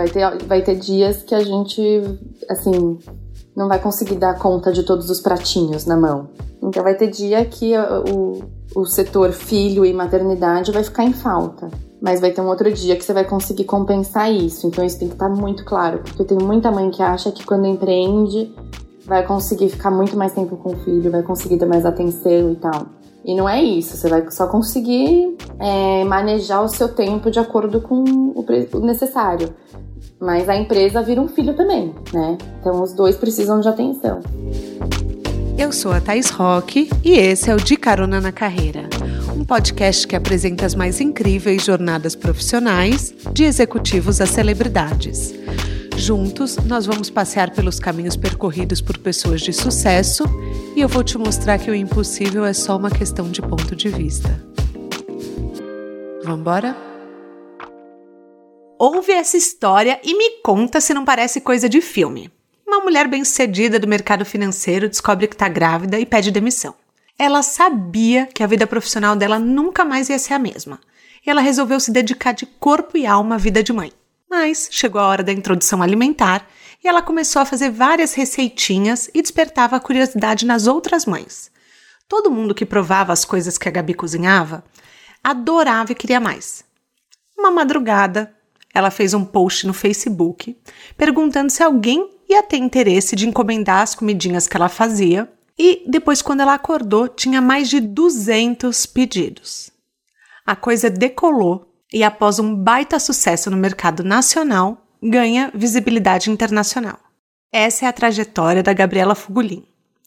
Vai 0.00 0.08
ter, 0.08 0.44
vai 0.46 0.62
ter 0.62 0.76
dias 0.76 1.22
que 1.22 1.34
a 1.34 1.40
gente, 1.40 1.82
assim, 2.48 2.98
não 3.54 3.68
vai 3.68 3.78
conseguir 3.78 4.14
dar 4.14 4.38
conta 4.38 4.72
de 4.72 4.82
todos 4.82 5.10
os 5.10 5.20
pratinhos 5.20 5.84
na 5.84 5.94
mão. 5.94 6.30
Então 6.62 6.82
vai 6.82 6.94
ter 6.94 7.08
dia 7.08 7.44
que 7.44 7.74
o, 7.76 8.42
o 8.74 8.86
setor 8.86 9.30
filho 9.32 9.84
e 9.84 9.92
maternidade 9.92 10.72
vai 10.72 10.82
ficar 10.82 11.04
em 11.04 11.12
falta. 11.12 11.68
Mas 12.00 12.18
vai 12.18 12.30
ter 12.30 12.40
um 12.40 12.48
outro 12.48 12.72
dia 12.72 12.96
que 12.96 13.04
você 13.04 13.12
vai 13.12 13.24
conseguir 13.24 13.64
compensar 13.64 14.32
isso. 14.32 14.66
Então 14.66 14.82
isso 14.82 14.98
tem 14.98 15.08
que 15.08 15.14
estar 15.14 15.28
muito 15.28 15.66
claro. 15.66 15.98
Porque 15.98 16.24
tem 16.24 16.38
muita 16.38 16.72
mãe 16.72 16.90
que 16.90 17.02
acha 17.02 17.30
que 17.30 17.44
quando 17.44 17.66
empreende 17.66 18.50
vai 19.04 19.26
conseguir 19.26 19.68
ficar 19.68 19.90
muito 19.90 20.16
mais 20.16 20.32
tempo 20.32 20.56
com 20.56 20.70
o 20.70 20.76
filho, 20.78 21.10
vai 21.10 21.22
conseguir 21.22 21.58
dar 21.58 21.66
mais 21.66 21.84
atenção 21.84 22.52
e 22.52 22.56
tal. 22.56 22.86
E 23.22 23.34
não 23.34 23.46
é 23.46 23.62
isso, 23.62 23.96
você 23.96 24.08
vai 24.08 24.30
só 24.30 24.46
conseguir 24.46 25.36
é, 25.58 26.04
manejar 26.04 26.62
o 26.62 26.68
seu 26.68 26.88
tempo 26.88 27.30
de 27.30 27.38
acordo 27.38 27.80
com 27.80 28.02
o 28.02 28.80
necessário. 28.80 29.54
Mas 30.20 30.50
a 30.50 30.56
empresa 30.56 31.02
vira 31.02 31.20
um 31.20 31.28
filho 31.28 31.54
também, 31.54 31.94
né? 32.12 32.36
Então 32.60 32.82
os 32.82 32.92
dois 32.92 33.16
precisam 33.16 33.58
de 33.58 33.68
atenção. 33.68 34.20
Eu 35.56 35.72
sou 35.72 35.92
a 35.92 36.00
Thais 36.00 36.28
Roque 36.28 36.90
e 37.02 37.12
esse 37.12 37.50
é 37.50 37.54
o 37.54 37.56
De 37.56 37.76
Carona 37.76 38.20
na 38.20 38.30
Carreira, 38.30 38.88
um 39.34 39.44
podcast 39.44 40.06
que 40.06 40.14
apresenta 40.14 40.66
as 40.66 40.74
mais 40.74 41.00
incríveis 41.00 41.64
jornadas 41.64 42.14
profissionais 42.14 43.14
de 43.32 43.44
executivos 43.44 44.20
a 44.20 44.26
celebridades. 44.26 45.34
Juntos, 45.96 46.56
nós 46.66 46.84
vamos 46.84 47.08
passear 47.08 47.50
pelos 47.50 47.78
caminhos 47.78 48.16
percorridos 48.16 48.80
por 48.80 48.98
pessoas 48.98 49.40
de 49.40 49.52
sucesso 49.54 50.24
e 50.76 50.80
eu 50.82 50.88
vou 50.88 51.02
te 51.02 51.16
mostrar 51.16 51.58
que 51.58 51.70
o 51.70 51.74
impossível 51.74 52.44
é 52.44 52.52
só 52.52 52.76
uma 52.76 52.90
questão 52.90 53.30
de 53.30 53.40
ponto 53.40 53.74
de 53.74 53.88
vista. 53.88 54.28
Vamos 56.24 56.40
embora? 56.40 56.89
Ouve 58.82 59.12
essa 59.12 59.36
história 59.36 60.00
e 60.02 60.16
me 60.16 60.40
conta 60.42 60.80
se 60.80 60.94
não 60.94 61.04
parece 61.04 61.42
coisa 61.42 61.68
de 61.68 61.82
filme. 61.82 62.32
Uma 62.66 62.80
mulher 62.80 63.06
bem-sucedida 63.06 63.78
do 63.78 63.86
mercado 63.86 64.24
financeiro 64.24 64.88
descobre 64.88 65.28
que 65.28 65.34
está 65.34 65.50
grávida 65.50 66.00
e 66.00 66.06
pede 66.06 66.30
demissão. 66.30 66.74
Ela 67.18 67.42
sabia 67.42 68.26
que 68.28 68.42
a 68.42 68.46
vida 68.46 68.66
profissional 68.66 69.14
dela 69.14 69.38
nunca 69.38 69.84
mais 69.84 70.08
ia 70.08 70.18
ser 70.18 70.32
a 70.32 70.38
mesma. 70.38 70.80
E 71.26 71.28
ela 71.28 71.42
resolveu 71.42 71.78
se 71.78 71.90
dedicar 71.90 72.32
de 72.32 72.46
corpo 72.46 72.96
e 72.96 73.04
alma 73.04 73.34
à 73.34 73.38
vida 73.38 73.62
de 73.62 73.70
mãe. 73.70 73.92
Mas 74.30 74.70
chegou 74.70 74.98
a 74.98 75.08
hora 75.08 75.22
da 75.22 75.30
introdução 75.30 75.82
alimentar 75.82 76.48
e 76.82 76.88
ela 76.88 77.02
começou 77.02 77.42
a 77.42 77.44
fazer 77.44 77.68
várias 77.68 78.14
receitinhas 78.14 79.10
e 79.12 79.20
despertava 79.20 79.76
a 79.76 79.80
curiosidade 79.80 80.46
nas 80.46 80.66
outras 80.66 81.04
mães. 81.04 81.50
Todo 82.08 82.30
mundo 82.30 82.54
que 82.54 82.64
provava 82.64 83.12
as 83.12 83.26
coisas 83.26 83.58
que 83.58 83.68
a 83.68 83.72
Gabi 83.72 83.92
cozinhava 83.92 84.64
adorava 85.22 85.92
e 85.92 85.94
queria 85.94 86.18
mais. 86.18 86.64
Uma 87.36 87.50
madrugada, 87.50 88.34
ela 88.74 88.90
fez 88.90 89.14
um 89.14 89.24
post 89.24 89.66
no 89.66 89.74
Facebook 89.74 90.56
perguntando 90.96 91.50
se 91.50 91.62
alguém 91.62 92.08
ia 92.28 92.42
ter 92.42 92.58
interesse 92.58 93.16
de 93.16 93.28
encomendar 93.28 93.82
as 93.82 93.94
comidinhas 93.94 94.46
que 94.46 94.56
ela 94.56 94.68
fazia. 94.68 95.30
E 95.58 95.84
depois, 95.86 96.22
quando 96.22 96.40
ela 96.40 96.54
acordou, 96.54 97.08
tinha 97.08 97.40
mais 97.40 97.68
de 97.68 97.80
200 97.80 98.86
pedidos. 98.86 99.70
A 100.46 100.56
coisa 100.56 100.88
decolou 100.88 101.70
e 101.92 102.04
após 102.04 102.38
um 102.38 102.54
baita 102.54 102.98
sucesso 102.98 103.50
no 103.50 103.56
mercado 103.56 104.04
nacional, 104.04 104.86
ganha 105.02 105.50
visibilidade 105.52 106.30
internacional. 106.30 106.98
Essa 107.52 107.84
é 107.84 107.88
a 107.88 107.92
trajetória 107.92 108.62
da 108.62 108.72
Gabriela 108.72 109.16
Fugulin, 109.16 109.66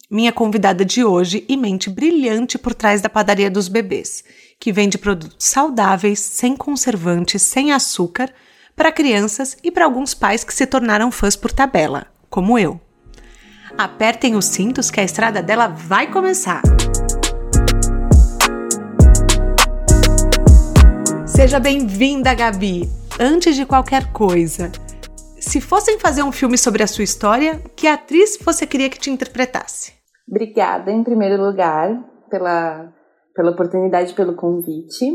minha 0.09 0.31
convidada 0.31 0.85
de 0.85 1.03
hoje 1.03 1.43
e 1.49 1.57
mente 1.57 1.89
brilhante 1.89 2.57
por 2.57 2.73
trás 2.73 3.01
da 3.01 3.09
padaria 3.09 3.51
dos 3.51 3.67
bebês, 3.67 4.23
que 4.59 4.71
vende 4.71 4.97
produtos 4.97 5.47
saudáveis, 5.47 6.19
sem 6.19 6.55
conservantes, 6.55 7.41
sem 7.41 7.73
açúcar, 7.73 8.33
para 8.75 8.91
crianças 8.91 9.57
e 9.63 9.71
para 9.71 9.85
alguns 9.85 10.13
pais 10.13 10.43
que 10.43 10.53
se 10.53 10.65
tornaram 10.65 11.11
fãs 11.11 11.35
por 11.35 11.51
tabela, 11.51 12.07
como 12.29 12.57
eu. 12.57 12.79
Apertem 13.77 14.35
os 14.35 14.45
cintos 14.45 14.91
que 14.91 14.99
a 14.99 15.03
estrada 15.03 15.41
dela 15.41 15.67
vai 15.67 16.11
começar! 16.11 16.61
Seja 21.25 21.59
bem-vinda, 21.59 22.33
Gabi! 22.33 22.89
Antes 23.19 23.55
de 23.55 23.65
qualquer 23.65 24.11
coisa, 24.11 24.71
se 25.39 25.59
fossem 25.59 25.99
fazer 25.99 26.23
um 26.23 26.31
filme 26.31 26.57
sobre 26.57 26.83
a 26.83 26.87
sua 26.87 27.03
história, 27.03 27.61
que 27.75 27.87
atriz 27.87 28.37
você 28.43 28.65
queria 28.65 28.89
que 28.89 28.99
te 28.99 29.09
interpretasse? 29.09 29.93
Obrigada, 30.27 30.91
em 30.91 31.03
primeiro 31.03 31.43
lugar, 31.43 31.89
pela, 32.29 32.91
pela 33.35 33.51
oportunidade, 33.51 34.13
pelo 34.13 34.35
convite. 34.35 35.05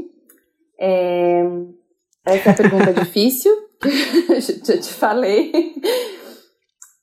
É, 0.81 1.45
essa 2.29 2.51
é 2.51 2.53
a 2.53 2.57
pergunta 2.57 2.93
difícil, 2.93 3.53
já 4.65 4.77
te 4.79 4.93
falei. 4.93 5.75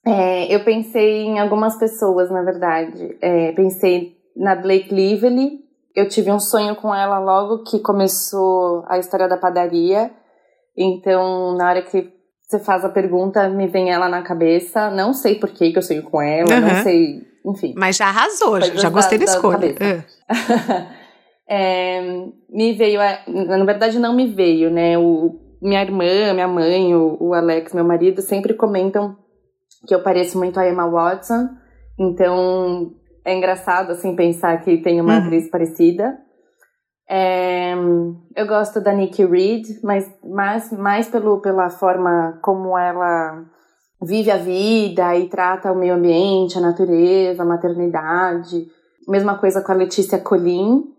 É, 0.06 0.54
eu 0.54 0.64
pensei 0.64 1.24
em 1.24 1.40
algumas 1.40 1.78
pessoas, 1.78 2.30
na 2.30 2.44
verdade. 2.44 3.18
É, 3.22 3.52
pensei 3.54 4.16
na 4.36 4.56
Blake 4.56 4.94
Lively, 4.94 5.60
eu 5.96 6.08
tive 6.08 6.32
um 6.32 6.40
sonho 6.40 6.76
com 6.76 6.94
ela 6.94 7.20
logo 7.20 7.64
que 7.64 7.80
começou 7.80 8.84
a 8.88 9.00
história 9.00 9.28
da 9.28 9.38
padaria. 9.38 10.12
Então, 10.78 11.56
na 11.56 11.70
hora 11.70 11.82
que 11.82 12.14
você 12.44 12.60
faz 12.60 12.84
a 12.84 12.90
pergunta, 12.90 13.50
me 13.50 13.66
vem 13.68 13.92
ela 13.92 14.10
na 14.10 14.22
cabeça. 14.22 14.92
Não 14.92 15.14
sei 15.14 15.36
por 15.36 15.50
que, 15.50 15.72
que 15.72 15.78
eu 15.78 15.82
sonho 15.82 16.04
com 16.04 16.22
ela, 16.22 16.54
uhum. 16.54 16.62
não 16.62 16.84
sei. 16.84 17.24
Enfim. 17.46 17.74
Mas 17.78 17.96
já 17.96 18.08
arrasou, 18.08 18.60
já, 18.60 18.76
já 18.76 18.90
gostei 18.90 19.18
da, 19.18 19.26
da 19.26 19.32
escolha. 19.32 19.74
Da 19.74 20.88
é, 21.48 22.02
me 22.50 22.74
veio. 22.74 23.00
Na 23.28 23.64
verdade, 23.64 24.00
não 24.00 24.16
me 24.16 24.28
veio, 24.28 24.70
né? 24.72 24.98
O, 24.98 25.40
minha 25.62 25.82
irmã, 25.82 26.34
minha 26.34 26.48
mãe, 26.48 26.96
o, 26.96 27.18
o 27.20 27.34
Alex, 27.34 27.74
meu 27.74 27.84
marido, 27.84 28.22
sempre 28.22 28.54
comentam 28.54 29.16
que 29.88 29.94
eu 29.94 30.02
pareço 30.02 30.38
muito 30.38 30.60
a 30.60 30.68
Emma 30.68 30.90
Watson. 30.90 31.50
Então, 31.98 32.92
é 33.24 33.36
engraçado, 33.36 33.92
assim, 33.92 34.16
pensar 34.16 34.62
que 34.62 34.78
tem 34.78 35.00
uma 35.00 35.18
uhum. 35.18 35.26
atriz 35.26 35.50
parecida. 35.50 36.18
É, 37.08 37.74
eu 38.36 38.48
gosto 38.48 38.82
da 38.82 38.92
Nikki 38.92 39.26
Reed, 39.26 39.66
mas 39.84 40.10
mais, 40.24 40.72
mais 40.72 41.08
pelo, 41.08 41.40
pela 41.40 41.70
forma 41.70 42.40
como 42.42 42.78
ela 42.78 43.46
vive 44.02 44.32
a 44.32 44.38
vida 44.38 45.16
e 45.16 45.30
trata 45.30 45.72
o 45.72 45.76
meio 45.76 45.96
ambiente, 45.96 46.58
a 46.58 46.62
natureza, 46.62 47.44
a 47.44 47.46
maternidade. 47.46 48.68
Mesma 49.08 49.38
coisa 49.38 49.62
com 49.62 49.72
a 49.72 49.76
Letícia 49.76 50.20
Colin. 50.20 50.95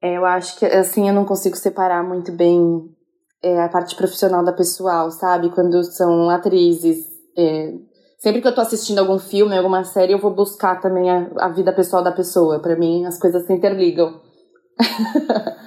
É, 0.00 0.16
eu 0.16 0.24
acho 0.24 0.58
que, 0.58 0.64
assim, 0.64 1.08
eu 1.08 1.14
não 1.14 1.24
consigo 1.24 1.56
separar 1.56 2.02
muito 2.04 2.30
bem 2.32 2.88
é, 3.42 3.60
a 3.62 3.68
parte 3.68 3.96
profissional 3.96 4.44
da 4.44 4.52
pessoal, 4.52 5.10
sabe? 5.10 5.50
Quando 5.50 5.82
são 5.84 6.30
atrizes 6.30 7.04
é, 7.36 7.72
sempre 8.18 8.42
que 8.42 8.48
eu 8.48 8.54
tô 8.54 8.60
assistindo 8.60 8.98
algum 8.98 9.18
filme, 9.18 9.56
alguma 9.56 9.84
série, 9.84 10.12
eu 10.12 10.18
vou 10.18 10.34
buscar 10.34 10.80
também 10.80 11.08
a, 11.08 11.28
a 11.38 11.48
vida 11.48 11.72
pessoal 11.72 12.02
da 12.02 12.12
pessoa. 12.12 12.60
Para 12.60 12.76
mim, 12.76 13.06
as 13.06 13.18
coisas 13.18 13.46
se 13.46 13.52
interligam. 13.52 14.20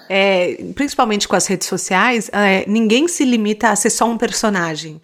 é, 0.09 0.55
principalmente 0.75 1.27
com 1.27 1.35
as 1.35 1.47
redes 1.47 1.67
sociais, 1.67 2.29
é, 2.33 2.65
ninguém 2.67 3.07
se 3.07 3.25
limita 3.25 3.69
a 3.69 3.75
ser 3.75 3.89
só 3.89 4.05
um 4.05 4.17
personagem. 4.17 5.01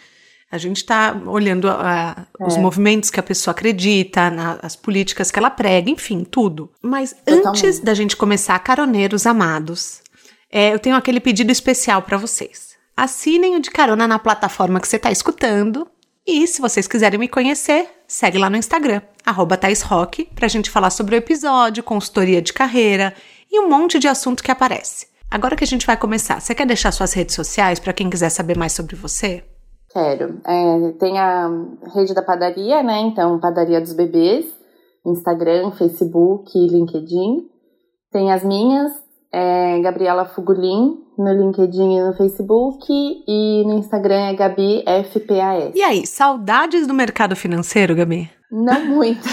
A 0.49 0.57
gente 0.57 0.77
está 0.77 1.13
olhando 1.25 1.69
a, 1.69 2.25
os 2.39 2.55
é. 2.55 2.59
movimentos 2.59 3.09
que 3.09 3.19
a 3.19 3.23
pessoa 3.23 3.51
acredita, 3.51 4.29
na, 4.29 4.57
as 4.61 4.75
políticas 4.75 5.29
que 5.29 5.37
ela 5.37 5.49
prega, 5.49 5.89
enfim, 5.89 6.23
tudo. 6.23 6.71
Mas 6.81 7.13
Totalmente. 7.25 7.65
antes 7.65 7.79
da 7.81 7.93
gente 7.93 8.15
começar, 8.15 8.57
caroneiros 8.59 9.25
amados, 9.25 10.01
é, 10.49 10.73
eu 10.73 10.79
tenho 10.79 10.95
aquele 10.95 11.19
pedido 11.19 11.51
especial 11.51 12.01
para 12.01 12.17
vocês. 12.17 12.77
Assinem 12.95 13.55
o 13.55 13.59
de 13.59 13.69
carona 13.69 14.07
na 14.07 14.17
plataforma 14.17 14.79
que 14.79 14.87
você 14.87 14.95
está 14.95 15.11
escutando 15.11 15.87
e 16.25 16.47
se 16.47 16.61
vocês 16.61 16.87
quiserem 16.87 17.19
me 17.19 17.27
conhecer, 17.27 17.87
segue 18.07 18.37
lá 18.37 18.49
no 18.49 18.57
Instagram, 18.57 19.01
arroba 19.25 19.59
Rock, 19.85 20.25
pra 20.35 20.47
gente 20.47 20.69
falar 20.69 20.89
sobre 20.89 21.15
o 21.15 21.17
episódio, 21.17 21.83
consultoria 21.83 22.41
de 22.41 22.51
carreira 22.53 23.13
e 23.51 23.59
um 23.59 23.69
monte 23.69 23.99
de 23.99 24.07
assunto 24.07 24.43
que 24.43 24.51
aparece. 24.51 25.07
Agora 25.29 25.55
que 25.55 25.63
a 25.63 25.67
gente 25.67 25.85
vai 25.85 25.95
começar, 25.95 26.41
você 26.41 26.55
quer 26.55 26.65
deixar 26.65 26.91
suas 26.91 27.13
redes 27.13 27.35
sociais 27.35 27.79
para 27.79 27.93
quem 27.93 28.09
quiser 28.09 28.29
saber 28.29 28.57
mais 28.57 28.73
sobre 28.73 28.95
você? 28.95 29.43
Quero. 29.89 30.39
É, 30.45 30.91
tem 30.99 31.17
a 31.17 31.49
rede 31.95 32.13
da 32.13 32.21
padaria, 32.21 32.83
né? 32.83 32.99
Então, 33.01 33.39
Padaria 33.39 33.79
dos 33.79 33.93
Bebês, 33.93 34.45
Instagram, 35.05 35.71
Facebook, 35.71 36.51
LinkedIn. 36.57 37.47
Tem 38.11 38.31
as 38.31 38.43
minhas, 38.43 38.91
é 39.31 39.79
Gabriela 39.81 40.25
Fugulin, 40.25 40.97
no 41.17 41.33
LinkedIn 41.33 41.97
e 41.97 42.03
no 42.03 42.13
Facebook, 42.13 42.85
e 42.89 43.63
no 43.65 43.79
Instagram 43.79 44.27
é 44.27 44.33
Gabi 44.33 44.83
FPAS. 44.85 45.73
E 45.75 45.81
aí, 45.81 46.05
saudades 46.05 46.85
do 46.85 46.93
mercado 46.93 47.35
financeiro, 47.35 47.95
Gabi? 47.95 48.29
Não 48.51 48.85
muito. 48.85 49.27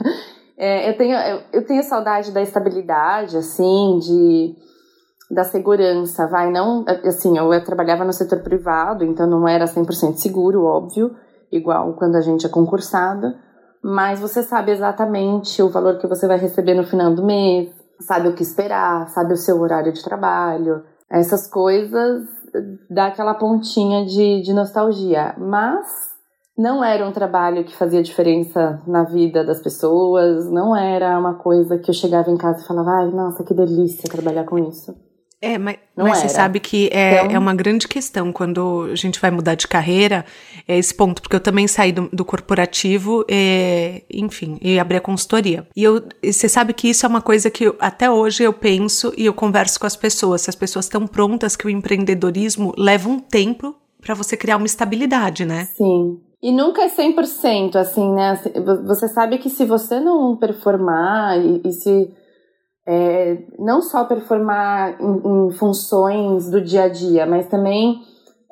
é, 0.56 0.88
eu, 0.88 0.96
tenho, 0.96 1.16
eu, 1.16 1.42
eu, 1.52 1.66
tenho 1.66 1.82
saudade 1.82 2.30
da 2.30 2.40
estabilidade, 2.40 3.36
assim, 3.36 3.98
de 3.98 4.54
da 5.34 5.44
segurança, 5.44 6.26
vai, 6.26 6.50
não, 6.50 6.84
assim, 7.04 7.36
eu, 7.36 7.64
trabalhava 7.64 8.04
no 8.04 8.12
setor 8.12 8.40
privado, 8.40 9.04
então 9.04 9.26
não 9.26 9.46
era 9.48 9.64
100% 9.64 10.16
seguro, 10.16 10.64
óbvio, 10.64 11.14
igual 11.50 11.94
quando 11.94 12.16
a 12.16 12.20
gente 12.20 12.46
é 12.46 12.48
concursada, 12.48 13.34
mas 13.82 14.20
você 14.20 14.42
sabe 14.42 14.72
exatamente 14.72 15.60
o 15.62 15.68
valor 15.68 15.98
que 15.98 16.06
você 16.06 16.26
vai 16.26 16.38
receber 16.38 16.74
no 16.74 16.84
final 16.84 17.14
do 17.14 17.24
mês, 17.24 17.70
sabe 18.00 18.28
o 18.28 18.34
que 18.34 18.42
esperar, 18.42 19.08
sabe 19.08 19.34
o 19.34 19.36
seu 19.36 19.60
horário 19.60 19.92
de 19.92 20.02
trabalho. 20.02 20.82
Essas 21.10 21.48
coisas 21.48 22.22
dá 22.88 23.06
aquela 23.06 23.34
pontinha 23.34 24.04
de, 24.06 24.42
de 24.42 24.52
nostalgia. 24.52 25.34
Mas 25.38 25.86
não 26.56 26.84
era 26.84 27.06
um 27.06 27.12
trabalho 27.12 27.64
que 27.64 27.76
fazia 27.76 28.02
diferença 28.02 28.80
na 28.86 29.04
vida 29.04 29.44
das 29.44 29.60
pessoas, 29.60 30.50
não 30.50 30.74
era 30.74 31.18
uma 31.18 31.34
coisa 31.34 31.78
que 31.78 31.90
eu 31.90 31.94
chegava 31.94 32.30
em 32.30 32.36
casa 32.36 32.62
e 32.62 32.66
falava, 32.66 32.90
ai, 32.90 33.10
nossa, 33.10 33.44
que 33.44 33.52
delícia 33.52 34.10
trabalhar 34.10 34.44
com 34.44 34.58
isso. 34.58 34.94
É, 35.44 35.58
mas, 35.58 35.76
mas 35.94 36.18
você 36.18 36.28
sabe 36.28 36.58
que 36.58 36.88
é, 36.92 37.22
então... 37.22 37.36
é 37.36 37.38
uma 37.38 37.54
grande 37.54 37.86
questão 37.86 38.32
quando 38.32 38.88
a 38.90 38.94
gente 38.94 39.20
vai 39.20 39.30
mudar 39.30 39.54
de 39.54 39.68
carreira, 39.68 40.24
é 40.66 40.78
esse 40.78 40.94
ponto, 40.94 41.20
porque 41.20 41.36
eu 41.36 41.40
também 41.40 41.68
saí 41.68 41.92
do, 41.92 42.08
do 42.12 42.24
corporativo, 42.24 43.24
e, 43.28 44.02
enfim, 44.10 44.58
e 44.62 44.78
abri 44.78 44.96
a 44.96 45.00
consultoria. 45.00 45.66
E 45.76 45.84
eu, 45.84 46.02
você 46.24 46.48
sabe 46.48 46.72
que 46.72 46.88
isso 46.88 47.04
é 47.04 47.08
uma 47.08 47.20
coisa 47.20 47.50
que 47.50 47.64
eu, 47.64 47.76
até 47.78 48.10
hoje 48.10 48.42
eu 48.42 48.52
penso 48.52 49.12
e 49.16 49.26
eu 49.26 49.34
converso 49.34 49.78
com 49.78 49.86
as 49.86 49.96
pessoas, 49.96 50.42
se 50.42 50.50
as 50.50 50.56
pessoas 50.56 50.86
estão 50.86 51.06
prontas 51.06 51.56
que 51.56 51.66
o 51.66 51.70
empreendedorismo 51.70 52.72
leva 52.78 53.08
um 53.08 53.18
tempo 53.18 53.74
para 54.00 54.14
você 54.14 54.36
criar 54.36 54.56
uma 54.56 54.66
estabilidade, 54.66 55.44
né? 55.44 55.68
Sim. 55.76 56.20
E 56.42 56.52
nunca 56.52 56.82
é 56.82 56.88
100%, 56.88 57.76
assim, 57.76 58.12
né? 58.12 58.38
Você 58.86 59.08
sabe 59.08 59.38
que 59.38 59.48
se 59.48 59.64
você 59.64 59.98
não 59.98 60.36
performar 60.36 61.38
e, 61.38 61.62
e 61.64 61.72
se 61.72 62.10
é, 62.86 63.38
não 63.58 63.80
só 63.80 64.04
performar 64.04 64.96
em, 65.00 65.46
em, 65.46 65.50
funções 65.52 66.50
do 66.50 66.60
dia 66.60 66.84
a 66.84 66.88
dia, 66.88 67.26
mas 67.26 67.46
também 67.48 68.02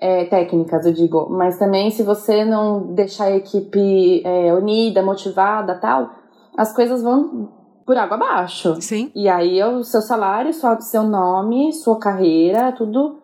é, 0.00 0.24
técnicas, 0.24 0.86
eu 0.86 0.92
digo, 0.92 1.28
mas 1.30 1.58
também 1.58 1.90
se 1.90 2.02
você 2.02 2.44
não 2.44 2.94
deixar 2.94 3.24
a 3.24 3.36
equipe 3.36 4.22
é, 4.24 4.52
unida, 4.54 5.02
motivada, 5.02 5.74
tal, 5.76 6.10
as 6.56 6.72
coisas 6.74 7.02
vão 7.02 7.48
por 7.86 7.96
água 7.96 8.16
abaixo. 8.16 8.80
Sim. 8.80 9.10
E 9.14 9.28
aí 9.28 9.62
o 9.62 9.82
seu 9.84 10.00
salário, 10.00 10.52
sua, 10.52 10.80
seu 10.80 11.02
nome, 11.02 11.72
sua 11.72 11.98
carreira, 11.98 12.72
tudo 12.72 13.22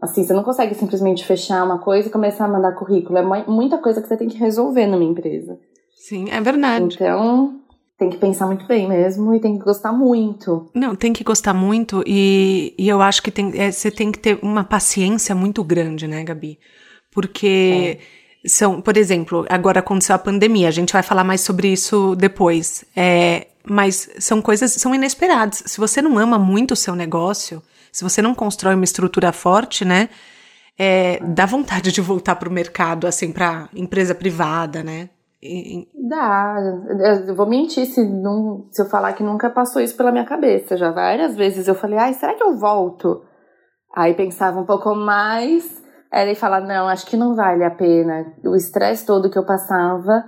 Assim, 0.00 0.22
você 0.22 0.34
não 0.34 0.42
consegue 0.42 0.74
simplesmente 0.74 1.24
fechar 1.24 1.64
uma 1.64 1.78
coisa 1.78 2.08
e 2.08 2.12
começar 2.12 2.44
a 2.44 2.48
mandar 2.48 2.72
currículo. 2.72 3.18
É 3.18 3.22
muita 3.46 3.78
coisa 3.78 4.02
que 4.02 4.08
você 4.08 4.16
tem 4.16 4.28
que 4.28 4.36
resolver 4.36 4.86
numa 4.86 5.04
empresa. 5.04 5.58
Sim, 5.96 6.28
é 6.30 6.40
verdade. 6.40 6.94
Então, 6.94 7.60
tem 7.98 8.10
que 8.10 8.18
pensar 8.18 8.46
muito 8.46 8.66
bem 8.66 8.86
mesmo 8.88 9.34
e 9.34 9.40
tem 9.40 9.58
que 9.58 9.64
gostar 9.64 9.92
muito. 9.92 10.70
Não, 10.74 10.94
tem 10.94 11.12
que 11.12 11.24
gostar 11.24 11.54
muito 11.54 12.02
e, 12.06 12.74
e 12.78 12.88
eu 12.88 13.00
acho 13.00 13.22
que 13.22 13.30
tem, 13.30 13.52
é, 13.58 13.70
você 13.70 13.90
tem 13.90 14.12
que 14.12 14.18
ter 14.18 14.38
uma 14.42 14.62
paciência 14.62 15.34
muito 15.34 15.64
grande, 15.64 16.06
né, 16.06 16.22
Gabi? 16.22 16.58
Porque 17.10 17.98
é. 18.44 18.48
são, 18.48 18.82
por 18.82 18.96
exemplo, 18.96 19.46
agora 19.48 19.80
aconteceu 19.80 20.14
a 20.14 20.18
pandemia, 20.18 20.68
a 20.68 20.72
gente 20.72 20.92
vai 20.92 21.02
falar 21.02 21.24
mais 21.24 21.40
sobre 21.40 21.72
isso 21.72 22.14
depois. 22.16 22.84
É, 22.94 23.46
mas 23.64 24.10
são 24.18 24.42
coisas, 24.42 24.72
são 24.72 24.94
inesperadas. 24.94 25.62
Se 25.66 25.78
você 25.78 26.02
não 26.02 26.18
ama 26.18 26.38
muito 26.38 26.72
o 26.72 26.76
seu 26.76 26.94
negócio, 26.94 27.62
se 27.90 28.04
você 28.04 28.20
não 28.20 28.34
constrói 28.34 28.74
uma 28.74 28.84
estrutura 28.84 29.32
forte, 29.32 29.84
né? 29.84 30.10
É, 30.78 31.18
dá 31.24 31.46
vontade 31.46 31.90
de 31.90 32.02
voltar 32.02 32.36
para 32.36 32.48
o 32.48 32.52
mercado, 32.52 33.06
assim, 33.06 33.32
para 33.32 33.70
empresa 33.74 34.14
privada, 34.14 34.82
né? 34.82 35.08
E, 35.46 35.88
dá. 36.08 36.56
Eu 37.26 37.34
vou 37.34 37.46
mentir 37.46 37.86
se, 37.86 38.04
não, 38.04 38.66
se 38.70 38.82
eu 38.82 38.86
falar 38.86 39.12
que 39.12 39.22
nunca 39.22 39.48
passou 39.50 39.80
isso 39.80 39.96
pela 39.96 40.12
minha 40.12 40.24
cabeça. 40.24 40.76
Já 40.76 40.90
várias 40.90 41.36
vezes 41.36 41.68
eu 41.68 41.74
falei, 41.74 41.98
ai, 41.98 42.14
será 42.14 42.34
que 42.34 42.42
eu 42.42 42.56
volto? 42.56 43.22
Aí 43.94 44.14
pensava 44.14 44.60
um 44.60 44.66
pouco 44.66 44.94
mais, 44.94 45.82
era 46.12 46.30
e 46.30 46.34
falar, 46.34 46.60
não, 46.60 46.88
acho 46.88 47.06
que 47.06 47.16
não 47.16 47.34
vale 47.34 47.64
a 47.64 47.70
pena. 47.70 48.26
O 48.44 48.54
estresse 48.54 49.06
todo 49.06 49.30
que 49.30 49.38
eu 49.38 49.46
passava, 49.46 50.24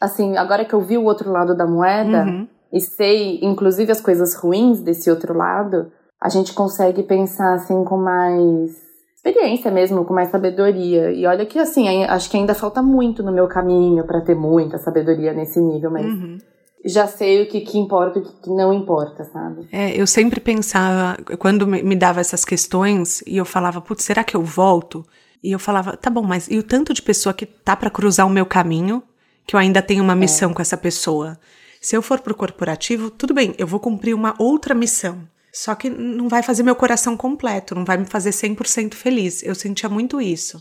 assim, 0.00 0.36
agora 0.36 0.64
que 0.64 0.74
eu 0.74 0.80
vi 0.80 0.98
o 0.98 1.04
outro 1.04 1.30
lado 1.30 1.56
da 1.56 1.66
moeda 1.66 2.24
uhum. 2.24 2.48
e 2.72 2.80
sei, 2.80 3.40
inclusive, 3.42 3.90
as 3.90 4.00
coisas 4.00 4.34
ruins 4.34 4.80
desse 4.80 5.10
outro 5.10 5.32
lado, 5.36 5.90
a 6.20 6.28
gente 6.28 6.52
consegue 6.52 7.02
pensar 7.02 7.54
assim 7.54 7.84
com 7.84 7.96
mais 7.96 8.83
experiência 9.24 9.70
mesmo, 9.70 10.04
com 10.04 10.12
mais 10.12 10.30
sabedoria. 10.30 11.10
E 11.10 11.26
olha 11.26 11.46
que 11.46 11.58
assim, 11.58 12.04
acho 12.04 12.30
que 12.30 12.36
ainda 12.36 12.54
falta 12.54 12.82
muito 12.82 13.22
no 13.22 13.32
meu 13.32 13.48
caminho 13.48 14.04
para 14.04 14.20
ter 14.20 14.34
muita 14.34 14.76
sabedoria 14.78 15.32
nesse 15.32 15.58
nível, 15.58 15.90
mas 15.90 16.04
uhum. 16.04 16.38
já 16.84 17.06
sei 17.06 17.42
o 17.42 17.48
que, 17.48 17.62
que 17.62 17.78
importa 17.78 18.18
e 18.18 18.22
o 18.22 18.24
que 18.24 18.50
não 18.50 18.72
importa, 18.72 19.24
sabe? 19.24 19.66
É, 19.72 19.98
eu 19.98 20.06
sempre 20.06 20.40
pensava, 20.40 21.16
quando 21.38 21.66
me 21.66 21.96
dava 21.96 22.20
essas 22.20 22.44
questões 22.44 23.22
e 23.26 23.38
eu 23.38 23.46
falava, 23.46 23.80
putz, 23.80 24.04
será 24.04 24.22
que 24.22 24.36
eu 24.36 24.42
volto? 24.42 25.04
E 25.42 25.52
eu 25.52 25.58
falava, 25.58 25.96
tá 25.96 26.10
bom, 26.10 26.22
mas 26.22 26.48
e 26.50 26.58
o 26.58 26.62
tanto 26.62 26.92
de 26.92 27.00
pessoa 27.00 27.32
que 27.32 27.46
tá 27.46 27.74
para 27.74 27.90
cruzar 27.90 28.26
o 28.26 28.30
meu 28.30 28.44
caminho, 28.44 29.02
que 29.46 29.56
eu 29.56 29.60
ainda 29.60 29.80
tenho 29.80 30.04
uma 30.04 30.12
é. 30.12 30.16
missão 30.16 30.50
é. 30.50 30.54
com 30.54 30.60
essa 30.60 30.76
pessoa? 30.76 31.38
Se 31.80 31.96
eu 31.96 32.02
for 32.02 32.20
pro 32.20 32.34
corporativo, 32.34 33.10
tudo 33.10 33.34
bem, 33.34 33.54
eu 33.58 33.66
vou 33.66 33.80
cumprir 33.80 34.14
uma 34.14 34.34
outra 34.38 34.74
missão. 34.74 35.18
Só 35.54 35.72
que 35.76 35.88
não 35.88 36.28
vai 36.28 36.42
fazer 36.42 36.64
meu 36.64 36.74
coração 36.74 37.16
completo, 37.16 37.76
não 37.76 37.84
vai 37.84 37.96
me 37.96 38.06
fazer 38.06 38.30
100% 38.30 38.92
feliz. 38.94 39.40
Eu 39.40 39.54
sentia 39.54 39.88
muito 39.88 40.20
isso. 40.20 40.60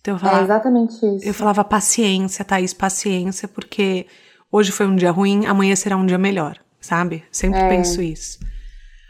Então 0.00 0.14
eu 0.14 0.20
falava, 0.20 0.40
é 0.40 0.44
exatamente 0.44 0.94
isso. 0.94 1.26
Eu 1.26 1.34
falava 1.34 1.64
paciência, 1.64 2.44
Thaís, 2.44 2.72
paciência, 2.72 3.48
porque 3.48 4.06
hoje 4.50 4.70
foi 4.70 4.86
um 4.86 4.94
dia 4.94 5.10
ruim, 5.10 5.46
amanhã 5.46 5.74
será 5.74 5.96
um 5.96 6.06
dia 6.06 6.16
melhor, 6.16 6.56
sabe? 6.80 7.24
Sempre 7.32 7.58
é. 7.58 7.68
penso 7.68 8.00
isso. 8.00 8.38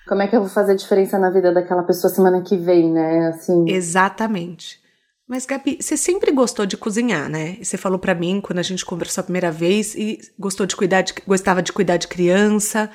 Como 0.08 0.22
é 0.22 0.26
que 0.26 0.34
eu 0.34 0.40
vou 0.40 0.48
fazer 0.48 0.74
diferença 0.74 1.18
na 1.18 1.30
vida 1.30 1.52
daquela 1.52 1.82
pessoa 1.82 2.10
semana 2.10 2.40
que 2.40 2.56
vem, 2.56 2.90
né? 2.90 3.28
Assim. 3.28 3.66
Exatamente. 3.68 4.80
Mas, 5.28 5.44
Gabi, 5.44 5.78
você 5.80 5.98
sempre 5.98 6.32
gostou 6.32 6.64
de 6.64 6.78
cozinhar, 6.78 7.28
né? 7.28 7.58
Você 7.62 7.76
falou 7.76 7.98
para 7.98 8.14
mim 8.14 8.40
quando 8.40 8.58
a 8.58 8.62
gente 8.62 8.86
conversou 8.86 9.20
a 9.20 9.24
primeira 9.24 9.52
vez 9.52 9.94
e 9.94 10.18
gostou 10.38 10.66
de 10.66 10.74
cuidar 10.74 11.02
de, 11.02 11.12
gostava 11.26 11.62
de 11.62 11.72
cuidar 11.72 11.98
de 11.98 12.08
criança. 12.08 12.90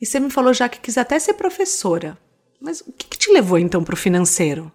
E 0.00 0.06
você 0.06 0.20
me 0.20 0.30
falou 0.30 0.54
já 0.54 0.68
que 0.68 0.80
quis 0.80 0.96
até 0.96 1.18
ser 1.18 1.34
professora. 1.34 2.16
Mas 2.60 2.80
o 2.80 2.92
que, 2.92 3.06
que 3.06 3.18
te 3.18 3.32
levou 3.32 3.58
então 3.58 3.82
para 3.82 3.94
o 3.94 3.98
financeiro? 3.98 4.70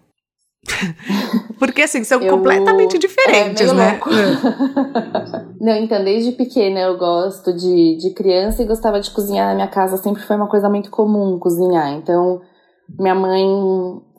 Porque 1.58 1.82
assim, 1.82 2.04
são 2.04 2.20
eu... 2.20 2.30
completamente 2.30 2.98
diferentes, 2.98 3.68
é, 3.68 3.74
né? 3.74 4.00
Não, 5.60 5.74
então, 5.76 6.02
desde 6.02 6.32
pequena 6.32 6.80
eu 6.80 6.98
gosto 6.98 7.52
de, 7.52 7.96
de 7.96 8.10
criança 8.10 8.62
e 8.62 8.66
gostava 8.66 9.00
de 9.00 9.10
cozinhar 9.10 9.48
na 9.48 9.54
minha 9.54 9.68
casa, 9.68 9.96
sempre 9.96 10.22
foi 10.22 10.36
uma 10.36 10.48
coisa 10.48 10.68
muito 10.68 10.90
comum 10.90 11.38
cozinhar. 11.38 11.92
Então, 11.92 12.40
minha 12.98 13.14
mãe, 13.14 13.44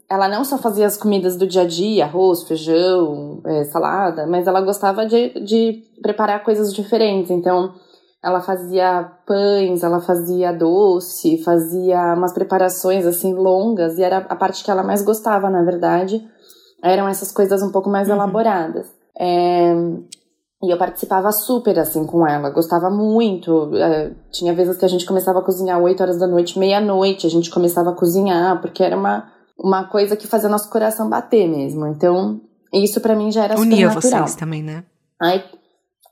ela 0.10 0.28
não 0.28 0.44
só 0.44 0.58
fazia 0.58 0.86
as 0.86 0.98
comidas 0.98 1.36
do 1.36 1.48
dia 1.48 1.64
a 1.64 1.68
dia, 1.68 2.06
arroz, 2.06 2.44
feijão, 2.44 3.42
é, 3.46 3.64
salada, 3.66 4.26
mas 4.26 4.48
ela 4.48 4.62
gostava 4.62 5.06
de, 5.06 5.30
de 5.44 5.84
preparar 6.02 6.44
coisas 6.44 6.74
diferentes. 6.74 7.32
Então, 7.32 7.74
ela 8.26 8.42
fazia 8.42 9.12
pães, 9.24 9.84
ela 9.84 10.02
fazia 10.02 10.52
doce, 10.52 11.38
fazia 11.44 12.16
umas 12.16 12.34
preparações 12.34 13.06
assim 13.06 13.36
longas, 13.36 14.00
e 14.00 14.04
era 14.04 14.18
a 14.18 14.36
parte 14.36 14.64
que 14.64 14.72
ela 14.72 14.82
mais 14.82 15.04
gostava, 15.04 15.48
na 15.48 15.62
verdade. 15.62 16.28
Eram 16.84 17.08
essas 17.08 17.32
coisas 17.32 17.62
um 17.62 17.72
pouco 17.72 17.88
mais 17.88 18.08
uhum. 18.08 18.16
elaboradas. 18.16 18.88
É, 19.16 19.76
e 20.64 20.72
eu 20.72 20.78
participava 20.78 21.32
super 21.32 21.78
assim 21.78 22.04
com 22.04 22.28
ela, 22.28 22.50
gostava 22.50 22.90
muito. 22.90 23.70
É, 23.76 24.12
tinha 24.32 24.56
vezes 24.56 24.76
que 24.76 24.86
a 24.86 24.90
gente 24.90 25.06
começava 25.06 25.38
a 25.38 25.44
cozinhar 25.44 25.80
8 25.80 26.02
horas 26.02 26.18
da 26.18 26.26
noite, 26.26 26.58
meia-noite, 26.58 27.28
a 27.28 27.30
gente 27.30 27.52
começava 27.52 27.92
a 27.92 27.96
cozinhar, 27.96 28.60
porque 28.60 28.84
era 28.84 28.98
uma, 28.98 29.32
uma 29.56 29.84
coisa 29.84 30.18
que 30.18 30.26
fazia 30.26 30.50
nosso 30.50 30.72
coração 30.72 31.08
bater 31.08 31.48
mesmo. 31.48 31.86
Então, 31.86 32.42
isso 32.74 33.00
para 33.00 33.16
mim 33.16 33.32
já 33.32 33.44
era 33.44 33.56
super 33.56 33.68
Unia 33.68 33.86
natural. 33.86 34.24
vocês 34.24 34.36
também, 34.36 34.64
né? 34.64 34.84
Aí 35.22 35.44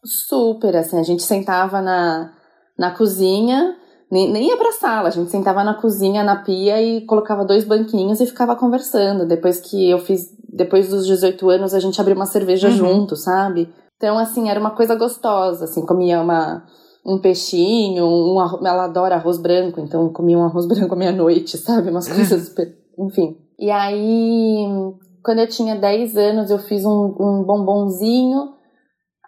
Super, 0.03 0.75
assim, 0.75 0.99
a 0.99 1.03
gente 1.03 1.23
sentava 1.23 1.81
na, 1.81 2.31
na 2.77 2.91
cozinha, 2.91 3.75
nem, 4.11 4.31
nem 4.31 4.49
ia 4.49 4.57
pra 4.57 4.71
sala, 4.73 5.07
a 5.07 5.11
gente 5.11 5.31
sentava 5.31 5.63
na 5.63 5.73
cozinha, 5.73 6.23
na 6.23 6.43
pia 6.43 6.81
e 6.81 7.05
colocava 7.05 7.45
dois 7.45 7.63
banquinhos 7.63 8.19
e 8.19 8.25
ficava 8.25 8.55
conversando. 8.55 9.25
Depois 9.25 9.59
que 9.59 9.89
eu 9.89 9.99
fiz, 9.99 10.27
depois 10.49 10.89
dos 10.89 11.07
18 11.07 11.49
anos, 11.49 11.73
a 11.73 11.79
gente 11.79 11.99
abriu 11.99 12.15
uma 12.15 12.25
cerveja 12.25 12.67
uhum. 12.67 12.75
junto, 12.75 13.15
sabe? 13.15 13.73
Então, 13.97 14.17
assim, 14.17 14.49
era 14.49 14.59
uma 14.59 14.71
coisa 14.71 14.95
gostosa, 14.95 15.63
assim, 15.63 15.85
comia 15.85 16.21
uma, 16.21 16.63
um 17.05 17.19
peixinho, 17.19 18.05
um, 18.05 18.39
ela 18.65 18.85
adora 18.85 19.15
arroz 19.15 19.37
branco, 19.37 19.79
então 19.79 20.11
comia 20.11 20.37
um 20.37 20.43
arroz 20.43 20.65
branco 20.69 20.93
à 20.93 20.97
meia-noite, 20.97 21.57
sabe? 21.57 21.89
Umas 21.89 22.07
coisas, 22.07 22.53
enfim. 22.99 23.37
E 23.57 23.71
aí, 23.71 24.67
quando 25.23 25.39
eu 25.39 25.47
tinha 25.47 25.75
10 25.75 26.17
anos, 26.17 26.51
eu 26.51 26.59
fiz 26.59 26.83
um, 26.85 27.15
um 27.19 27.43
bombonzinho 27.45 28.53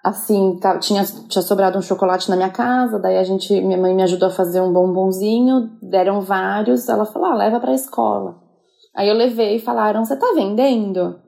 assim, 0.05 0.59
tá, 0.61 0.77
tinha, 0.77 1.03
tinha 1.03 1.41
sobrado 1.41 1.79
um 1.79 1.81
chocolate 1.81 2.29
na 2.29 2.35
minha 2.35 2.51
casa, 2.51 2.99
daí 2.99 3.17
a 3.17 3.23
gente, 3.23 3.59
minha 3.61 3.77
mãe 3.77 3.91
me 3.95 4.03
ajudou 4.03 4.29
a 4.29 4.31
fazer 4.31 4.61
um 4.61 4.71
bombonzinho, 4.71 5.71
deram 5.81 6.21
vários, 6.21 6.87
ela 6.87 7.05
falou, 7.05 7.29
ah, 7.29 7.35
leva 7.35 7.59
pra 7.59 7.73
escola. 7.73 8.35
Aí 8.95 9.09
eu 9.09 9.15
levei 9.15 9.55
e 9.55 9.59
falaram, 9.59 10.05
você 10.05 10.15
tá 10.15 10.31
vendendo? 10.35 11.19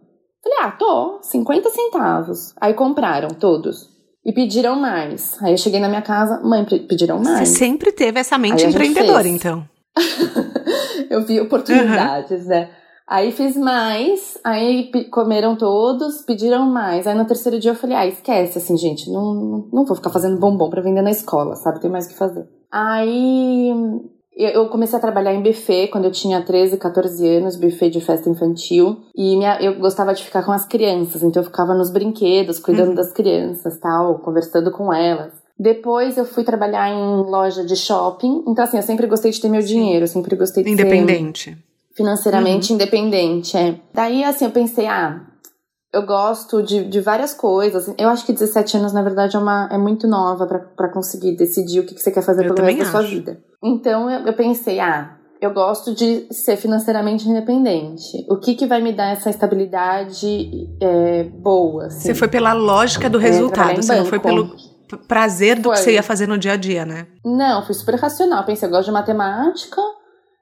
Falei, 0.44 0.60
ah, 0.62 0.72
tô, 0.72 1.18
50 1.24 1.70
centavos. 1.72 2.54
Aí 2.62 2.76
compraram 2.76 3.30
todos. 3.30 3.90
E 4.24 4.32
pediram 4.32 4.76
mais. 4.76 5.42
Aí 5.42 5.54
eu 5.54 5.58
cheguei 5.58 5.80
na 5.80 5.90
minha 5.90 6.04
casa, 6.04 6.40
mãe, 6.44 6.64
pediram 6.64 7.18
mais. 7.18 7.50
Você 7.50 7.56
sempre 7.58 7.92
teve 7.92 8.20
essa 8.20 8.38
mente 8.38 8.64
empreendedora, 8.64 9.28
então. 9.28 9.68
eu 11.10 11.26
vi 11.26 11.42
oportunidades, 11.42 12.44
uhum. 12.44 12.50
né? 12.50 12.70
Aí 13.08 13.32
fiz 13.32 13.56
mais, 13.56 14.38
aí 14.44 14.92
comeram 15.10 15.56
todos, 15.56 16.24
pediram 16.24 16.66
mais. 16.70 17.08
Aí 17.08 17.16
no 17.16 17.26
terceiro 17.26 17.58
dia 17.58 17.72
eu 17.72 17.76
falei, 17.76 17.96
ah, 17.96 18.06
esquece, 18.06 18.58
assim, 18.58 18.76
gente, 18.76 19.10
não, 19.10 19.70
não 19.72 19.86
vou 19.86 19.96
ficar 19.96 20.10
fazendo 20.10 20.38
bombom 20.38 20.70
para 20.70 20.82
vender 20.82 21.02
na 21.02 21.12
escola, 21.12 21.56
sabe? 21.56 21.80
Tem 21.80 21.90
mais 21.90 22.06
o 22.06 22.10
que 22.10 22.16
fazer. 22.16 22.46
Aí 22.70 23.72
Eu 24.36 24.68
comecei 24.68 24.98
a 24.98 25.02
trabalhar 25.02 25.34
em 25.34 25.42
buffet 25.42 25.88
quando 25.88 26.04
eu 26.06 26.12
tinha 26.12 26.44
13, 26.44 26.78
14 26.78 27.28
anos, 27.28 27.56
buffet 27.56 27.90
de 27.90 28.02
festa 28.02 28.30
infantil. 28.30 28.98
E 29.16 29.38
minha, 29.38 29.58
eu 29.62 29.80
gostava 29.80 30.14
de 30.14 30.24
ficar 30.24 30.44
com 30.44 30.52
as 30.52 30.66
crianças, 30.66 31.24
então 31.24 31.42
eu 31.42 31.46
ficava 31.46 31.74
nos 31.74 31.90
brinquedos, 31.90 32.60
cuidando 32.60 32.90
uhum. 32.90 32.96
das 32.96 33.14
crianças, 33.14 33.80
tal, 33.80 34.20
conversando 34.20 34.70
com 34.70 34.94
elas. 34.94 35.32
Depois 35.58 36.18
eu 36.18 36.26
fui 36.26 36.44
trabalhar 36.44 36.90
em 36.90 37.32
loja 37.32 37.66
de 37.66 37.76
shopping. 37.76 38.44
Então, 38.48 38.64
assim, 38.64 38.78
eu 38.78 38.84
sempre 38.84 39.08
gostei 39.08 39.32
de 39.32 39.42
ter 39.42 39.50
meu 39.50 39.62
dinheiro, 39.62 40.04
eu 40.04 40.08
sempre 40.08 40.36
gostei 40.36 40.64
de 40.64 40.70
Independente. 40.70 41.52
ser 41.52 41.67
financeiramente 41.98 42.72
uhum. 42.72 42.76
independente. 42.76 43.58
É. 43.58 43.82
Daí, 43.94 44.24
assim, 44.24 44.46
eu 44.46 44.52
pensei, 44.52 44.86
ah, 44.88 45.20
eu 45.92 46.06
gosto 46.06 46.62
de, 46.62 46.86
de 46.86 47.02
várias 47.02 47.34
coisas. 47.34 47.94
Eu 47.98 48.08
acho 48.10 48.26
que 48.26 48.32
17 48.32 48.78
anos, 48.78 48.94
na 48.94 49.02
verdade, 49.02 49.36
é, 49.36 49.40
uma, 49.40 49.68
é 49.72 49.78
muito 49.78 50.08
nova 50.08 50.46
para 50.46 50.90
conseguir 50.90 51.36
decidir 51.36 51.80
o 51.80 51.86
que, 51.86 51.96
que 51.96 52.02
você 52.02 52.12
quer 52.12 52.22
fazer 52.22 52.46
eu 52.46 52.54
pelo 52.54 52.68
resto 52.68 52.82
acho. 52.82 52.92
da 52.92 53.00
sua 53.00 53.10
vida. 53.10 53.40
Então 53.64 54.10
eu, 54.10 54.28
eu, 54.28 54.34
pensei, 54.34 54.80
ah, 54.80 55.18
eu 55.42 55.52
gosto 55.52 55.96
de 55.96 56.28
ser 56.32 56.56
financeiramente 56.56 57.28
independente. 57.28 58.26
O 58.30 58.38
que, 58.38 58.54
que 58.54 58.68
vai 58.68 58.82
me 58.82 58.94
dar 58.94 59.12
essa 59.12 59.30
estabilidade 59.32 60.70
é, 60.80 61.24
boa? 61.24 61.88
Assim? 61.88 62.02
Você 62.08 62.14
foi 62.14 62.28
pela 62.28 62.54
lógica 62.54 63.10
do 63.10 63.18
é, 63.18 63.22
resultado, 63.22 63.82
você 63.82 63.88
banco. 63.88 64.04
não 64.04 64.06
foi 64.06 64.20
pelo 64.20 64.56
prazer 65.08 65.58
do 65.58 65.70
foi. 65.70 65.74
que 65.74 65.80
você 65.80 65.94
ia 65.94 66.04
fazer 66.04 66.28
no 66.28 66.38
dia 66.38 66.54
a 66.54 66.58
dia, 66.58 66.86
né? 66.86 67.08
Não, 67.26 67.66
fui 67.66 67.74
super 67.74 67.96
racional. 67.96 68.46
Pensei, 68.46 68.68
eu 68.68 68.72
gosto 68.72 68.86
de 68.86 68.92
matemática, 68.92 69.82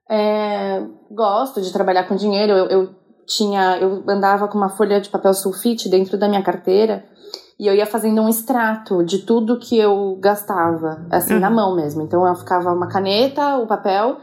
é, 0.10 0.84
gosto 1.12 1.62
de 1.62 1.72
trabalhar 1.72 2.08
com 2.08 2.16
dinheiro. 2.16 2.54
Eu, 2.54 2.66
eu 2.68 2.96
tinha, 3.26 3.78
eu 3.78 4.04
andava 4.08 4.48
com 4.48 4.58
uma 4.58 4.70
folha 4.70 5.02
de 5.02 5.10
papel 5.10 5.34
sulfite 5.34 5.90
dentro 5.90 6.18
da 6.18 6.28
minha 6.28 6.44
carteira 6.44 7.04
e 7.60 7.68
eu 7.68 7.74
ia 7.74 7.86
fazendo 7.86 8.22
um 8.22 8.30
extrato 8.30 9.04
de 9.04 9.20
tudo 9.20 9.58
que 9.58 9.78
eu 9.78 10.18
gastava, 10.20 11.06
assim, 11.10 11.36
uhum. 11.36 11.40
na 11.40 11.50
mão 11.50 11.76
mesmo. 11.76 12.02
Então 12.02 12.26
eu 12.26 12.36
ficava 12.36 12.74
uma 12.74 12.88
caneta, 12.88 13.58
o 13.58 13.66
papel, 13.66 14.18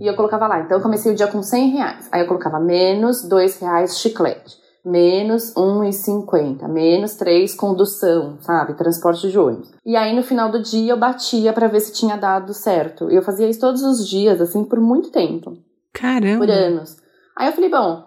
e 0.00 0.06
eu 0.06 0.16
colocava 0.16 0.46
lá. 0.46 0.60
Então 0.60 0.78
eu 0.78 0.82
comecei 0.82 1.12
o 1.12 1.14
dia 1.14 1.26
com 1.26 1.42
100 1.42 1.70
reais. 1.70 2.08
Aí 2.10 2.22
eu 2.22 2.26
colocava 2.26 2.58
menos 2.58 3.22
2 3.22 3.60
reais 3.60 3.98
chiclete, 3.98 4.56
menos 4.88 5.54
1,50, 5.54 6.66
menos 6.68 7.14
3 7.14 7.54
condução, 7.54 8.38
sabe? 8.40 8.74
Transporte 8.74 9.30
de 9.30 9.38
ônibus. 9.38 9.72
E 9.84 9.96
aí 9.96 10.14
no 10.14 10.22
final 10.22 10.50
do 10.50 10.62
dia 10.62 10.92
eu 10.92 10.98
batia 10.98 11.52
para 11.52 11.68
ver 11.68 11.80
se 11.80 11.92
tinha 11.92 12.16
dado 12.16 12.54
certo. 12.54 13.10
E 13.10 13.14
eu 13.14 13.22
fazia 13.22 13.48
isso 13.48 13.60
todos 13.60 13.82
os 13.82 14.08
dias, 14.08 14.40
assim, 14.40 14.64
por 14.64 14.80
muito 14.80 15.10
tempo. 15.10 15.56
Caramba! 15.92 16.38
Por 16.38 16.50
anos. 16.50 16.96
Aí 17.36 17.48
eu 17.48 17.52
falei, 17.52 17.70
bom, 17.70 18.04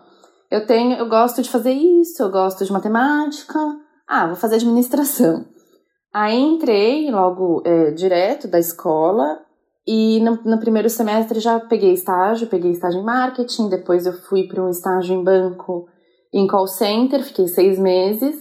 eu 0.50 0.66
tenho, 0.66 0.98
eu 0.98 1.08
gosto 1.08 1.42
de 1.42 1.50
fazer 1.50 1.72
isso, 1.72 2.22
eu 2.22 2.30
gosto 2.30 2.66
de 2.66 2.72
matemática. 2.72 3.60
Ah, 4.08 4.28
vou 4.28 4.36
fazer 4.36 4.56
administração. 4.56 5.46
Aí 6.14 6.38
entrei 6.38 7.10
logo 7.10 7.62
é, 7.66 7.92
direto 7.92 8.48
da 8.48 8.60
escola 8.60 9.40
e 9.88 10.20
no, 10.20 10.38
no, 10.44 10.60
primeiro 10.60 10.90
semestre 10.90 11.40
já 11.40 11.60
peguei 11.60 11.94
estágio, 11.94 12.48
peguei 12.48 12.72
estágio 12.72 13.00
em 13.00 13.06
marketing, 13.06 13.70
depois 13.70 14.06
eu 14.06 14.14
fui 14.14 14.48
para 14.48 14.62
um 14.62 14.70
estágio 14.70 15.16
em 15.16 15.24
banco 15.24 15.88
em 16.34 16.48
call 16.48 16.68
center, 16.68 17.24
fiquei 17.24 17.48
seis 17.48 17.78
meses, 17.78 18.36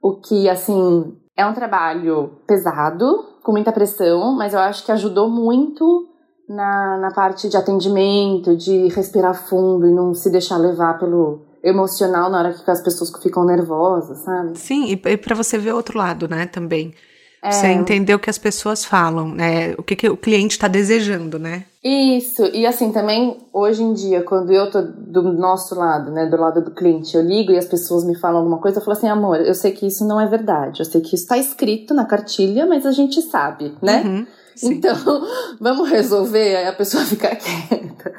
o 0.00 0.14
que 0.14 0.48
assim 0.48 1.16
é 1.36 1.44
um 1.44 1.52
trabalho 1.52 2.38
pesado, 2.46 3.24
com 3.42 3.52
muita 3.52 3.72
pressão, 3.72 4.34
mas 4.34 4.54
eu 4.54 4.60
acho 4.60 4.84
que 4.84 4.92
ajudou 4.92 5.28
muito 5.28 6.08
na, 6.48 6.98
na 6.98 7.10
parte 7.10 7.48
de 7.48 7.56
atendimento, 7.56 8.56
de 8.56 8.88
respirar 8.88 9.34
fundo 9.34 9.86
e 9.86 9.92
não 9.92 10.14
se 10.14 10.30
deixar 10.30 10.56
levar 10.56 10.98
pelo 10.98 11.44
emocional 11.62 12.30
na 12.30 12.38
hora 12.38 12.52
que 12.52 12.70
as 12.70 12.80
pessoas 12.80 13.10
ficam 13.22 13.44
nervosas, 13.44 14.18
sabe? 14.18 14.58
Sim, 14.58 14.86
e, 14.86 14.92
e 14.92 15.16
para 15.16 15.34
você 15.34 15.58
ver 15.58 15.72
o 15.72 15.76
outro 15.76 15.98
lado, 15.98 16.28
né, 16.28 16.46
também. 16.46 16.94
É. 17.42 17.50
Você 17.50 17.66
entender 17.66 18.14
o 18.14 18.18
que 18.18 18.30
as 18.30 18.38
pessoas 18.38 18.84
falam, 18.84 19.28
né? 19.28 19.74
O 19.78 19.82
que, 19.82 19.94
que 19.94 20.08
o 20.08 20.16
cliente 20.16 20.56
está 20.56 20.66
desejando, 20.66 21.38
né? 21.38 21.64
Isso, 21.88 22.44
e 22.46 22.66
assim, 22.66 22.90
também, 22.90 23.38
hoje 23.52 23.80
em 23.80 23.92
dia, 23.92 24.20
quando 24.24 24.52
eu 24.52 24.68
tô 24.68 24.82
do 24.82 25.22
nosso 25.22 25.72
lado, 25.76 26.10
né, 26.10 26.26
do 26.26 26.36
lado 26.36 26.60
do 26.60 26.72
cliente, 26.72 27.16
eu 27.16 27.22
ligo 27.22 27.52
e 27.52 27.56
as 27.56 27.66
pessoas 27.66 28.04
me 28.04 28.18
falam 28.18 28.38
alguma 28.38 28.58
coisa, 28.58 28.80
eu 28.80 28.84
falo 28.84 28.96
assim, 28.96 29.06
amor, 29.06 29.40
eu 29.40 29.54
sei 29.54 29.70
que 29.70 29.86
isso 29.86 30.04
não 30.04 30.20
é 30.20 30.26
verdade, 30.26 30.80
eu 30.80 30.84
sei 30.84 31.00
que 31.00 31.14
isso 31.14 31.22
está 31.22 31.38
escrito 31.38 31.94
na 31.94 32.04
cartilha, 32.04 32.66
mas 32.66 32.84
a 32.84 32.90
gente 32.90 33.22
sabe, 33.22 33.72
né? 33.80 34.02
Uhum. 34.04 34.26
Então, 34.64 34.96
vamos 35.60 35.88
resolver, 35.88 36.56
aí 36.56 36.66
a 36.66 36.72
pessoa 36.72 37.04
fica 37.06 37.36
quieta. 37.36 38.12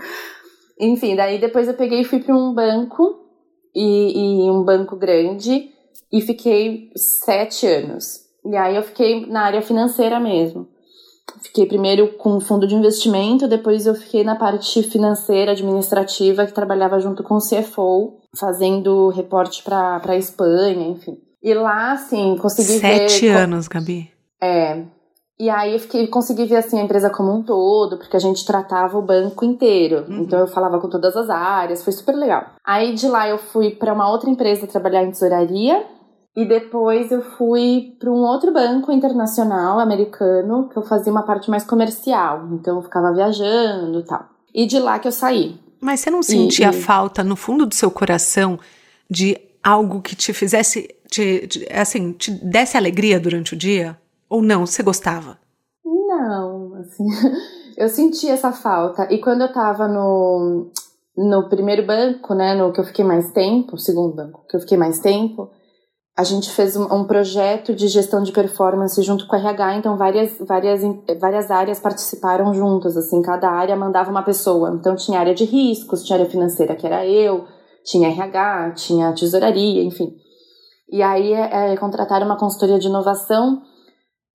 Enfim, 0.79 1.17
daí 1.17 1.37
depois 1.37 1.67
eu 1.67 1.73
peguei 1.73 1.99
e 1.99 2.05
fui 2.05 2.19
para 2.19 2.37
um 2.37 2.53
banco, 2.53 3.19
e, 3.75 4.45
e 4.45 4.49
um 4.49 4.63
banco 4.63 4.95
grande, 4.95 5.71
e 6.09 6.21
fiquei 6.21 6.89
sete 6.95 7.67
anos. 7.67 8.21
E 8.45 8.55
aí 8.55 8.77
eu 8.77 8.83
fiquei 8.83 9.25
na 9.25 9.41
área 9.41 9.61
financeira 9.61 10.21
mesmo. 10.21 10.69
Fiquei 11.41 11.65
primeiro 11.65 12.13
com 12.13 12.39
fundo 12.39 12.67
de 12.67 12.75
investimento, 12.75 13.47
depois 13.47 13.85
eu 13.85 13.95
fiquei 13.95 14.23
na 14.23 14.35
parte 14.35 14.81
financeira, 14.83 15.51
administrativa, 15.51 16.45
que 16.45 16.53
trabalhava 16.53 16.99
junto 16.99 17.23
com 17.23 17.35
o 17.35 17.41
CFO, 17.41 18.19
fazendo 18.35 19.09
reporte 19.09 19.63
para 19.63 20.01
a 20.05 20.17
Espanha, 20.17 20.87
enfim. 20.87 21.17
E 21.41 21.53
lá, 21.53 21.93
assim, 21.93 22.37
consegui 22.37 22.79
Sete 22.79 22.81
ver... 22.81 23.09
Sete 23.09 23.27
anos, 23.27 23.67
Gabi. 23.67 24.11
É, 24.41 24.83
e 25.39 25.51
aí 25.51 25.73
eu 25.73 25.79
fiquei, 25.79 26.07
consegui 26.07 26.45
ver 26.45 26.55
assim 26.55 26.79
a 26.79 26.83
empresa 26.83 27.11
como 27.11 27.31
um 27.31 27.43
todo, 27.43 27.97
porque 27.97 28.17
a 28.17 28.19
gente 28.19 28.43
tratava 28.43 28.97
o 28.97 29.03
banco 29.03 29.45
inteiro. 29.45 30.05
Uhum. 30.09 30.21
Então 30.21 30.39
eu 30.39 30.47
falava 30.47 30.79
com 30.79 30.89
todas 30.89 31.15
as 31.15 31.29
áreas, 31.29 31.83
foi 31.83 31.93
super 31.93 32.15
legal. 32.15 32.43
Aí 32.65 32.95
de 32.95 33.07
lá 33.07 33.29
eu 33.29 33.37
fui 33.37 33.69
para 33.69 33.93
uma 33.93 34.09
outra 34.09 34.29
empresa 34.29 34.65
trabalhar 34.65 35.03
em 35.03 35.11
tesouraria 35.11 35.85
e 36.37 36.45
depois 36.45 37.11
eu 37.11 37.23
fui 37.23 37.95
para 37.97 38.11
um 38.11 38.19
outro 38.19 38.53
banco 38.53 38.91
internacional 38.91 39.79
americano, 39.79 40.69
que 40.69 40.77
eu 40.77 40.83
fazia 40.83 41.11
uma 41.11 41.23
parte 41.23 41.49
mais 41.49 41.63
comercial. 41.63 42.47
Então 42.51 42.75
eu 42.75 42.83
ficava 42.83 43.11
viajando 43.11 44.01
e 44.01 44.03
tal. 44.03 44.29
E 44.53 44.67
de 44.67 44.77
lá 44.77 44.99
que 44.99 45.07
eu 45.07 45.11
saí. 45.11 45.59
Mas 45.81 45.99
você 45.99 46.11
não 46.11 46.21
sentia 46.21 46.69
e, 46.69 46.73
falta 46.73 47.23
no 47.23 47.35
fundo 47.35 47.65
do 47.65 47.73
seu 47.73 47.89
coração 47.89 48.59
de 49.09 49.35
algo 49.63 49.99
que 49.99 50.15
te 50.15 50.31
fizesse, 50.31 50.87
te, 51.09 51.47
te, 51.47 51.67
assim, 51.73 52.11
te 52.11 52.29
desse 52.29 52.77
alegria 52.77 53.19
durante 53.19 53.55
o 53.55 53.57
dia? 53.57 53.97
Ou 54.29 54.39
não, 54.39 54.67
você 54.67 54.83
gostava? 54.83 55.39
Não, 55.83 56.75
assim, 56.75 57.07
eu 57.75 57.89
senti 57.89 58.29
essa 58.29 58.51
falta. 58.51 59.11
E 59.11 59.17
quando 59.17 59.41
eu 59.41 59.51
tava 59.51 59.87
no, 59.87 60.69
no 61.17 61.49
primeiro 61.49 61.83
banco, 61.83 62.35
né, 62.35 62.53
no 62.53 62.71
que 62.71 62.79
eu 62.79 62.85
fiquei 62.85 63.03
mais 63.03 63.31
tempo, 63.31 63.75
segundo 63.75 64.15
banco, 64.15 64.45
que 64.47 64.55
eu 64.55 64.59
fiquei 64.59 64.77
mais 64.77 64.99
tempo, 64.99 65.49
a 66.17 66.23
gente 66.23 66.49
fez 66.49 66.75
um, 66.75 66.91
um, 66.91 67.03
projeto 67.03 67.75
de 67.75 67.87
gestão 67.87 68.23
de 68.23 68.31
performance 68.31 68.99
junto 69.03 69.27
com 69.27 69.35
o 69.35 69.39
RH, 69.39 69.75
então 69.75 69.95
várias, 69.95 70.35
várias, 70.39 70.81
várias 71.21 71.51
áreas 71.51 71.79
participaram 71.79 72.51
juntas, 72.55 72.97
assim, 72.97 73.21
cada 73.21 73.51
área 73.51 73.75
mandava 73.75 74.09
uma 74.09 74.23
pessoa. 74.23 74.71
Então 74.73 74.95
tinha 74.95 75.19
área 75.19 75.35
de 75.35 75.45
riscos, 75.45 76.03
tinha 76.03 76.17
área 76.17 76.27
financeira, 76.27 76.75
que 76.75 76.87
era 76.87 77.05
eu, 77.05 77.45
tinha 77.85 78.09
RH, 78.09 78.71
tinha 78.71 79.13
tesouraria, 79.13 79.83
enfim. 79.83 80.11
E 80.89 81.03
aí 81.03 81.33
é, 81.33 81.73
é, 81.73 81.77
contrataram 81.77 82.25
uma 82.25 82.37
consultoria 82.37 82.79
de 82.79 82.87
inovação 82.87 83.61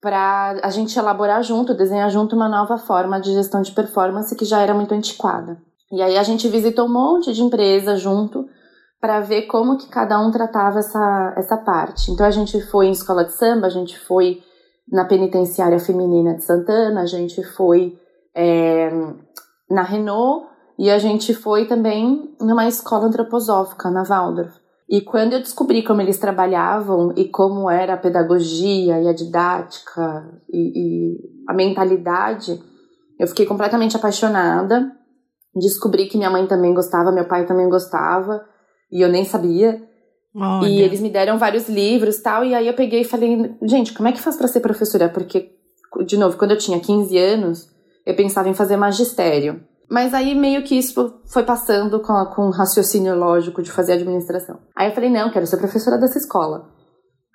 para 0.00 0.60
a 0.62 0.70
gente 0.70 0.96
elaborar 0.96 1.42
junto, 1.42 1.74
desenhar 1.74 2.10
junto 2.10 2.36
uma 2.36 2.48
nova 2.48 2.78
forma 2.78 3.20
de 3.20 3.32
gestão 3.32 3.60
de 3.60 3.72
performance 3.72 4.36
que 4.36 4.44
já 4.44 4.60
era 4.60 4.72
muito 4.72 4.94
antiquada. 4.94 5.60
E 5.90 6.00
aí 6.00 6.16
a 6.16 6.22
gente 6.22 6.46
visitou 6.46 6.86
um 6.86 6.92
monte 6.92 7.32
de 7.32 7.42
empresa 7.42 7.96
junto 7.96 8.46
para 9.02 9.18
ver 9.18 9.42
como 9.48 9.76
que 9.76 9.88
cada 9.88 10.16
um 10.20 10.30
tratava 10.30 10.78
essa, 10.78 11.34
essa 11.36 11.56
parte. 11.56 12.12
Então 12.12 12.24
a 12.24 12.30
gente 12.30 12.60
foi 12.66 12.86
em 12.86 12.92
escola 12.92 13.24
de 13.24 13.32
samba, 13.32 13.66
a 13.66 13.70
gente 13.70 13.98
foi 13.98 14.40
na 14.88 15.04
penitenciária 15.04 15.80
feminina 15.80 16.36
de 16.36 16.44
Santana, 16.44 17.00
a 17.00 17.06
gente 17.06 17.42
foi 17.42 17.98
é, 18.32 18.90
na 19.68 19.82
Renault 19.82 20.46
e 20.78 20.88
a 20.88 21.00
gente 21.00 21.34
foi 21.34 21.66
também 21.66 22.32
numa 22.40 22.68
escola 22.68 23.06
antroposófica 23.06 23.90
na 23.90 24.04
Waldorf. 24.04 24.54
E 24.88 25.00
quando 25.00 25.32
eu 25.32 25.40
descobri 25.40 25.82
como 25.82 26.00
eles 26.00 26.18
trabalhavam 26.18 27.12
e 27.16 27.28
como 27.28 27.68
era 27.68 27.94
a 27.94 27.98
pedagogia 27.98 29.00
e 29.00 29.08
a 29.08 29.12
didática 29.12 30.30
e, 30.48 30.60
e 30.78 31.18
a 31.48 31.52
mentalidade, 31.52 32.62
eu 33.18 33.26
fiquei 33.26 33.46
completamente 33.46 33.96
apaixonada. 33.96 34.92
Descobri 35.56 36.06
que 36.06 36.16
minha 36.16 36.30
mãe 36.30 36.46
também 36.46 36.72
gostava, 36.72 37.10
meu 37.10 37.26
pai 37.26 37.46
também 37.46 37.68
gostava, 37.68 38.51
e 38.92 39.00
eu 39.00 39.08
nem 39.08 39.24
sabia. 39.24 39.82
Olha. 40.34 40.68
E 40.68 40.80
eles 40.80 41.00
me 41.00 41.10
deram 41.10 41.38
vários 41.38 41.68
livros 41.68 42.18
tal, 42.18 42.44
e 42.44 42.54
aí 42.54 42.66
eu 42.66 42.74
peguei 42.74 43.00
e 43.00 43.04
falei, 43.04 43.56
gente, 43.62 43.92
como 43.92 44.08
é 44.08 44.12
que 44.12 44.20
faz 44.20 44.36
para 44.36 44.48
ser 44.48 44.60
professora? 44.60 45.08
Porque, 45.08 45.50
de 46.06 46.16
novo, 46.16 46.36
quando 46.36 46.52
eu 46.52 46.58
tinha 46.58 46.78
15 46.78 47.18
anos, 47.18 47.68
eu 48.06 48.14
pensava 48.14 48.48
em 48.48 48.54
fazer 48.54 48.76
magistério. 48.76 49.62
Mas 49.90 50.14
aí 50.14 50.34
meio 50.34 50.62
que 50.62 50.74
isso 50.74 51.20
foi 51.26 51.42
passando 51.42 52.00
com, 52.00 52.14
com 52.34 52.46
um 52.46 52.50
raciocínio 52.50 53.14
lógico 53.14 53.62
de 53.62 53.70
fazer 53.70 53.94
administração. 53.94 54.58
Aí 54.74 54.88
eu 54.88 54.94
falei, 54.94 55.10
não, 55.10 55.30
quero 55.30 55.46
ser 55.46 55.58
professora 55.58 55.98
dessa 55.98 56.16
escola. 56.18 56.70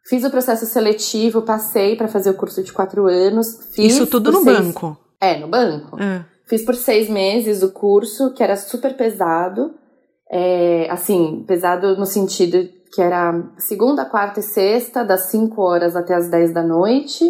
Fiz 0.07 0.23
o 0.23 0.31
processo 0.31 0.65
seletivo, 0.65 1.41
passei 1.41 1.95
para 1.95 2.07
fazer 2.07 2.29
o 2.29 2.33
curso 2.33 2.63
de 2.63 2.71
quatro 2.71 3.07
anos. 3.07 3.47
isso 3.77 4.07
tudo 4.07 4.31
no 4.31 4.41
seis... 4.41 4.57
banco? 4.57 4.97
É, 5.21 5.37
no 5.37 5.47
banco. 5.47 6.01
É. 6.01 6.25
Fiz 6.47 6.63
por 6.63 6.75
seis 6.75 7.09
meses 7.09 7.61
o 7.61 7.71
curso, 7.71 8.33
que 8.33 8.41
era 8.41 8.55
super 8.55 8.95
pesado. 8.95 9.75
É, 10.29 10.89
assim, 10.91 11.45
pesado 11.47 11.95
no 11.95 12.05
sentido 12.05 12.69
que 12.93 13.01
era 13.01 13.43
segunda, 13.57 14.05
quarta 14.05 14.39
e 14.39 14.43
sexta, 14.43 15.03
das 15.03 15.29
5 15.29 15.61
horas 15.61 15.95
até 15.95 16.13
as 16.13 16.29
10 16.29 16.53
da 16.53 16.63
noite, 16.63 17.23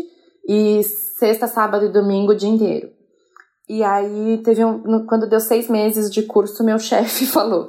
e 0.48 0.82
sexta, 1.20 1.48
sábado 1.48 1.86
e 1.86 1.92
domingo 1.92 2.32
o 2.32 2.36
dia 2.36 2.50
inteiro. 2.50 2.90
E 3.68 3.84
aí 3.84 4.42
teve 4.44 4.64
um. 4.64 5.06
Quando 5.06 5.28
deu 5.28 5.40
seis 5.40 5.70
meses 5.70 6.10
de 6.10 6.24
curso, 6.24 6.64
meu 6.64 6.80
chefe 6.80 7.26
falou: 7.26 7.68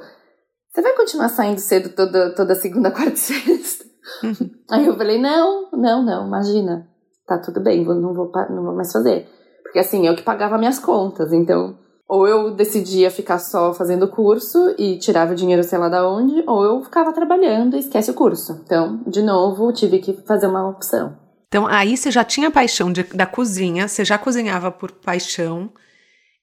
Você 0.69 0.81
vai 0.81 0.95
continuar 0.95 1.29
saindo 1.29 1.59
cedo 1.59 1.89
toda, 1.89 2.33
toda 2.33 2.55
segunda, 2.55 2.91
quarta 2.91 3.13
e 3.13 3.17
sexta? 3.17 3.85
Aí 4.71 4.85
eu 4.85 4.95
falei: 4.95 5.19
Não, 5.19 5.69
não, 5.73 6.03
não, 6.03 6.27
imagina. 6.27 6.87
Tá 7.27 7.37
tudo 7.37 7.59
bem, 7.59 7.83
não 7.85 8.13
vou, 8.13 8.31
não 8.49 8.63
vou 8.63 8.75
mais 8.75 8.91
fazer. 8.91 9.27
Porque 9.61 9.77
assim, 9.77 10.07
eu 10.07 10.15
que 10.15 10.23
pagava 10.23 10.57
minhas 10.57 10.79
contas, 10.79 11.31
então 11.31 11.77
ou 12.09 12.27
eu 12.27 12.49
decidia 12.49 13.11
ficar 13.11 13.37
só 13.37 13.71
fazendo 13.71 14.07
curso 14.07 14.73
e 14.79 14.97
tirava 14.97 15.33
o 15.33 15.35
dinheiro 15.35 15.63
sei 15.63 15.77
lá 15.77 15.87
da 15.87 16.09
onde, 16.09 16.43
ou 16.47 16.63
eu 16.63 16.83
ficava 16.83 17.13
trabalhando 17.13 17.75
e 17.75 17.79
esquece 17.79 18.09
o 18.09 18.15
curso. 18.15 18.59
Então, 18.65 18.99
de 19.05 19.21
novo, 19.21 19.71
tive 19.71 19.99
que 19.99 20.13
fazer 20.25 20.47
uma 20.47 20.67
opção. 20.67 21.15
Então, 21.47 21.67
aí 21.67 21.95
você 21.95 22.09
já 22.09 22.23
tinha 22.23 22.49
paixão 22.49 22.91
de, 22.91 23.03
da 23.03 23.27
cozinha, 23.27 23.87
você 23.87 24.03
já 24.03 24.17
cozinhava 24.17 24.71
por 24.71 24.91
paixão 24.91 25.71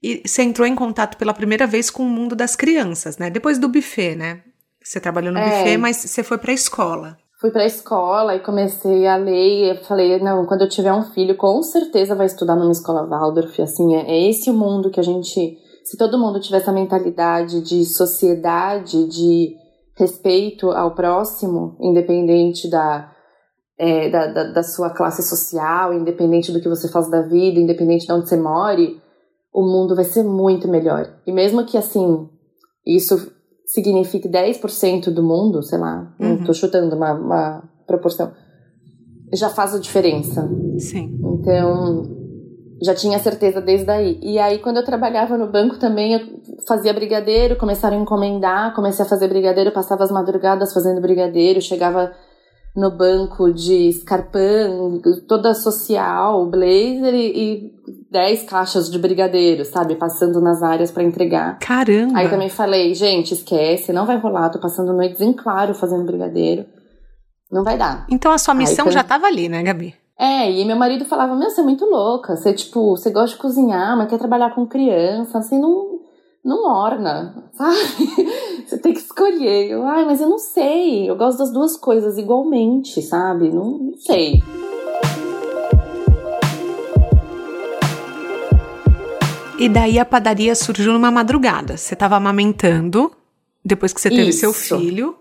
e 0.01 0.23
você 0.25 0.43
entrou 0.43 0.69
em 0.69 0.75
contato 0.77 1.17
pela 1.17 1.35
primeira 1.35 1.67
vez 1.67 1.91
com 1.91 2.05
o 2.05 2.09
mundo 2.09 2.37
das 2.37 2.55
crianças, 2.55 3.19
né? 3.19 3.29
Depois 3.29 3.59
do 3.59 3.69
buffet, 3.69 4.15
né? 4.15 4.43
Você 4.81 5.01
trabalhou 5.01 5.33
no 5.33 5.41
é. 5.41 5.59
buffet, 5.59 5.77
mas 5.77 5.97
você 5.97 6.23
foi 6.23 6.39
para 6.39 6.53
a 6.53 6.55
escola. 6.55 7.19
Fui 7.39 7.51
para 7.51 7.65
a 7.65 7.67
escola 7.67 8.35
e 8.35 8.41
comecei 8.41 9.07
a 9.07 9.17
ler. 9.17 9.77
Eu 9.77 9.85
falei, 9.85 10.19
não, 10.21 10.47
quando 10.47 10.63
eu 10.63 10.69
tiver 10.69 10.93
um 10.93 11.03
filho, 11.03 11.37
com 11.37 11.63
certeza 11.63 12.15
vai 12.15 12.27
estudar 12.27 12.57
numa 12.57 12.73
escola 12.73 13.07
Waldorf. 13.07 13.61
Assim, 13.61 13.95
é, 13.95 14.11
é 14.11 14.31
esse 14.31 14.49
o 14.49 14.55
mundo 14.55 14.91
que 14.91 14.99
a 14.99 15.03
gente. 15.03 15.59
Se 15.85 15.99
todo 15.99 16.19
mundo 16.19 16.41
tivesse 16.41 16.65
essa 16.65 16.73
mentalidade 16.73 17.61
de 17.61 17.85
sociedade, 17.85 19.07
de 19.07 19.55
respeito 19.95 20.71
ao 20.71 20.95
próximo, 20.95 21.77
independente 21.79 22.71
da, 22.71 23.13
é, 23.79 24.09
da, 24.09 24.27
da, 24.27 24.45
da, 24.53 24.63
sua 24.63 24.91
classe 24.91 25.23
social, 25.23 25.93
independente 25.93 26.51
do 26.51 26.61
que 26.61 26.69
você 26.69 26.89
faz 26.89 27.11
da 27.11 27.23
vida, 27.23 27.61
independente 27.61 28.07
de 28.07 28.13
onde 28.13 28.29
você 28.29 28.37
more, 28.37 29.01
o 29.53 29.63
mundo 29.63 29.95
vai 29.95 30.05
ser 30.05 30.23
muito 30.23 30.69
melhor. 30.69 31.21
E 31.27 31.33
mesmo 31.33 31.65
que, 31.67 31.77
assim, 31.77 32.29
isso 32.85 33.31
signifique 33.67 34.29
10% 34.29 35.11
do 35.11 35.23
mundo, 35.23 35.63
sei 35.63 35.79
lá, 35.79 36.15
uhum. 36.21 36.29
não 36.29 36.45
tô 36.45 36.55
chutando 36.55 36.95
uma, 36.95 37.13
uma 37.13 37.63
proporção, 37.87 38.33
já 39.35 39.51
faz 39.51 39.75
a 39.75 39.79
diferença. 39.79 40.49
Sim. 40.79 41.19
Então, 41.23 42.05
já 42.81 42.95
tinha 42.95 43.19
certeza 43.19 43.61
desde 43.61 43.91
aí. 43.91 44.19
E 44.23 44.39
aí, 44.39 44.59
quando 44.59 44.77
eu 44.77 44.85
trabalhava 44.85 45.37
no 45.37 45.51
banco 45.51 45.79
também, 45.79 46.15
eu 46.15 46.21
fazia 46.67 46.93
brigadeiro, 46.93 47.57
começaram 47.57 47.99
a 47.99 48.01
encomendar, 48.01 48.75
comecei 48.75 49.05
a 49.05 49.09
fazer 49.09 49.29
brigadeiro, 49.29 49.73
passava 49.73 50.05
as 50.05 50.11
madrugadas 50.11 50.73
fazendo 50.73 51.01
brigadeiro, 51.01 51.61
chegava 51.61 52.13
no 52.77 52.91
banco 52.91 53.51
de 53.53 53.89
escarpão, 53.89 55.01
toda 55.27 55.55
social, 55.55 56.47
blazer 56.51 57.15
e, 57.15 57.33
e 57.35 57.73
10 58.11 58.43
caixas 58.43 58.91
de 58.91 58.99
brigadeiro, 58.99 59.65
sabe? 59.65 59.97
Passando 59.97 60.41
nas 60.41 60.63
áreas 60.63 60.91
para 60.91 61.03
entregar. 61.03 61.59
Caramba! 61.59 62.19
Aí 62.19 62.29
também 62.29 62.51
falei, 62.51 62.95
gente, 62.95 63.33
esquece, 63.33 63.93
não 63.93 64.05
vai 64.05 64.19
rolar, 64.19 64.51
tô 64.51 64.59
passando 64.59 64.93
noites 64.93 65.21
em 65.23 65.33
claro 65.33 65.75
fazendo 65.75 66.05
brigadeiro. 66.05 66.67
Não 67.51 67.65
vai 67.65 67.79
dar. 67.79 68.07
Então 68.11 68.31
a 68.31 68.39
sua 68.39 68.55
missão 68.55 68.87
Aí, 68.87 68.93
já 68.93 69.03
tava 69.03 69.27
ali, 69.27 69.49
né, 69.49 69.63
Gabi? 69.63 69.95
É, 70.19 70.51
e 70.51 70.65
meu 70.65 70.77
marido 70.77 71.05
falava, 71.05 71.35
meu, 71.35 71.49
você 71.49 71.61
é 71.61 71.65
muito 71.65 71.85
louca, 71.85 72.37
você, 72.37 72.53
tipo, 72.53 72.97
você 72.97 73.11
gosta 73.11 73.37
de 73.37 73.43
cozinhar, 73.43 73.97
mas 73.97 74.09
quer 74.09 74.19
trabalhar 74.19 74.55
com 74.55 74.67
criança, 74.67 75.39
assim, 75.39 75.61
não, 75.61 76.01
não 76.47 76.65
orna, 76.65 77.35
sabe? 77.55 77.77
Você 78.65 78.79
tem 78.79 78.93
que 78.93 79.01
escolher. 79.01 79.69
Eu, 79.69 79.85
ai, 79.85 80.05
mas 80.05 80.21
eu 80.21 80.29
não 80.29 80.39
sei. 80.39 81.11
Eu 81.11 81.17
gosto 81.17 81.39
das 81.39 81.53
duas 81.53 81.77
coisas 81.77 82.17
igualmente, 82.17 83.03
sabe? 83.03 83.51
Não, 83.51 83.79
não 83.79 83.95
sei. 83.99 84.41
E 89.59 89.69
daí 89.69 89.99
a 89.99 90.05
padaria 90.05 90.55
surgiu 90.55 90.93
numa 90.93 91.11
madrugada. 91.11 91.77
Você 91.77 91.95
estava 91.95 92.15
amamentando 92.15 93.11
depois 93.65 93.93
que 93.93 94.01
você 94.01 94.09
teve 94.09 94.29
Isso. 94.29 94.41
seu 94.41 94.53
filho. 94.53 95.17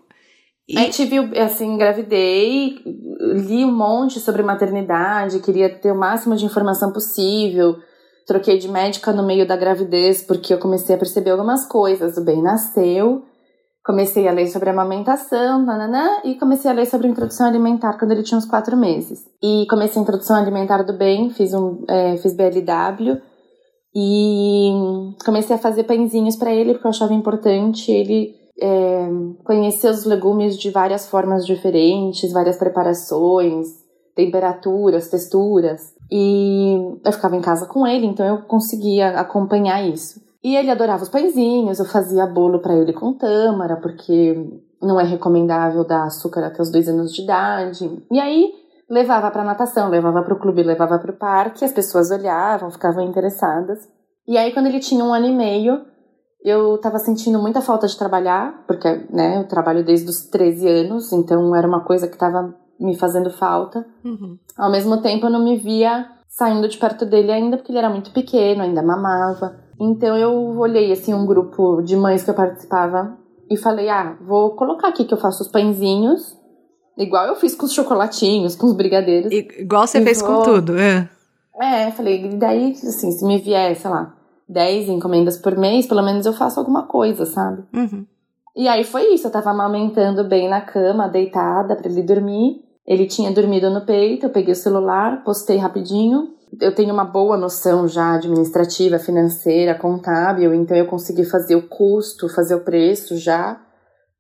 E... 0.67 0.77
Aí 0.77 0.91
tive, 0.91 1.17
assim, 1.39 1.73
engravidei, 1.73 2.77
li 3.19 3.65
um 3.65 3.75
monte 3.75 4.19
sobre 4.19 4.43
maternidade, 4.43 5.39
queria 5.39 5.69
ter 5.69 5.91
o 5.91 5.97
máximo 5.97 6.35
de 6.35 6.45
informação 6.45 6.91
possível 6.91 7.77
troquei 8.25 8.57
de 8.57 8.67
médica 8.67 9.13
no 9.13 9.23
meio 9.23 9.47
da 9.47 9.55
gravidez 9.55 10.21
porque 10.21 10.53
eu 10.53 10.59
comecei 10.59 10.95
a 10.95 10.97
perceber 10.97 11.31
algumas 11.31 11.67
coisas. 11.67 12.17
O 12.17 12.23
bem 12.23 12.41
nasceu, 12.41 13.23
comecei 13.83 14.27
a 14.27 14.31
ler 14.31 14.47
sobre 14.47 14.69
amamentação, 14.69 15.63
nananã, 15.63 16.21
e 16.23 16.35
comecei 16.35 16.69
a 16.69 16.73
ler 16.73 16.85
sobre 16.85 17.07
introdução 17.07 17.47
alimentar 17.47 17.97
quando 17.97 18.11
ele 18.11 18.23
tinha 18.23 18.37
uns 18.37 18.45
quatro 18.45 18.75
meses. 18.75 19.19
E 19.43 19.65
comecei 19.69 19.99
a 19.99 20.03
introdução 20.03 20.35
alimentar 20.35 20.83
do 20.83 20.93
bem, 20.93 21.29
fiz 21.29 21.53
um, 21.53 21.83
é, 21.87 22.17
fiz 22.17 22.35
BLW 22.35 23.21
e 23.95 24.71
comecei 25.23 25.55
a 25.55 25.59
fazer 25.59 25.83
pãezinhos 25.83 26.35
para 26.35 26.53
ele 26.53 26.73
porque 26.73 26.87
eu 26.87 26.89
achava 26.89 27.13
importante 27.13 27.91
ele 27.91 28.35
é, 28.61 29.07
conhecer 29.43 29.89
os 29.89 30.03
legumes 30.03 30.57
de 30.57 30.69
várias 30.69 31.07
formas 31.07 31.45
diferentes, 31.45 32.31
várias 32.31 32.57
preparações, 32.57 33.67
temperaturas, 34.15 35.09
texturas. 35.09 35.94
E 36.11 36.99
eu 37.03 37.11
ficava 37.11 37.35
em 37.35 37.41
casa 37.41 37.65
com 37.65 37.85
ele, 37.85 38.05
então 38.05 38.25
eu 38.25 38.43
conseguia 38.43 39.19
acompanhar 39.19 39.81
isso. 39.83 40.21
E 40.43 40.55
ele 40.55 40.69
adorava 40.69 41.03
os 41.03 41.09
pãezinhos, 41.09 41.79
eu 41.79 41.85
fazia 41.85 42.27
bolo 42.27 42.59
para 42.59 42.75
ele 42.75 42.93
com 42.93 43.13
tâmara, 43.13 43.77
porque 43.77 44.61
não 44.81 44.99
é 44.99 45.03
recomendável 45.03 45.83
dar 45.83 46.03
açúcar 46.03 46.45
até 46.45 46.61
os 46.61 46.71
dois 46.71 46.87
anos 46.87 47.11
de 47.11 47.23
idade. 47.23 48.03
E 48.11 48.19
aí 48.19 48.53
levava 48.89 49.31
para 49.31 49.43
natação, 49.43 49.89
levava 49.89 50.21
para 50.21 50.33
o 50.33 50.39
clube, 50.39 50.61
levava 50.61 50.99
para 50.99 51.11
o 51.11 51.17
parque, 51.17 51.65
as 51.65 51.71
pessoas 51.71 52.11
olhavam, 52.11 52.69
ficavam 52.69 53.03
interessadas. 53.03 53.79
E 54.27 54.37
aí 54.37 54.53
quando 54.53 54.67
ele 54.67 54.79
tinha 54.79 55.03
um 55.03 55.13
ano 55.13 55.25
e 55.25 55.33
meio, 55.33 55.81
eu 56.43 56.75
estava 56.75 56.99
sentindo 56.99 57.41
muita 57.41 57.59
falta 57.59 57.87
de 57.87 57.97
trabalhar, 57.97 58.63
porque 58.67 58.87
né, 59.09 59.37
eu 59.39 59.47
trabalho 59.47 59.83
desde 59.83 60.07
os 60.07 60.27
13 60.27 60.67
anos, 60.67 61.11
então 61.11 61.55
era 61.55 61.67
uma 61.67 61.83
coisa 61.83 62.07
que 62.07 62.13
estava 62.13 62.55
me 62.79 62.95
fazendo 62.95 63.29
falta. 63.29 63.85
Uhum. 64.03 64.37
Ao 64.57 64.71
mesmo 64.71 65.01
tempo, 65.01 65.25
eu 65.25 65.29
não 65.29 65.43
me 65.43 65.57
via 65.57 66.09
saindo 66.27 66.67
de 66.67 66.77
perto 66.77 67.05
dele 67.05 67.31
ainda, 67.31 67.57
porque 67.57 67.71
ele 67.71 67.79
era 67.79 67.89
muito 67.89 68.11
pequeno, 68.11 68.61
ainda 68.61 68.81
mamava. 68.81 69.55
Então, 69.79 70.17
eu 70.17 70.57
olhei, 70.57 70.91
assim, 70.91 71.13
um 71.13 71.25
grupo 71.25 71.81
de 71.81 71.95
mães 71.95 72.23
que 72.23 72.29
eu 72.29 72.35
participava 72.35 73.17
e 73.49 73.57
falei: 73.57 73.89
ah, 73.89 74.17
vou 74.21 74.55
colocar 74.55 74.89
aqui 74.89 75.05
que 75.05 75.13
eu 75.13 75.17
faço 75.17 75.43
os 75.43 75.49
pãezinhos, 75.49 76.37
igual 76.97 77.25
eu 77.27 77.35
fiz 77.35 77.55
com 77.55 77.65
os 77.65 77.73
chocolatinhos, 77.73 78.55
com 78.55 78.67
os 78.67 78.73
brigadeiros. 78.73 79.31
igual 79.31 79.87
você 79.87 80.01
fez 80.01 80.21
vou... 80.21 80.37
com 80.37 80.43
tudo, 80.43 80.77
é. 80.77 81.09
É, 81.57 81.89
falei, 81.91 82.37
daí, 82.37 82.71
assim, 82.71 83.11
se 83.11 83.25
me 83.25 83.37
vier, 83.37 83.75
sei 83.77 83.89
lá, 83.89 84.13
10 84.47 84.89
encomendas 84.89 85.37
por 85.37 85.57
mês, 85.57 85.87
pelo 85.87 86.03
menos 86.03 86.25
eu 86.25 86.33
faço 86.33 86.59
alguma 86.59 86.83
coisa, 86.83 87.25
sabe? 87.25 87.63
Uhum. 87.73 88.05
E 88.55 88.67
aí 88.67 88.83
foi 88.83 89.13
isso, 89.13 89.27
eu 89.27 89.31
tava 89.31 89.51
amamentando 89.51 90.23
bem 90.23 90.49
na 90.49 90.61
cama, 90.61 91.07
deitada, 91.07 91.75
para 91.75 91.89
ele 91.89 92.03
dormir. 92.03 92.63
Ele 92.87 93.07
tinha 93.07 93.31
dormido 93.31 93.69
no 93.69 93.85
peito, 93.85 94.27
eu 94.27 94.29
peguei 94.29 94.53
o 94.53 94.55
celular, 94.55 95.23
postei 95.23 95.57
rapidinho. 95.57 96.35
Eu 96.61 96.73
tenho 96.73 96.93
uma 96.93 97.03
boa 97.03 97.35
noção 97.35 97.87
já 97.87 98.15
administrativa, 98.15 98.99
financeira, 98.99 99.75
contábil, 99.77 100.53
então 100.53 100.77
eu 100.77 100.85
consegui 100.85 101.25
fazer 101.25 101.55
o 101.55 101.67
custo, 101.67 102.29
fazer 102.29 102.55
o 102.55 102.63
preço 102.63 103.17
já, 103.17 103.59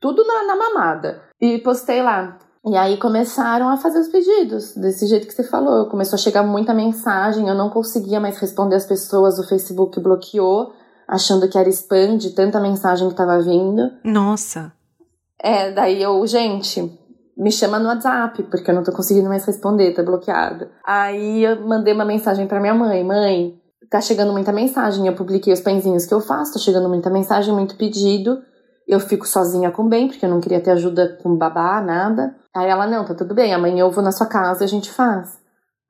tudo 0.01 0.25
na, 0.25 0.43
na 0.43 0.55
mamada. 0.55 1.21
E 1.39 1.59
postei 1.59 2.01
lá. 2.01 2.37
E 2.65 2.75
aí 2.75 2.97
começaram 2.97 3.69
a 3.69 3.77
fazer 3.77 3.99
os 3.99 4.07
pedidos, 4.07 4.75
desse 4.75 5.05
jeito 5.05 5.27
que 5.27 5.33
você 5.33 5.43
falou. 5.43 5.87
Começou 5.87 6.17
a 6.17 6.19
chegar 6.19 6.41
muita 6.41 6.73
mensagem, 6.73 7.47
eu 7.47 7.55
não 7.55 7.69
conseguia 7.69 8.19
mais 8.19 8.37
responder 8.39 8.75
as 8.75 8.87
pessoas, 8.87 9.37
o 9.37 9.47
Facebook 9.47 9.99
bloqueou, 9.99 10.73
achando 11.07 11.47
que 11.47 11.57
era 11.57 11.69
spam 11.69 12.17
de 12.17 12.31
tanta 12.31 12.59
mensagem 12.59 13.07
que 13.07 13.13
estava 13.13 13.39
vindo. 13.39 13.91
Nossa. 14.03 14.73
É, 15.39 15.71
daí 15.71 16.01
eu, 16.01 16.25
gente, 16.25 16.91
me 17.37 17.51
chama 17.51 17.79
no 17.79 17.87
WhatsApp, 17.87 18.43
porque 18.43 18.71
eu 18.71 18.75
não 18.75 18.83
tô 18.83 18.91
conseguindo 18.91 19.27
mais 19.27 19.45
responder, 19.45 19.93
tá 19.93 20.01
bloqueada. 20.01 20.69
Aí 20.85 21.43
eu 21.43 21.67
mandei 21.67 21.93
uma 21.93 22.05
mensagem 22.05 22.47
para 22.47 22.59
minha 22.59 22.73
mãe: 22.73 23.03
mãe, 23.03 23.59
tá 23.89 23.99
chegando 23.99 24.31
muita 24.31 24.51
mensagem. 24.51 25.05
Eu 25.07 25.15
publiquei 25.15 25.51
os 25.51 25.61
pãezinhos 25.61 26.05
que 26.05 26.13
eu 26.13 26.21
faço, 26.21 26.53
tá 26.53 26.59
chegando 26.59 26.87
muita 26.87 27.09
mensagem, 27.09 27.53
muito 27.53 27.75
pedido. 27.75 28.41
Eu 28.87 28.99
fico 28.99 29.27
sozinha 29.27 29.71
com 29.71 29.83
o 29.83 29.89
bem, 29.89 30.07
porque 30.07 30.25
eu 30.25 30.29
não 30.29 30.39
queria 30.39 30.61
ter 30.61 30.71
ajuda 30.71 31.17
com 31.21 31.35
babá, 31.35 31.81
nada. 31.81 32.35
Aí 32.55 32.69
ela: 32.69 32.87
não, 32.87 33.03
tá 33.03 33.13
tudo 33.13 33.33
bem, 33.33 33.53
amanhã 33.53 33.81
eu 33.81 33.91
vou 33.91 34.03
na 34.03 34.11
sua 34.11 34.27
casa 34.27 34.63
e 34.63 34.65
a 34.65 34.69
gente 34.69 34.91
faz. 34.91 35.37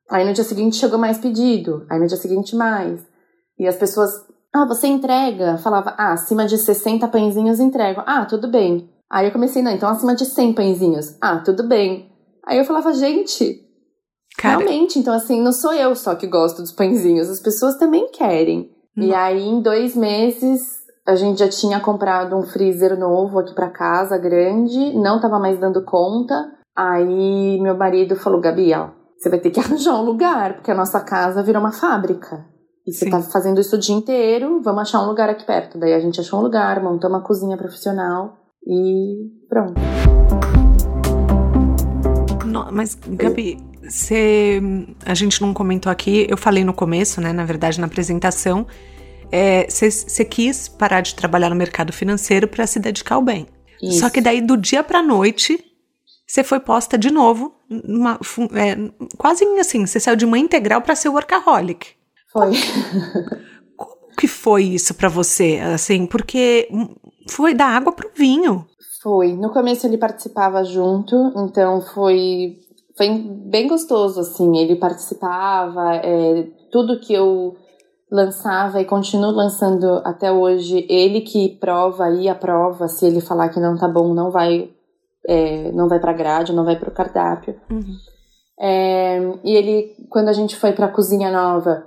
Aí 0.10 0.26
no 0.26 0.34
dia 0.34 0.44
seguinte 0.44 0.78
chegou 0.78 1.00
mais 1.00 1.18
pedido, 1.18 1.86
aí 1.90 2.00
no 2.00 2.08
dia 2.08 2.18
seguinte 2.18 2.56
mais. 2.56 3.00
E 3.60 3.68
as 3.68 3.76
pessoas: 3.76 4.12
ah, 4.54 4.66
você 4.66 4.88
entrega? 4.88 5.58
Falava: 5.58 5.94
ah, 5.98 6.14
acima 6.14 6.46
de 6.46 6.58
60 6.58 7.08
pãezinhos 7.08 7.60
entrego. 7.60 8.02
Ah, 8.06 8.26
tudo 8.26 8.48
bem. 8.48 8.90
Aí 9.16 9.28
eu 9.28 9.32
comecei, 9.32 9.62
não, 9.62 9.72
então 9.72 9.88
acima 9.88 10.14
de 10.14 10.26
100 10.26 10.52
pãezinhos. 10.52 11.16
Ah, 11.22 11.38
tudo 11.38 11.64
bem. 11.64 12.12
Aí 12.46 12.58
eu 12.58 12.66
falava, 12.66 12.92
gente, 12.92 13.62
Cara... 14.38 14.58
realmente, 14.58 15.00
então 15.00 15.14
assim, 15.14 15.42
não 15.42 15.54
sou 15.54 15.72
eu 15.72 15.96
só 15.96 16.16
que 16.16 16.28
gosto 16.28 16.62
dos 16.62 16.74
pãezinhos, 16.74 17.30
as 17.30 17.40
pessoas 17.40 17.78
também 17.78 18.12
querem. 18.12 18.70
E 18.98 19.14
aí, 19.14 19.42
em 19.42 19.62
dois 19.62 19.96
meses, 19.96 20.62
a 21.08 21.16
gente 21.16 21.40
já 21.40 21.48
tinha 21.48 21.80
comprado 21.80 22.36
um 22.36 22.44
freezer 22.44 23.00
novo 23.00 23.40
aqui 23.40 23.56
para 23.56 23.70
casa, 23.70 24.18
grande, 24.18 24.94
não 24.98 25.22
tava 25.22 25.40
mais 25.40 25.58
dando 25.60 25.86
conta. 25.86 26.52
Aí 26.76 27.58
meu 27.62 27.78
marido 27.78 28.18
falou, 28.18 28.42
Gabi, 28.42 28.74
ó, 28.74 28.90
você 29.18 29.30
vai 29.30 29.40
ter 29.40 29.50
que 29.50 29.62
arranjar 29.64 29.96
um 29.96 30.04
lugar, 30.04 30.56
porque 30.56 30.72
a 30.72 30.76
nossa 30.76 31.00
casa 31.00 31.42
virou 31.42 31.62
uma 31.62 31.72
fábrica. 31.72 32.46
E 32.86 32.92
você 32.92 33.06
Sim. 33.06 33.12
tá 33.12 33.22
fazendo 33.22 33.62
isso 33.62 33.78
o 33.78 33.80
dia 33.80 33.96
inteiro, 33.96 34.62
vamos 34.62 34.82
achar 34.82 35.02
um 35.02 35.08
lugar 35.08 35.30
aqui 35.30 35.46
perto. 35.46 35.78
Daí 35.78 35.94
a 35.94 36.02
gente 36.02 36.20
achou 36.20 36.42
um 36.42 36.44
lugar, 36.44 36.84
montou 36.84 37.10
uma 37.10 37.22
cozinha 37.22 37.56
profissional 37.56 38.44
e 38.66 39.30
pronto. 39.48 39.74
Não, 42.46 42.72
mas, 42.72 42.98
Gabi, 43.08 43.58
você, 43.84 44.62
a 45.06 45.14
gente 45.14 45.42
não 45.42 45.54
comentou 45.54 45.92
aqui, 45.92 46.26
eu 46.30 46.38
falei 46.38 46.64
no 46.64 46.74
começo, 46.74 47.22
né, 47.22 47.34
na 47.34 47.46
verdade, 47.46 47.80
na 47.80 47.88
apresentação, 47.88 48.66
você 49.70 50.22
é, 50.22 50.26
quis 50.26 50.68
parar 50.68 51.02
de 51.02 51.16
trabalhar 51.16 51.50
no 51.50 51.56
mercado 51.56 51.92
financeiro 51.92 52.48
para 52.48 52.66
se 52.66 52.80
dedicar 52.80 53.16
ao 53.16 53.22
bem. 53.22 53.48
Isso. 53.82 54.00
Só 54.00 54.10
que 54.10 54.22
daí, 54.22 54.42
do 54.42 54.56
dia 54.56 54.84
para 54.84 55.04
noite, 55.04 55.64
você 56.26 56.44
foi 56.44 56.60
posta 56.60 56.98
de 56.98 57.12
novo, 57.12 57.54
numa, 57.70 58.20
é, 58.54 58.76
quase 59.18 59.44
assim, 59.60 59.86
você 59.86 60.00
saiu 60.00 60.16
de 60.16 60.26
uma 60.26 60.40
integral 60.40 60.82
para 60.82 60.96
ser 60.96 61.10
workaholic. 61.10 61.88
Foi. 62.32 62.52
Como 63.76 64.16
que 64.18 64.28
foi 64.28 64.64
isso 64.64 64.94
para 64.94 65.10
você? 65.10 65.60
Assim, 65.74 66.06
porque 66.06 66.68
foi 67.28 67.54
da 67.54 67.66
água 67.66 67.92
pro 67.92 68.12
vinho. 68.16 68.66
Foi. 69.02 69.34
No 69.34 69.52
começo 69.52 69.86
ele 69.86 69.98
participava 69.98 70.64
junto, 70.64 71.16
então 71.36 71.82
foi 71.82 72.58
foi 72.98 73.10
bem 73.10 73.68
gostoso 73.68 74.20
assim. 74.20 74.58
Ele 74.58 74.76
participava, 74.76 75.96
é, 75.96 76.48
tudo 76.72 77.00
que 77.00 77.14
eu 77.14 77.56
lançava 78.12 78.82
e 78.82 78.86
continuo 78.86 79.32
lançando 79.32 80.02
até 80.06 80.32
hoje. 80.32 80.86
Ele 80.90 81.22
que 81.22 81.58
prova 81.60 82.10
e 82.10 82.30
aprova. 82.30 82.88
Se 82.88 83.06
ele 83.06 83.22
falar 83.22 83.50
que 83.50 83.60
não 83.60 83.78
tá 83.78 83.88
bom, 83.88 84.14
não 84.14 84.32
vai 84.32 84.70
é, 85.28 85.72
não 85.72 85.88
vai 85.88 86.00
para 86.00 86.14
grade, 86.14 86.54
não 86.54 86.64
vai 86.64 86.78
para 86.78 86.90
o 86.90 86.94
cardápio. 86.94 87.56
Uhum. 87.70 87.98
É, 88.60 89.20
e 89.44 89.56
ele, 89.56 89.96
quando 90.10 90.30
a 90.30 90.34
gente 90.34 90.56
foi 90.56 90.72
para 90.72 90.86
a 90.86 90.92
cozinha 90.92 91.32
nova, 91.32 91.86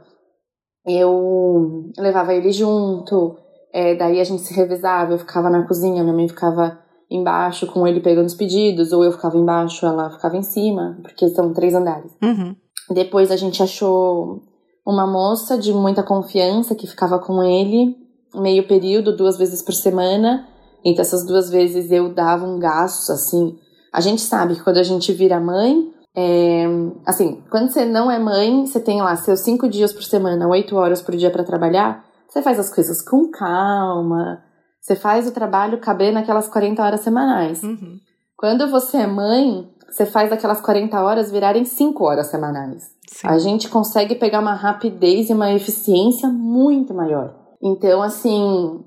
eu 0.87 1.91
levava 1.97 2.35
ele 2.35 2.53
junto. 2.53 3.37
É, 3.79 3.95
daí 3.95 4.21
a 4.21 4.25
gente 4.25 4.43
se 4.43 4.53
revezava, 4.53 5.13
eu 5.13 5.19
ficava 5.21 5.49
na 5.49 5.63
cozinha, 5.63 6.03
minha 6.03 6.13
mãe 6.13 6.27
ficava 6.27 6.81
embaixo 7.09 7.65
com 7.69 7.87
ele 7.87 8.01
pegando 8.01 8.27
os 8.27 8.35
pedidos, 8.35 8.93
ou 8.93 9.05
eu 9.05 9.13
ficava 9.13 9.39
embaixo, 9.39 9.87
ela 9.87 10.11
ficava 10.11 10.37
em 10.37 10.43
cima, 10.43 10.99
porque 11.01 11.29
são 11.29 11.53
três 11.53 11.77
andares. 11.77 12.11
Uhum. 12.21 12.57
Depois 12.91 13.31
a 13.31 13.37
gente 13.37 13.63
achou 13.63 14.43
uma 14.85 15.07
moça 15.07 15.57
de 15.57 15.73
muita 15.73 16.03
confiança 16.03 16.75
que 16.75 16.89
ficava 16.89 17.21
com 17.21 17.41
ele 17.41 17.97
meio 18.35 18.67
período, 18.67 19.17
duas 19.17 19.39
vezes 19.39 19.63
por 19.63 19.73
semana. 19.73 20.49
Então 20.85 21.03
essas 21.03 21.25
duas 21.25 21.49
vezes 21.49 21.93
eu 21.93 22.13
dava 22.13 22.45
um 22.45 22.59
gasto, 22.59 23.13
assim. 23.13 23.57
A 23.93 24.01
gente 24.01 24.23
sabe 24.23 24.57
que 24.57 24.65
quando 24.65 24.79
a 24.79 24.83
gente 24.83 25.13
vira 25.13 25.39
mãe, 25.39 25.89
é, 26.17 26.65
assim, 27.07 27.45
quando 27.49 27.71
você 27.71 27.85
não 27.85 28.11
é 28.11 28.19
mãe, 28.19 28.67
você 28.67 28.81
tem 28.81 29.01
lá 29.01 29.15
seus 29.15 29.39
cinco 29.39 29.69
dias 29.69 29.93
por 29.93 30.03
semana, 30.03 30.49
oito 30.49 30.75
horas 30.75 31.01
por 31.01 31.15
dia 31.15 31.31
para 31.31 31.45
trabalhar, 31.45 32.08
você 32.29 32.43
faz 32.43 32.59
as 32.59 32.73
coisas 32.73 33.03
com 33.03 33.31
calma, 33.31 34.43
você 34.81 34.95
faz 34.95 35.27
o 35.27 35.33
trabalho 35.33 35.81
caber 35.81 36.13
naquelas 36.13 36.49
40 36.49 36.83
horas 36.83 37.01
semanais. 37.01 37.63
Uhum. 37.63 37.99
Quando 38.37 38.71
você 38.71 38.99
é 38.99 39.07
mãe, 39.07 39.69
você 39.89 40.07
faz 40.07 40.31
aquelas 40.31 40.61
40 40.61 41.01
horas 41.03 41.31
virarem 41.31 41.65
5 41.65 42.05
horas 42.05 42.29
semanais. 42.29 42.91
Sim. 43.11 43.27
A 43.27 43.39
gente 43.39 43.69
consegue 43.69 44.15
pegar 44.15 44.41
uma 44.41 44.55
rapidez 44.55 45.29
e 45.29 45.33
uma 45.33 45.53
eficiência 45.53 46.29
muito 46.29 46.95
maior. 46.95 47.35
Então, 47.61 48.03
assim, 48.03 48.85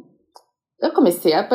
eu 0.79 0.93
comecei 0.93 1.33
a 1.33 1.47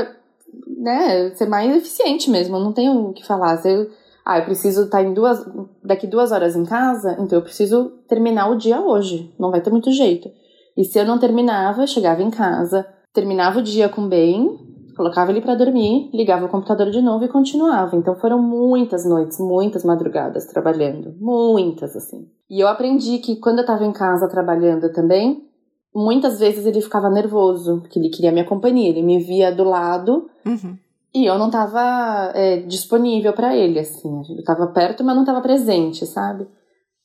né, 0.79 1.31
ser 1.35 1.47
mais 1.47 1.75
eficiente 1.75 2.29
mesmo, 2.29 2.59
não 2.59 2.73
tenho 2.73 3.09
o 3.09 3.13
que 3.13 3.25
falar. 3.25 3.57
Se 3.59 3.91
ah, 4.25 4.39
eu 4.39 4.45
preciso 4.45 4.85
estar 4.85 5.03
em 5.03 5.15
duas, 5.15 5.45
daqui 5.83 6.07
duas 6.07 6.33
horas 6.33 6.57
em 6.57 6.65
casa, 6.65 7.17
então 7.21 7.39
eu 7.39 7.43
preciso 7.43 7.93
terminar 8.09 8.51
o 8.51 8.57
dia 8.57 8.81
hoje, 8.81 9.33
não 9.39 9.51
vai 9.51 9.61
ter 9.61 9.71
muito 9.71 9.91
jeito. 9.93 10.29
E 10.77 10.85
se 10.85 10.99
eu 10.99 11.07
não 11.07 11.19
terminava, 11.19 11.83
eu 11.83 11.87
chegava 11.87 12.23
em 12.23 12.31
casa, 12.31 12.87
terminava 13.13 13.61
o 13.61 13.63
dia 13.63 13.89
com 13.89 14.07
bem, 14.07 14.59
colocava 14.97 15.31
ele 15.31 15.41
para 15.41 15.55
dormir, 15.55 16.11
ligava 16.13 16.47
o 16.47 16.49
computador 16.49 16.91
de 16.91 17.01
novo 17.01 17.25
e 17.25 17.29
continuava. 17.29 17.97
Então 17.97 18.15
foram 18.17 18.41
muitas 18.41 19.05
noites, 19.05 19.39
muitas 19.39 19.85
madrugadas 19.85 20.47
trabalhando, 20.47 21.15
muitas 21.21 21.95
assim. 21.95 22.29
E 22.49 22.61
eu 22.61 22.69
aprendi 22.69 23.19
que 23.19 23.37
quando 23.37 23.59
eu 23.59 23.63
estava 23.63 23.85
em 23.85 23.93
casa 23.93 24.29
trabalhando 24.29 24.93
também, 24.93 25.47
muitas 25.95 26.39
vezes 26.39 26.67
ele 26.67 26.81
ficava 26.81 27.11
nervoso, 27.11 27.81
porque 27.81 27.99
ele 27.99 28.11
queria 28.11 28.33
minha 28.33 28.45
companhia, 28.45 28.91
ele 28.91 29.03
me 29.03 29.19
via 29.19 29.51
do 29.51 29.65
lado 29.65 30.29
uhum. 30.45 30.77
e 31.15 31.27
eu 31.27 31.39
não 31.39 31.47
estava 31.47 32.33
é, 32.35 32.59
disponível 32.59 33.33
para 33.33 33.57
ele, 33.57 33.79
assim. 33.79 34.23
Eu 34.31 34.41
estava 34.41 34.67
perto, 34.69 35.03
mas 35.05 35.15
não 35.15 35.23
estava 35.23 35.41
presente, 35.41 36.07
sabe? 36.07 36.47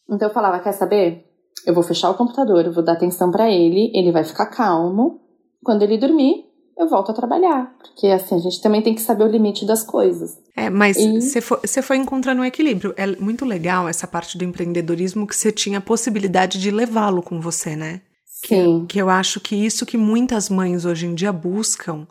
Então 0.10 0.28
eu 0.28 0.34
falava: 0.34 0.60
quer 0.60 0.74
saber? 0.74 1.31
Eu 1.66 1.74
vou 1.74 1.84
fechar 1.84 2.10
o 2.10 2.16
computador, 2.16 2.66
eu 2.66 2.74
vou 2.74 2.84
dar 2.84 2.94
atenção 2.94 3.32
para 3.32 3.50
ele, 3.50 3.92
ele 3.94 4.12
vai 4.12 4.24
ficar 4.24 4.48
calmo. 4.48 5.20
Quando 5.64 5.84
ele 5.84 5.98
dormir, 5.98 6.46
eu 6.78 6.88
volto 6.88 7.12
a 7.12 7.14
trabalhar. 7.14 7.74
Porque 7.80 8.08
assim, 8.08 8.36
a 8.36 8.40
gente 8.40 8.62
também 8.62 8.82
tem 8.82 8.96
que 8.96 9.02
saber 9.02 9.24
o 9.24 9.28
limite 9.28 9.66
das 9.66 9.84
coisas. 9.84 10.38
É, 10.56 10.70
mas 10.70 10.98
você 10.98 11.40
e... 11.40 11.42
foi, 11.42 11.60
foi 11.68 11.98
encontrando 11.98 12.42
um 12.42 12.46
equilíbrio. 12.46 12.94
É 12.98 13.06
muito 13.08 13.46
legal 13.46 13.88
essa 13.88 14.08
parte 14.08 14.38
do 14.38 14.44
empreendedorismo 14.44 15.28
que 15.28 15.36
você 15.36 15.52
tinha 15.52 15.78
a 15.78 15.82
possibilidade 15.82 16.60
de 16.60 16.72
levá-lo 16.72 17.22
com 17.22 17.40
você, 17.40 17.76
né? 17.76 18.02
Sim. 18.26 18.86
Que, 18.88 18.94
que 18.94 19.02
eu 19.02 19.10
acho 19.10 19.40
que 19.40 19.56
isso 19.56 19.86
que 19.86 19.98
muitas 19.98 20.50
mães 20.50 20.86
hoje 20.86 21.06
em 21.06 21.14
dia 21.14 21.32
buscam 21.32 22.08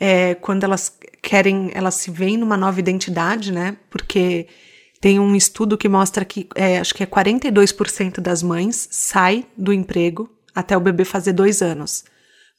é 0.00 0.34
quando 0.36 0.64
elas 0.64 0.96
querem, 1.20 1.70
elas 1.74 1.94
se 1.94 2.10
veem 2.10 2.36
numa 2.36 2.56
nova 2.56 2.78
identidade, 2.78 3.52
né? 3.52 3.76
Porque 3.90 4.46
tem 5.00 5.18
um 5.18 5.34
estudo 5.34 5.78
que 5.78 5.88
mostra 5.88 6.24
que 6.24 6.48
é, 6.54 6.78
acho 6.78 6.94
que 6.94 7.02
é 7.02 7.06
42% 7.06 8.20
das 8.20 8.42
mães 8.42 8.88
sai 8.90 9.46
do 9.56 9.72
emprego 9.72 10.28
até 10.54 10.76
o 10.76 10.80
bebê 10.80 11.04
fazer 11.04 11.32
dois 11.32 11.62
anos. 11.62 12.04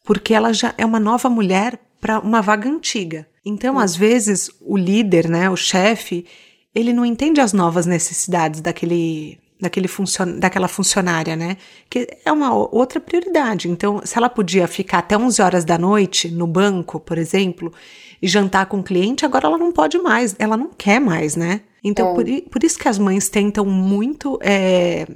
Porque 0.06 0.34
ela 0.34 0.54
já 0.54 0.74
é 0.78 0.86
uma 0.86 1.00
nova 1.00 1.30
mulher 1.30 1.78
para 2.00 2.20
uma 2.20 2.42
vaga 2.42 2.70
antiga. 2.70 3.28
Então, 3.46 3.78
às 3.78 3.96
vezes, 3.96 4.50
o 4.62 4.78
líder, 4.78 5.28
né, 5.28 5.50
o 5.50 5.56
chefe, 5.56 6.26
ele 6.74 6.94
não 6.94 7.06
entende 7.06 7.42
as 7.42 7.52
novas 7.52 7.86
necessidades 7.86 8.62
daquele 8.62 9.38
daquele 9.60 9.90
funcion, 9.90 10.40
daquela 10.40 10.70
funcionária, 10.70 11.36
né? 11.36 11.58
Que 11.90 12.08
é 12.24 12.32
uma 12.32 12.54
outra 12.54 13.00
prioridade. 13.00 13.70
Então, 13.70 14.02
se 14.06 14.18
ela 14.18 14.30
podia 14.30 14.68
ficar 14.68 15.00
até 15.00 15.18
11 15.18 15.42
horas 15.42 15.66
da 15.66 15.78
noite 15.78 16.30
no 16.30 16.48
banco, 16.48 17.00
por 17.00 17.18
exemplo, 17.18 17.74
e 18.22 18.28
jantar 18.28 18.66
com 18.66 18.80
o 18.80 18.84
cliente, 18.84 19.26
agora 19.26 19.48
ela 19.48 19.58
não 19.58 19.72
pode 19.72 19.98
mais, 19.98 20.36
ela 20.40 20.58
não 20.58 20.70
quer 20.78 21.00
mais, 21.00 21.36
né? 21.36 21.62
Então, 21.84 22.10
é. 22.10 22.14
por, 22.14 22.52
por, 22.52 22.64
isso 22.64 22.78
que 22.78 22.88
as 22.88 22.98
mães 22.98 23.30
tentam 23.30 23.66
muito 23.66 24.38
é, 24.42 25.08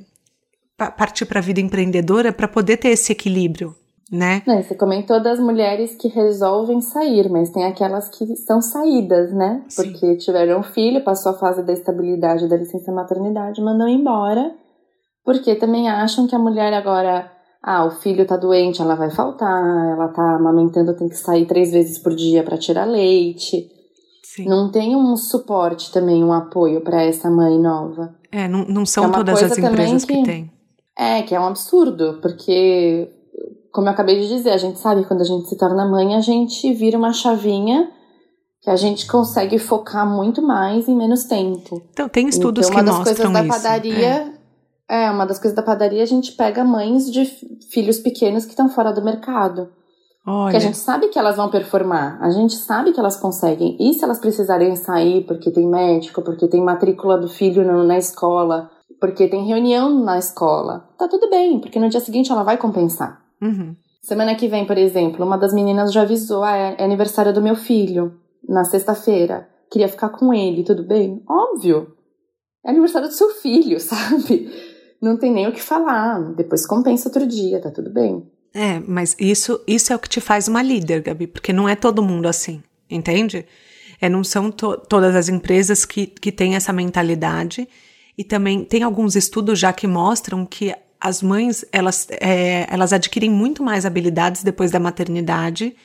partir 0.78 1.26
para 1.26 1.39
a 1.39 1.44
vida 1.44 1.60
empreendedora 1.60 2.32
para 2.32 2.48
poder 2.48 2.78
ter 2.78 2.89
esse 2.89 3.12
equilíbrio, 3.12 3.76
né? 4.12 4.42
É, 4.48 4.62
você 4.62 4.76
comentou 4.76 5.22
das 5.22 5.39
mulheres 5.39 5.96
que 5.96 6.08
resolvem 6.08 6.82
sair, 6.82 7.30
mas 7.30 7.50
tem 7.50 7.66
aquelas 7.66 8.10
que 8.10 8.36
são 8.38 8.62
saídas, 8.62 9.34
né? 9.34 9.63
Sim. 9.68 9.84
Porque 9.84 10.18
tiveram 10.18 10.60
um 10.60 10.63
filho, 10.63 11.04
passou 11.04 11.34
a 11.34 11.38
fase 11.38 11.63
da 11.63 11.74
estabilidade 11.74 12.48
da 12.48 12.58
licença 12.58 12.92
maternidade, 12.92 13.62
mandam 13.62 13.88
embora, 13.88 14.54
porque 15.24 15.56
também 15.56 15.89
acham 15.89 16.28
que 16.28 16.36
a 16.36 16.39
mulher 16.39 16.74
agora, 16.74 17.32
ah, 17.63 17.86
o 17.86 17.91
filho 17.91 18.28
tá 18.28 18.36
doente, 18.36 18.82
ela 18.82 18.95
vai 18.95 19.10
faltar, 19.10 19.93
ela 19.93 20.10
tá 20.10 20.36
amamentando, 20.36 20.97
tem 20.97 21.08
que 21.08 21.15
sair 21.15 21.45
três 21.45 21.71
vezes 21.71 21.97
por 21.97 22.13
dia 22.13 22.43
para 22.43 22.58
tirar 22.58 22.84
leite. 22.84 23.71
Sim. 24.21 24.49
Não 24.49 24.69
tem 24.69 24.95
um 24.95 25.15
suporte 25.15 25.89
também, 25.91 26.21
um 26.23 26.34
apoio 26.34 26.82
para 26.82 27.02
essa 27.04 27.30
mãe 27.30 27.58
nova. 27.58 28.13
É, 28.30 28.49
não, 28.49 28.65
não 28.65 28.86
são 28.86 29.06
é 29.06 29.12
todas 29.12 29.43
as 29.43 29.58
empresas 29.58 30.04
que, 30.04 30.13
que 30.13 30.23
têm. 30.23 30.52
É, 30.97 31.21
que 31.21 31.34
é 31.34 31.39
um 31.39 31.45
absurdo, 31.45 32.19
porque 32.21 33.10
como 33.71 33.88
eu 33.88 33.91
acabei 33.91 34.19
de 34.19 34.28
dizer, 34.28 34.52
a 34.52 34.58
gente 34.58 34.80
sabe 34.80 35.02
que 35.02 35.08
quando 35.08 35.21
a 35.21 35.26
gente 35.26 35.47
se 35.47 35.58
torna 35.58 35.88
mãe, 35.88 36.15
a 36.15 36.21
gente 36.21 36.73
vira 36.73 36.97
uma 36.97 37.13
chavinha 37.13 37.89
que 38.62 38.69
a 38.69 38.76
gente 38.76 39.08
consegue 39.08 39.58
focar 39.58 40.08
muito 40.08 40.41
mais 40.41 40.88
em 40.88 40.95
menos 40.95 41.23
tempo. 41.26 41.82
Então, 41.91 42.10
tem 42.10 42.28
estudos 42.28 42.67
então, 42.67 42.80
que 42.80 42.86
mostram 42.86 43.13
isso. 43.13 43.21
Uma 43.23 43.39
das 43.39 43.47
coisas 43.47 43.63
da 43.63 43.69
padaria... 43.69 44.33
É. 44.89 45.06
é, 45.06 45.12
uma 45.12 45.26
das 45.26 45.39
coisas 45.39 45.56
da 45.56 45.63
padaria, 45.63 46.04
a 46.04 46.08
gente 46.08 46.34
pega 46.34 46.63
mães 46.63 47.12
de 47.12 47.26
filhos 47.72 48.00
pequenos 48.00 48.46
que 48.46 48.52
estão 48.52 48.69
fora 48.69 48.91
do 48.91 49.04
mercado. 49.04 49.69
Olha. 50.26 50.52
Que 50.52 50.58
a 50.58 50.60
gente 50.60 50.78
sabe 50.78 51.10
que 51.10 51.19
elas 51.19 51.36
vão 51.36 51.50
performar, 51.50 52.17
a 52.22 52.30
gente 52.30 52.56
sabe 52.56 52.93
que 52.93 53.00
elas 53.00 53.17
conseguem. 53.17 53.76
E 53.80 53.93
se 53.93 54.04
elas 54.04 54.19
precisarem 54.19 54.76
sair 54.76 55.26
porque 55.26 55.52
tem 55.52 55.67
médico, 55.67 56.22
porque 56.22 56.48
tem 56.48 56.62
matrícula 56.62 57.17
do 57.17 57.28
filho 57.28 57.84
na 57.84 57.98
escola, 57.98 58.72
porque 59.02 59.28
tem 59.28 59.46
reunião 59.46 60.04
na 60.04 60.17
escola, 60.17 60.89
tá 60.98 61.10
tudo 61.10 61.30
bem, 61.30 61.60
porque 61.60 61.78
no 61.78 61.89
dia 61.89 62.00
seguinte 62.00 62.32
ela 62.32 62.43
vai 62.43 62.58
compensar. 62.58 63.22
Uhum. 63.41 63.76
Semana 64.02 64.36
que 64.36 64.48
vem, 64.48 64.65
por 64.65 64.78
exemplo, 64.78 65.26
uma 65.26 65.38
das 65.38 65.54
meninas 65.54 65.91
já 65.91 66.02
avisou: 66.04 66.43
ah, 66.43 66.56
é 66.56 66.84
aniversário 66.84 67.34
do 67.34 67.41
meu 67.41 67.56
filho, 67.56 68.13
na 68.48 68.63
sexta-feira. 68.63 69.48
Queria 69.72 69.89
ficar 69.89 70.10
com 70.10 70.34
ele, 70.34 70.63
tudo 70.63 70.84
bem? 70.84 71.24
Óbvio. 71.28 71.88
É 72.65 72.69
aniversário 72.69 73.08
do 73.08 73.13
seu 73.13 73.30
filho, 73.30 73.80
sabe? 73.82 74.50
Não 75.04 75.18
tem 75.18 75.34
nem 75.34 75.50
o 75.50 75.52
que 75.52 75.62
falar. 75.62 76.34
Depois 76.34 76.66
compensa 76.66 77.10
outro 77.10 77.28
dia, 77.28 77.60
tá 77.60 77.70
tudo 77.70 77.89
bem. 77.89 78.26
É, 78.54 78.80
mas 78.88 79.18
isso, 79.20 79.60
isso 79.68 79.92
é 79.92 79.96
o 79.98 80.00
que 80.00 80.08
te 80.08 80.22
faz 80.22 80.48
uma 80.48 80.62
líder, 80.62 81.02
Gabi, 81.02 81.28
porque 81.28 81.52
não 81.52 81.68
é 81.68 81.76
todo 81.76 82.02
mundo 82.02 82.26
assim, 82.26 82.63
entende? 82.89 83.46
É, 84.00 84.08
não 84.08 84.24
são 84.24 84.50
to 84.50 84.78
todas 84.88 85.13
as 85.13 85.28
empresas 85.28 85.84
que, 85.84 86.08
que 86.08 86.32
têm 86.32 86.56
essa 86.56 86.72
mentalidade. 86.72 87.68
E 88.18 88.24
também 88.24 88.63
tem 88.63 88.82
alguns 88.82 89.18
estudos 89.18 89.60
já 89.60 89.74
que 89.74 89.88
mostram 89.88 90.46
que 90.46 90.74
as 91.02 91.22
mães, 91.22 91.66
elas, 91.70 92.08
é, 92.10 92.66
elas 92.70 92.94
adquirem 92.94 93.30
muito 93.30 93.62
mais 93.62 93.86
habilidades 93.86 94.42
depois 94.42 94.72
da 94.72 94.80
maternidade 94.80 95.76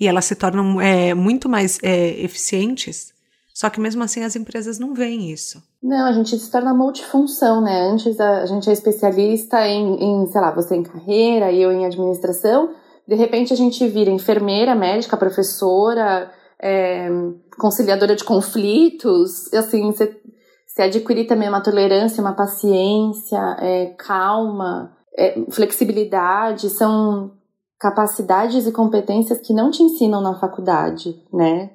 e 0.00 0.08
elas 0.08 0.24
se 0.24 0.34
tornam 0.34 0.80
é, 0.80 1.12
muito 1.12 1.50
mais 1.50 1.78
é, 1.82 2.18
eficientes. 2.22 3.12
Só 3.54 3.70
que 3.70 3.80
mesmo 3.80 4.02
assim 4.02 4.24
as 4.24 4.34
empresas 4.34 4.80
não 4.80 4.92
veem 4.92 5.30
isso. 5.30 5.62
Não, 5.80 6.08
a 6.08 6.12
gente 6.12 6.36
se 6.36 6.50
torna 6.50 6.74
multifunção, 6.74 7.60
né? 7.60 7.88
Antes 7.88 8.18
a 8.18 8.44
gente 8.46 8.68
é 8.68 8.72
especialista 8.72 9.64
em, 9.66 10.02
em 10.02 10.26
sei 10.26 10.40
lá, 10.40 10.50
você 10.50 10.74
em 10.74 10.82
carreira 10.82 11.52
e 11.52 11.62
eu 11.62 11.70
em 11.70 11.86
administração. 11.86 12.70
De 13.06 13.14
repente 13.14 13.52
a 13.52 13.56
gente 13.56 13.86
vira 13.86 14.10
enfermeira, 14.10 14.74
médica, 14.74 15.16
professora, 15.16 16.32
é, 16.60 17.08
conciliadora 17.56 18.16
de 18.16 18.24
conflitos. 18.24 19.52
Assim, 19.54 19.92
você 19.92 20.20
se 20.66 20.82
adquirir 20.82 21.28
também 21.28 21.48
uma 21.48 21.62
tolerância, 21.62 22.20
uma 22.20 22.34
paciência, 22.34 23.38
é, 23.60 23.94
calma, 23.96 24.96
é, 25.16 25.40
flexibilidade, 25.50 26.70
são 26.70 27.30
capacidades 27.78 28.66
e 28.66 28.72
competências 28.72 29.38
que 29.38 29.54
não 29.54 29.70
te 29.70 29.84
ensinam 29.84 30.20
na 30.20 30.34
faculdade, 30.40 31.22
né? 31.32 31.70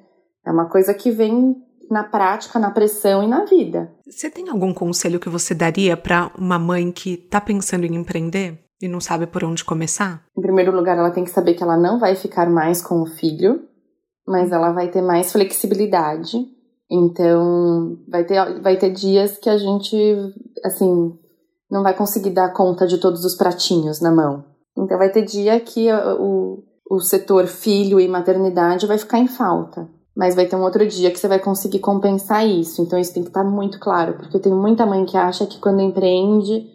É 0.46 0.52
uma 0.52 0.68
coisa 0.68 0.94
que 0.94 1.12
vem 1.12 1.56
na 1.90 2.04
prática, 2.04 2.60
na 2.60 2.72
pressão 2.72 3.24
e 3.24 3.28
na 3.28 3.46
vida. 3.46 3.92
Você 4.06 4.30
tem 4.30 4.50
algum 4.50 4.74
conselho 4.74 5.20
que 5.20 5.30
você 5.30 5.54
daria 5.54 5.98
para 5.98 6.32
uma 6.38 6.60
mãe 6.60 6.92
que 6.92 7.14
está 7.14 7.42
pensando 7.42 7.86
em 7.86 7.96
empreender 7.96 8.60
e 8.82 8.88
não 8.88 9.00
sabe 9.00 9.28
por 9.28 9.44
onde 9.44 9.64
começar? 9.64 10.24
Em 10.38 10.42
primeiro 10.42 10.76
lugar, 10.76 10.98
ela 10.98 11.12
tem 11.12 11.24
que 11.24 11.32
saber 11.32 11.54
que 11.54 11.64
ela 11.64 11.78
não 11.78 12.00
vai 12.00 12.16
ficar 12.16 12.50
mais 12.50 12.82
com 12.82 13.02
o 13.02 13.06
filho, 13.06 13.62
mas 14.28 14.52
ela 14.52 14.72
vai 14.72 14.90
ter 14.90 15.02
mais 15.02 15.32
flexibilidade 15.32 16.38
então, 16.90 18.00
vai 18.08 18.26
ter, 18.26 18.62
vai 18.62 18.78
ter 18.78 18.90
dias 18.90 19.38
que 19.38 19.50
a 19.50 19.58
gente, 19.58 19.96
assim, 20.66 21.14
não 21.70 21.84
vai 21.84 21.96
conseguir 21.96 22.32
dar 22.32 22.52
conta 22.52 22.88
de 22.88 22.98
todos 22.98 23.24
os 23.24 23.36
pratinhos 23.36 24.02
na 24.02 24.12
mão. 24.12 24.44
Então, 24.76 24.98
vai 24.98 25.12
ter 25.12 25.24
dia 25.24 25.60
que 25.60 25.88
o, 25.92 26.64
o 26.90 27.00
setor 27.00 27.46
filho 27.46 28.00
e 28.00 28.08
maternidade 28.08 28.88
vai 28.88 28.98
ficar 28.98 29.20
em 29.20 29.28
falta. 29.28 29.88
Mas 30.16 30.36
vai 30.36 30.46
ter 30.46 30.56
um 30.56 30.64
outro 30.64 30.86
dia 30.88 31.12
que 31.12 31.20
você 31.20 31.28
vai 31.28 31.40
conseguir 31.40 31.80
compensar 31.80 32.46
isso. 32.46 32.82
Então, 32.82 33.00
isso 33.00 33.14
tem 33.14 33.24
que 33.24 33.30
estar 33.30 33.44
muito 33.44 33.80
claro, 33.80 34.14
porque 34.14 34.36
eu 34.36 34.42
tenho 34.42 34.56
muita 34.56 34.86
mãe 34.86 35.06
que 35.06 35.16
acha 35.16 35.46
que 35.46 35.60
quando 35.60 35.82
empreende 35.82 36.68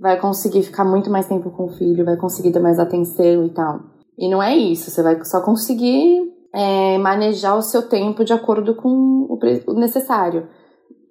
vai 0.00 0.18
conseguir 0.18 0.62
ficar 0.62 0.84
muito 0.84 1.10
mais 1.10 1.26
tempo 1.26 1.50
com 1.50 1.64
o 1.64 1.72
filho, 1.72 2.04
vai 2.04 2.16
conseguir 2.16 2.50
dar 2.50 2.60
mais 2.60 2.78
atenção 2.78 3.46
e 3.46 3.50
tal. 3.50 3.80
E 4.16 4.28
não 4.28 4.42
é 4.42 4.56
isso, 4.56 4.90
você 4.90 5.02
vai 5.02 5.24
só 5.24 5.40
conseguir 5.40 6.22
é, 6.54 6.98
manejar 6.98 7.56
o 7.56 7.62
seu 7.62 7.82
tempo 7.82 8.24
de 8.24 8.32
acordo 8.32 8.74
com 8.74 8.88
o, 8.88 9.38
o 9.66 9.74
necessário. 9.74 10.48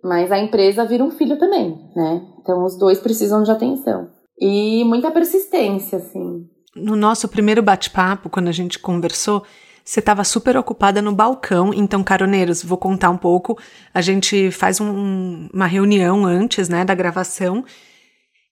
Mas 0.04 0.32
a 0.32 0.40
empresa 0.40 0.86
vira 0.86 1.04
um 1.04 1.12
filho 1.12 1.38
também, 1.38 1.90
né? 1.96 2.26
Então 2.40 2.64
os 2.64 2.78
dois 2.78 3.00
precisam 3.00 3.44
de 3.44 3.52
atenção. 3.52 4.10
E 4.40 4.84
muita 4.86 5.12
persistência, 5.12 5.98
assim. 5.98 6.48
No 6.76 6.96
nosso 6.96 7.28
primeiro 7.28 7.64
bate-papo, 7.64 8.30
quando 8.30 8.48
a 8.48 8.52
gente 8.52 8.78
conversou, 8.78 9.44
você 9.88 10.02
estava 10.02 10.22
super 10.26 10.58
ocupada 10.58 11.02
no 11.02 11.14
balcão. 11.14 11.74
Então, 11.74 12.04
caroneiros, 12.04 12.62
vou 12.62 12.78
contar 12.78 13.10
um 13.10 13.16
pouco. 13.16 13.58
A 13.94 14.02
gente 14.02 14.52
faz 14.52 14.82
um, 14.82 15.48
uma 15.54 15.66
reunião 15.66 16.26
antes, 16.26 16.68
né, 16.68 16.84
da 16.84 16.94
gravação. 16.94 17.64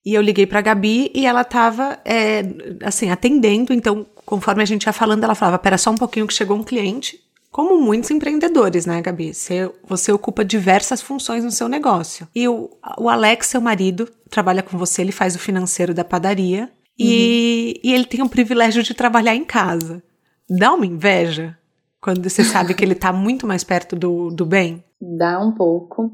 E 0.06 0.14
eu 0.14 0.22
liguei 0.22 0.46
para 0.46 0.60
a 0.60 0.62
Gabi 0.62 1.12
e 1.14 1.26
ela 1.26 1.42
estava, 1.42 2.00
é, 2.06 2.42
assim, 2.82 3.12
atendendo. 3.12 3.74
Então, 3.74 4.06
conforme 4.26 4.64
a 4.64 4.66
gente 4.66 4.86
ia 4.86 4.94
falando, 4.94 5.26
ela 5.26 5.36
falava: 5.36 5.60
Pera 5.60 5.78
só 5.78 5.92
um 5.92 5.98
pouquinho 5.98 6.26
que 6.26 6.34
chegou 6.34 6.56
um 6.56 6.64
cliente. 6.64 7.20
Como 7.52 7.82
muitos 7.82 8.12
empreendedores, 8.12 8.86
né, 8.86 9.02
Gabi? 9.02 9.34
Você, 9.34 9.70
você 9.86 10.14
ocupa 10.14 10.46
diversas 10.46 11.02
funções 11.02 11.44
no 11.44 11.52
seu 11.52 11.68
negócio. 11.68 12.26
E 12.34 12.48
o, 12.48 12.70
o 12.98 13.10
Alex, 13.10 13.48
seu 13.48 13.60
marido, 13.60 14.10
trabalha 14.30 14.64
com 14.64 14.78
você, 14.78 15.02
ele 15.02 15.12
faz 15.12 15.36
o 15.36 15.40
financeiro 15.40 15.94
da 15.94 16.06
padaria. 16.06 16.64
Uhum. 16.98 17.06
E, 17.06 17.82
e 17.84 17.94
ele 17.94 18.06
tem 18.06 18.22
o 18.22 18.30
privilégio 18.30 18.82
de 18.82 18.94
trabalhar 18.94 19.36
em 19.36 19.44
casa. 19.44 20.02
Dá 20.50 20.74
uma 20.74 20.86
inveja 20.86 21.58
quando 22.02 22.28
você 22.28 22.44
sabe 22.44 22.74
que 22.74 22.84
ele 22.84 22.94
está 22.94 23.12
muito 23.12 23.48
mais 23.48 23.64
perto 23.64 23.96
do, 23.96 24.30
do 24.30 24.46
bem? 24.46 24.84
Dá 25.02 25.40
um 25.40 25.52
pouco. 25.52 26.12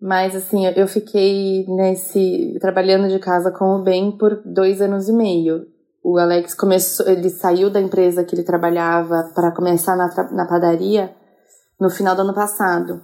Mas 0.00 0.36
assim, 0.36 0.66
eu 0.66 0.86
fiquei 0.86 1.64
nesse 1.66 2.56
trabalhando 2.60 3.08
de 3.08 3.18
casa 3.18 3.50
com 3.50 3.76
o 3.76 3.82
bem 3.82 4.16
por 4.16 4.42
dois 4.44 4.80
anos 4.80 5.08
e 5.08 5.12
meio. 5.12 5.66
O 6.04 6.18
Alex 6.18 6.54
começou, 6.54 7.08
ele 7.08 7.28
saiu 7.30 7.68
da 7.70 7.80
empresa 7.80 8.22
que 8.22 8.34
ele 8.34 8.44
trabalhava 8.44 9.32
para 9.34 9.50
começar 9.50 9.96
na, 9.96 10.06
na 10.30 10.46
padaria 10.46 11.12
no 11.80 11.90
final 11.90 12.14
do 12.14 12.22
ano 12.22 12.34
passado. 12.34 13.02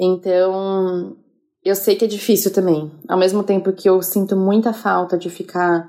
Então, 0.00 1.16
eu 1.64 1.76
sei 1.76 1.94
que 1.94 2.04
é 2.04 2.08
difícil 2.08 2.52
também. 2.52 2.90
Ao 3.08 3.18
mesmo 3.18 3.44
tempo 3.44 3.72
que 3.72 3.88
eu 3.88 4.02
sinto 4.02 4.36
muita 4.36 4.72
falta 4.72 5.16
de 5.16 5.30
ficar 5.30 5.88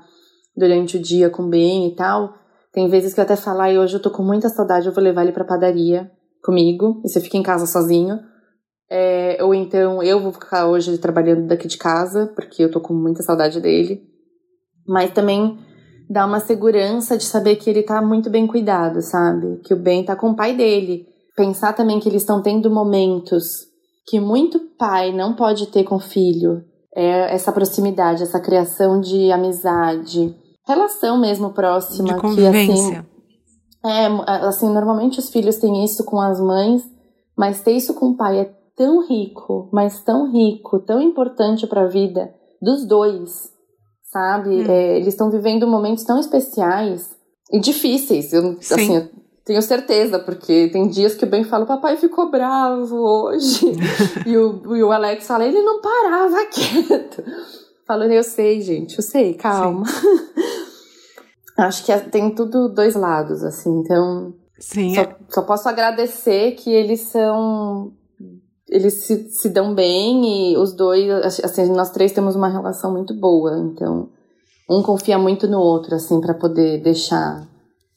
durante 0.56 0.96
o 0.96 1.02
dia 1.02 1.28
com 1.28 1.44
o 1.44 1.48
Ben 1.48 1.88
e 1.88 1.96
tal, 1.96 2.34
tem 2.72 2.88
vezes 2.88 3.14
que 3.14 3.20
eu 3.20 3.24
até 3.24 3.36
falo, 3.36 3.64
e 3.66 3.78
hoje 3.78 3.94
eu 3.94 4.02
tô 4.02 4.10
com 4.10 4.22
muita 4.22 4.48
saudade, 4.48 4.86
eu 4.86 4.92
vou 4.92 5.02
levar 5.02 5.22
ele 5.22 5.32
pra 5.32 5.44
padaria 5.44 6.10
comigo, 6.42 7.00
e 7.04 7.08
você 7.08 7.20
fica 7.20 7.36
em 7.36 7.42
casa 7.42 7.66
sozinho. 7.66 8.18
É, 8.90 9.38
ou 9.42 9.54
então 9.54 10.02
eu 10.02 10.20
vou 10.20 10.32
ficar 10.32 10.66
hoje 10.66 10.96
trabalhando 10.98 11.46
daqui 11.46 11.68
de 11.68 11.76
casa, 11.76 12.32
porque 12.34 12.64
eu 12.64 12.70
tô 12.70 12.80
com 12.80 12.94
muita 12.94 13.22
saudade 13.22 13.60
dele. 13.60 14.02
Mas 14.86 15.12
também 15.12 15.58
dá 16.08 16.24
uma 16.24 16.40
segurança 16.40 17.16
de 17.18 17.24
saber 17.24 17.56
que 17.56 17.68
ele 17.68 17.82
tá 17.82 18.00
muito 18.00 18.30
bem 18.30 18.46
cuidado, 18.46 19.02
sabe? 19.02 19.60
Que 19.64 19.74
o 19.74 19.76
Ben 19.76 20.04
tá 20.04 20.16
com 20.16 20.30
o 20.30 20.36
pai 20.36 20.56
dele. 20.56 21.06
Pensar 21.36 21.74
também 21.74 22.00
que 22.00 22.08
eles 22.08 22.22
estão 22.22 22.40
tendo 22.40 22.70
momentos 22.70 23.44
que 24.06 24.18
muito 24.18 24.58
pai 24.78 25.12
não 25.12 25.34
pode 25.34 25.66
ter 25.66 25.84
com 25.84 25.96
o 25.96 26.00
filho. 26.00 26.64
É 26.96 27.34
essa 27.34 27.52
proximidade, 27.52 28.22
essa 28.22 28.40
criação 28.40 29.00
de 29.00 29.30
amizade, 29.30 30.34
relação 30.68 31.18
mesmo 31.18 31.52
próxima. 31.52 32.14
De 32.14 32.20
convivência. 32.20 33.06
Que, 33.82 33.88
assim, 33.88 34.22
é, 34.26 34.46
assim, 34.46 34.72
normalmente 34.72 35.18
os 35.18 35.30
filhos 35.30 35.56
têm 35.56 35.84
isso 35.84 36.04
com 36.04 36.20
as 36.20 36.40
mães, 36.40 36.82
mas 37.36 37.62
ter 37.62 37.72
isso 37.72 37.94
com 37.94 38.10
o 38.10 38.16
pai 38.16 38.40
é 38.40 38.54
tão 38.76 39.04
rico, 39.06 39.68
mas 39.72 40.04
tão 40.04 40.30
rico, 40.30 40.78
tão 40.80 41.00
importante 41.00 41.66
para 41.66 41.82
a 41.82 41.88
vida 41.88 42.32
dos 42.62 42.86
dois 42.86 43.58
sabe? 44.10 44.50
Hum. 44.50 44.70
É, 44.70 44.96
eles 44.96 45.08
estão 45.08 45.30
vivendo 45.30 45.66
momentos 45.66 46.04
tão 46.04 46.18
especiais 46.18 47.10
e 47.52 47.60
difíceis. 47.60 48.32
Eu, 48.32 48.56
Sim. 48.60 48.74
assim, 48.74 48.96
eu 48.96 49.08
tenho 49.44 49.62
certeza, 49.62 50.18
porque 50.18 50.68
tem 50.68 50.88
dias 50.88 51.14
que 51.14 51.24
o 51.24 51.28
Ben 51.28 51.44
fala, 51.44 51.66
papai 51.66 51.96
ficou 51.96 52.30
bravo 52.30 52.96
hoje. 52.96 53.72
e, 54.26 54.36
o, 54.36 54.76
e 54.76 54.82
o 54.82 54.92
Alex 54.92 55.26
fala, 55.26 55.44
ele 55.44 55.62
não 55.62 55.80
parava 55.80 56.44
quieto. 56.46 57.22
Falando, 57.88 58.12
eu 58.12 58.22
sei, 58.22 58.60
gente, 58.60 58.98
eu 58.98 59.02
sei, 59.02 59.32
calma. 59.32 59.86
Acho 61.56 61.84
que 61.84 61.90
é, 61.90 61.98
tem 61.98 62.32
tudo 62.34 62.68
dois 62.68 62.94
lados, 62.94 63.42
assim, 63.42 63.80
então. 63.80 64.34
Sim. 64.60 64.94
Só, 64.94 65.06
só 65.30 65.42
posso 65.42 65.68
agradecer 65.68 66.52
que 66.52 66.70
eles 66.70 67.00
são 67.00 67.92
eles 68.68 69.04
se, 69.04 69.30
se 69.30 69.48
dão 69.48 69.74
bem 69.74 70.52
e 70.52 70.56
os 70.58 70.74
dois, 70.74 71.08
assim, 71.42 71.72
nós 71.72 71.90
três 71.90 72.12
temos 72.12 72.36
uma 72.36 72.48
relação 72.48 72.92
muito 72.92 73.14
boa, 73.14 73.58
então 73.58 74.10
um 74.68 74.82
confia 74.82 75.18
muito 75.18 75.48
no 75.48 75.58
outro, 75.58 75.94
assim, 75.94 76.20
para 76.20 76.34
poder 76.34 76.82
deixar. 76.82 77.48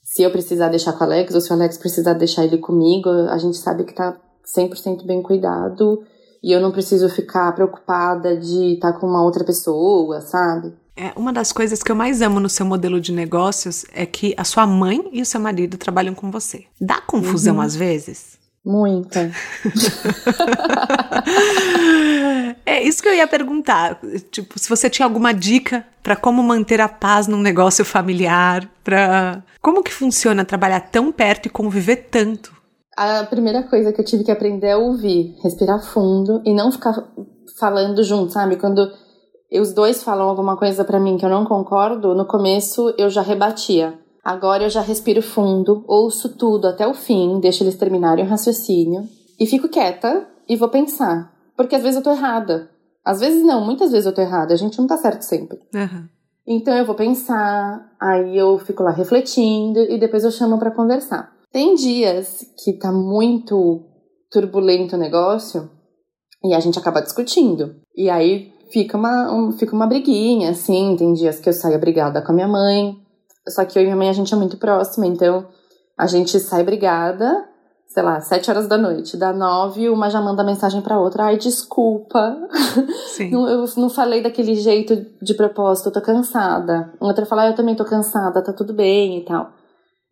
Se 0.02 0.24
eu 0.24 0.32
precisar 0.32 0.70
deixar 0.70 0.94
com 0.94 1.04
o 1.04 1.08
Alex, 1.08 1.36
ou 1.36 1.42
se 1.42 1.52
o 1.52 1.54
Alex 1.54 1.78
precisar 1.78 2.14
deixar 2.14 2.46
ele 2.46 2.58
comigo, 2.58 3.10
a 3.10 3.38
gente 3.38 3.58
sabe 3.58 3.84
que 3.84 3.94
tá 3.94 4.18
100% 4.58 5.06
bem 5.06 5.22
cuidado 5.22 6.02
e 6.44 6.52
eu 6.52 6.60
não 6.60 6.72
preciso 6.72 7.10
ficar 7.10 7.52
preocupada 7.54 8.38
de 8.38 8.74
estar 8.74 8.94
tá 8.94 9.00
com 9.00 9.08
uma 9.08 9.24
outra 9.24 9.44
pessoa, 9.44 10.22
sabe? 10.22 10.74
É, 10.96 11.12
uma 11.16 11.32
das 11.32 11.52
coisas 11.52 11.82
que 11.82 11.92
eu 11.92 11.96
mais 11.96 12.22
amo 12.22 12.40
no 12.40 12.50
seu 12.50 12.66
modelo 12.66 13.00
de 13.00 13.12
negócios 13.12 13.86
é 13.94 14.06
que 14.06 14.34
a 14.38 14.44
sua 14.44 14.68
mãe 14.68 15.10
e 15.12 15.22
o 15.22 15.26
seu 15.26 15.40
marido 15.40 15.78
trabalham 15.78 16.14
com 16.14 16.30
você. 16.30 16.66
Dá 16.80 17.00
confusão 17.02 17.56
uhum. 17.56 17.62
às 17.62 17.76
vezes? 17.76 18.40
Muita. 18.64 19.32
é 22.64 22.84
isso 22.84 23.02
que 23.02 23.10
eu 23.10 23.16
ia 23.16 23.28
perguntar. 23.28 24.00
Tipo, 24.30 24.60
se 24.60 24.70
você 24.70 24.88
tinha 24.88 25.06
alguma 25.06 25.34
dica 25.34 25.84
para 26.04 26.16
como 26.16 26.44
manter 26.44 26.80
a 26.80 26.88
paz 26.88 27.26
num 27.26 27.42
negócio 27.42 27.84
familiar, 27.84 28.70
para 28.84 29.42
como 29.60 29.82
que 29.82 29.92
funciona 29.92 30.46
trabalhar 30.46 30.82
tão 30.82 31.12
perto 31.12 31.48
e 31.48 31.50
conviver 31.50 32.08
tanto? 32.12 32.61
A 32.98 33.24
primeira 33.24 33.64
coisa 33.64 33.94
que 33.94 34.02
eu 34.02 34.06
tive 34.06 34.24
que 34.24 34.32
aprender 34.32 34.68
é 34.68 34.78
ouvir, 34.78 35.36
respirar 35.42 35.82
fundo 35.82 36.42
e 36.46 36.54
não 36.54 36.72
ficar 36.72 36.94
falando 37.58 38.04
junto, 38.04 38.34
sabe? 38.34 38.58
Quando 38.58 38.92
os 39.60 39.74
dois 39.74 40.04
falam 40.04 40.28
alguma 40.28 40.58
coisa 40.58 40.84
para 40.84 41.00
mim 41.00 41.18
que 41.18 41.26
eu 41.26 41.30
não 41.30 41.46
concordo, 41.46 42.14
no 42.14 42.26
começo 42.26 42.94
eu 42.98 43.10
já 43.10 43.22
rebatia. 43.22 44.00
Agora 44.24 44.64
eu 44.64 44.70
já 44.70 44.82
respiro 44.82 45.22
fundo, 45.22 45.84
ouço 45.88 46.38
tudo 46.38 46.68
até 46.68 46.86
o 46.86 46.94
fim, 46.94 47.40
deixo 47.40 47.64
eles 47.64 47.76
terminarem 47.76 48.26
o 48.26 48.30
raciocínio 48.30 49.08
e 49.40 49.48
fico 49.48 49.68
quieta 49.68 50.28
e 50.48 50.56
vou 50.56 50.70
pensar. 50.70 51.34
Porque 51.58 51.76
às 51.76 51.82
vezes 51.82 51.98
eu 51.98 52.04
tô 52.04 52.12
errada. 52.12 52.70
Às 53.04 53.20
vezes 53.20 53.44
não, 53.44 53.66
muitas 53.66 53.92
vezes 53.92 54.06
eu 54.06 54.14
tô 54.14 54.22
errada. 54.22 54.54
A 54.54 54.58
gente 54.58 54.78
não 54.78 54.86
tá 54.86 54.98
certo 54.98 55.24
sempre. 55.24 55.60
Uhum. 55.74 56.08
Então 56.46 56.76
eu 56.76 56.86
vou 56.86 56.96
pensar, 56.96 57.92
aí 58.00 58.38
eu 58.38 58.58
fico 58.60 58.84
lá 58.84 58.92
refletindo 58.92 59.80
e 59.80 60.00
depois 60.00 60.24
eu 60.24 60.32
chamo 60.32 60.60
para 60.60 60.72
conversar. 60.72 61.32
Tem 61.52 61.76
dias 61.76 62.46
que 62.64 62.74
tá 62.74 62.92
muito 62.92 63.84
turbulento 64.32 64.96
o 64.96 65.00
negócio 65.00 65.70
e 66.44 66.54
a 66.54 66.60
gente 66.60 66.80
acaba 66.80 67.02
discutindo. 67.02 67.76
E 67.96 68.10
aí 68.10 68.54
fica 68.72 68.98
uma, 68.98 69.32
um, 69.34 69.52
fica 69.52 69.76
uma 69.76 69.86
briguinha, 69.86 70.52
assim, 70.52 70.96
tem 70.98 71.14
dias 71.14 71.40
que 71.40 71.50
eu 71.50 71.54
saio 71.54 71.80
brigada 71.80 72.22
com 72.22 72.32
a 72.32 72.36
minha 72.36 72.48
mãe, 72.48 72.98
só 73.50 73.66
que 73.66 73.78
eu 73.78 73.84
e 73.84 73.86
minha 73.86 73.98
mãe 73.98 74.10
a 74.10 74.14
gente 74.14 74.34
é 74.34 74.38
muito 74.38 74.58
próxima, 74.58 75.06
então 75.06 75.46
a 75.98 76.08
gente 76.08 76.40
sai 76.40 76.64
brigada, 76.64 77.46
sei 77.88 78.02
lá, 78.02 78.22
sete 78.22 78.50
horas 78.50 78.68
da 78.68 78.78
noite, 78.78 79.18
da 79.18 79.34
nove, 79.34 79.90
uma 79.90 80.10
já 80.10 80.22
manda 80.22 80.44
mensagem 80.44 80.82
pra 80.82 81.00
outra, 81.00 81.26
ai, 81.26 81.38
desculpa, 81.38 82.38
não, 83.30 83.50
eu 83.50 83.66
não 83.76 83.90
falei 83.90 84.22
daquele 84.24 84.56
jeito 84.56 85.06
de 85.22 85.34
propósito, 85.34 85.90
eu 85.90 85.94
tô 85.94 86.02
cansada. 86.02 86.94
Outra 87.00 87.26
fala, 87.26 87.48
eu 87.48 87.56
também 87.56 87.76
tô 87.76 87.84
cansada, 87.84 88.42
tá 88.42 88.54
tudo 88.54 88.74
bem 88.74 89.18
e 89.18 89.26
tal. 89.26 89.52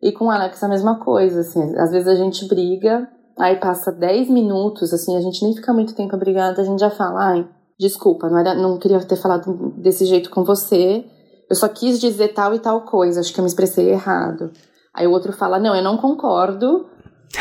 E 0.02 0.12
com 0.12 0.26
o 0.26 0.30
Alex 0.30 0.62
a 0.62 0.68
mesma 0.68 0.98
coisa, 0.98 1.40
assim, 1.40 1.76
às 1.76 1.90
vezes 1.90 2.08
a 2.08 2.14
gente 2.14 2.46
briga, 2.46 3.08
aí 3.38 3.56
passa 3.56 3.92
dez 3.92 4.28
minutos, 4.28 4.92
assim, 4.92 5.16
a 5.16 5.20
gente 5.20 5.44
nem 5.44 5.54
fica 5.54 5.72
muito 5.72 5.94
tempo 5.94 6.16
brigada, 6.16 6.62
a 6.62 6.64
gente 6.64 6.80
já 6.80 6.90
fala, 6.90 7.32
ai, 7.32 7.48
desculpa, 7.78 8.28
não, 8.28 8.38
era, 8.38 8.54
não 8.54 8.78
queria 8.78 9.00
ter 9.00 9.16
falado 9.16 9.74
desse 9.76 10.06
jeito 10.06 10.30
com 10.30 10.42
você, 10.44 11.04
eu 11.48 11.56
só 11.56 11.68
quis 11.68 12.00
dizer 12.00 12.28
tal 12.28 12.54
e 12.54 12.58
tal 12.58 12.82
coisa, 12.82 13.20
acho 13.20 13.32
que 13.32 13.40
eu 13.40 13.44
me 13.44 13.48
expressei 13.48 13.90
errado. 13.90 14.50
Aí 14.94 15.06
o 15.06 15.10
outro 15.10 15.32
fala, 15.32 15.58
não, 15.58 15.74
eu 15.74 15.82
não 15.82 15.96
concordo, 15.96 16.86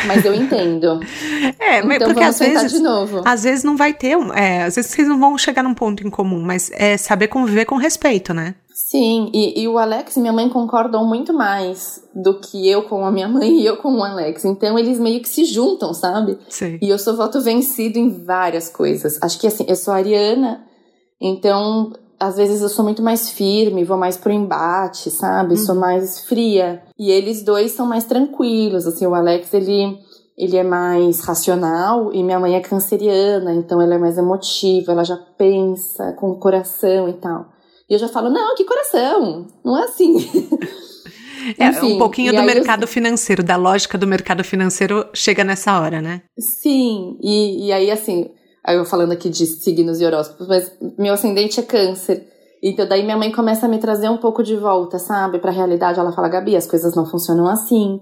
mas 0.06 0.24
eu 0.24 0.34
entendo. 0.34 1.00
é, 1.60 1.82
mas 1.82 1.96
então, 1.96 2.08
porque 2.10 2.24
às 2.24 2.40
vezes, 2.40 2.72
de 2.72 2.80
novo. 2.80 3.22
às 3.26 3.44
vezes 3.44 3.64
não 3.64 3.76
vai 3.76 3.94
ter, 3.94 4.18
é, 4.36 4.64
às 4.64 4.76
vezes 4.76 4.92
vocês 4.92 5.08
não 5.08 5.20
vão 5.20 5.38
chegar 5.38 5.64
num 5.64 5.74
ponto 5.74 6.06
em 6.06 6.10
comum, 6.10 6.42
mas 6.42 6.72
é 6.74 6.98
saber 6.98 7.28
conviver 7.28 7.66
com 7.66 7.76
respeito, 7.76 8.34
né? 8.34 8.56
Sim, 8.74 9.30
e, 9.34 9.62
e, 9.62 9.68
o 9.68 9.78
Alex 9.78 10.16
e 10.16 10.22
minha 10.22 10.32
mãe 10.32 10.48
concordam 10.48 11.06
muito 11.06 11.34
mais 11.34 12.02
do 12.16 12.40
que 12.40 12.68
eu 12.68 12.84
com 12.84 13.06
a 13.06 13.12
minha 13.12 13.28
mãe 13.28 13.60
e 13.60 13.66
eu 13.66 13.78
com 13.78 13.94
o 13.94 14.04
Alex. 14.04 14.46
Então 14.46 14.80
eles 14.80 15.00
meio 15.00 15.22
que 15.22 15.28
se 15.28 15.44
juntam, 15.44 15.94
sabe? 15.94 16.40
Sim. 16.48 16.80
E 16.82 16.90
eu 16.90 16.98
sou 16.98 17.16
voto 17.16 17.42
vencido 17.42 18.00
em 18.00 18.10
várias 18.10 18.70
coisas. 18.70 19.22
Acho 19.22 19.38
que 19.38 19.48
assim, 19.48 19.66
eu 19.68 19.76
sou 19.76 19.94
ariana, 19.94 20.64
então 21.20 21.92
às 22.20 22.36
vezes 22.36 22.62
eu 22.62 22.70
sou 22.70 22.84
muito 22.84 23.02
mais 23.02 23.30
firme, 23.30 23.84
vou 23.84 23.98
mais 23.98 24.18
pro 24.18 24.32
embate, 24.32 25.10
sabe? 25.10 25.52
Uhum. 25.52 25.66
Sou 25.66 25.76
mais 25.76 26.20
fria. 26.22 26.84
E 26.98 27.10
eles 27.10 27.44
dois 27.44 27.72
são 27.72 27.86
mais 27.86 28.04
tranquilos, 28.04 28.86
assim, 28.86 29.08
o 29.08 29.16
Alex, 29.16 29.54
ele 29.54 29.98
ele 30.38 30.56
é 30.56 30.64
mais 30.64 31.20
racional 31.20 32.14
e 32.14 32.24
minha 32.24 32.40
mãe 32.40 32.56
é 32.56 32.62
canceriana, 32.62 33.54
então 33.54 33.82
ela 33.82 33.96
é 33.96 33.98
mais 33.98 34.18
emotiva, 34.18 34.94
ela 34.94 35.04
já 35.04 35.18
pensa 35.38 36.14
com 36.14 36.32
o 36.32 36.40
coração 36.40 37.10
e 37.10 37.14
tal. 37.14 37.50
E 37.90 37.94
eu 37.94 38.00
já 38.00 38.08
falo, 38.08 38.30
não, 38.30 38.56
que 38.56 38.64
coração, 38.64 39.48
não 39.64 39.78
é 39.78 39.84
assim. 39.84 40.16
É, 41.58 41.70
Enfim, 41.70 41.94
um 41.94 41.98
pouquinho 41.98 42.36
do 42.36 42.44
mercado 42.44 42.84
eu... 42.84 42.88
financeiro, 42.88 43.42
da 43.42 43.56
lógica 43.56 43.98
do 43.98 44.06
mercado 44.06 44.44
financeiro 44.44 45.08
chega 45.14 45.42
nessa 45.42 45.80
hora, 45.80 46.02
né? 46.02 46.22
Sim, 46.38 47.18
e, 47.22 47.68
e 47.68 47.72
aí 47.72 47.90
assim, 47.90 48.30
eu 48.76 48.86
falando 48.86 49.12
aqui 49.12 49.30
de 49.30 49.46
signos 49.46 50.00
e 50.00 50.06
horóscopos, 50.06 50.48
mas 50.48 50.72
meu 50.98 51.14
ascendente 51.14 51.60
é 51.60 51.64
câncer. 51.64 52.28
Então 52.62 52.88
daí 52.88 53.04
minha 53.04 53.18
mãe 53.18 53.32
começa 53.32 53.66
a 53.66 53.70
me 53.70 53.80
trazer 53.80 54.10
um 54.10 54.18
pouco 54.18 54.44
de 54.44 54.56
volta, 54.56 55.00
sabe, 55.00 55.40
pra 55.40 55.52
realidade. 55.52 56.00
Ela 56.00 56.12
fala, 56.12 56.28
Gabi, 56.28 56.56
as 56.56 56.68
coisas 56.68 56.96
não 56.96 57.06
funcionam 57.06 57.48
assim. 57.48 58.00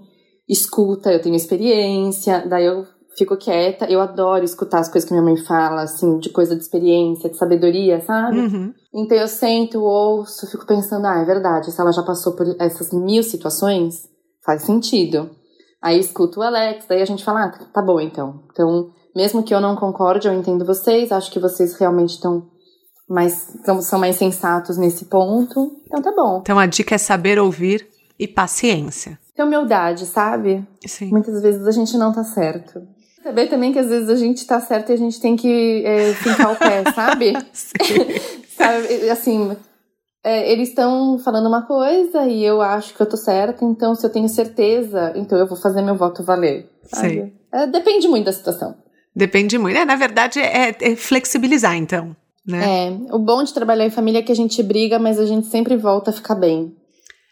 Escuta, 0.48 1.12
eu 1.12 1.20
tenho 1.20 1.36
experiência. 1.36 2.44
Daí 2.48 2.64
eu 2.64 2.84
fico 3.16 3.36
quieta. 3.36 3.84
Eu 3.86 4.00
adoro 4.00 4.44
escutar 4.44 4.80
as 4.80 4.88
coisas 4.88 5.06
que 5.06 5.14
minha 5.14 5.24
mãe 5.24 5.36
fala, 5.36 5.82
assim, 5.82 6.18
de 6.18 6.30
coisa 6.30 6.56
de 6.56 6.62
experiência, 6.62 7.30
de 7.30 7.36
sabedoria, 7.36 8.00
sabe? 8.00 8.38
Uhum. 8.38 8.72
Então 8.94 9.16
eu 9.16 9.28
sento, 9.28 9.82
ouço, 9.82 10.50
fico 10.50 10.66
pensando, 10.66 11.06
ah, 11.06 11.20
é 11.20 11.24
verdade, 11.24 11.70
se 11.70 11.80
ela 11.80 11.92
já 11.92 12.02
passou 12.02 12.34
por 12.34 12.46
essas 12.58 12.92
mil 12.92 13.22
situações, 13.22 14.08
faz 14.44 14.62
sentido. 14.62 15.30
Aí 15.82 16.00
escuto 16.00 16.40
o 16.40 16.42
Alex, 16.42 16.86
daí 16.88 17.02
a 17.02 17.04
gente 17.04 17.24
fala, 17.24 17.44
ah, 17.44 17.66
tá 17.72 17.82
bom 17.82 18.00
então. 18.00 18.42
Então 18.50 18.90
mesmo 19.18 19.42
que 19.42 19.52
eu 19.52 19.60
não 19.60 19.74
concorde, 19.74 20.28
eu 20.28 20.32
entendo 20.32 20.64
vocês, 20.64 21.10
acho 21.10 21.28
que 21.32 21.40
vocês 21.40 21.74
realmente 21.74 22.10
estão 22.10 22.46
mais, 23.08 23.52
são 23.82 23.98
mais 23.98 24.14
sensatos 24.14 24.78
nesse 24.78 25.06
ponto. 25.06 25.72
Então 25.86 26.00
tá 26.00 26.12
bom. 26.14 26.38
Então 26.40 26.56
a 26.56 26.66
dica 26.66 26.94
é 26.94 26.98
saber 26.98 27.36
ouvir 27.36 27.84
e 28.16 28.28
paciência. 28.28 29.18
Ter 29.34 29.42
humildade, 29.42 30.06
sabe? 30.06 30.64
Sim. 30.86 31.10
Muitas 31.10 31.42
vezes 31.42 31.66
a 31.66 31.72
gente 31.72 31.98
não 31.98 32.12
tá 32.12 32.22
certo. 32.22 32.80
Saber 33.20 33.48
também 33.48 33.72
que 33.72 33.80
às 33.80 33.88
vezes 33.88 34.08
a 34.08 34.14
gente 34.14 34.46
tá 34.46 34.60
certo 34.60 34.90
e 34.90 34.92
a 34.92 34.96
gente 34.96 35.20
tem 35.20 35.34
que 35.34 35.82
é, 35.84 36.14
fincar 36.14 36.52
o 36.52 36.56
pé, 36.56 36.84
sabe? 36.94 37.32
sabe? 38.56 39.10
Assim, 39.10 39.56
é, 40.22 40.52
eles 40.52 40.68
estão 40.68 41.18
falando 41.18 41.48
uma 41.48 41.66
coisa 41.66 42.24
e 42.24 42.44
eu 42.44 42.62
acho 42.62 42.94
que 42.94 43.02
eu 43.02 43.08
tô 43.08 43.16
certa, 43.16 43.64
então 43.64 43.96
se 43.96 44.06
eu 44.06 44.10
tenho 44.10 44.28
certeza, 44.28 45.12
então 45.16 45.36
eu 45.36 45.48
vou 45.48 45.56
fazer 45.56 45.82
meu 45.82 45.96
voto 45.96 46.22
valer. 46.22 46.70
Sabe? 46.84 47.34
É, 47.52 47.66
depende 47.66 48.06
muito 48.06 48.26
da 48.26 48.32
situação. 48.32 48.76
Depende 49.18 49.58
muito. 49.58 49.76
É, 49.76 49.84
na 49.84 49.96
verdade, 49.96 50.38
é, 50.38 50.76
é 50.80 50.94
flexibilizar, 50.94 51.74
então. 51.76 52.14
Né? 52.46 52.86
É, 52.86 53.14
o 53.14 53.18
bom 53.18 53.42
de 53.42 53.52
trabalhar 53.52 53.84
em 53.84 53.90
família 53.90 54.20
é 54.20 54.22
que 54.22 54.30
a 54.30 54.36
gente 54.36 54.62
briga, 54.62 54.96
mas 54.96 55.18
a 55.18 55.26
gente 55.26 55.48
sempre 55.48 55.76
volta 55.76 56.10
a 56.10 56.12
ficar 56.12 56.36
bem. 56.36 56.72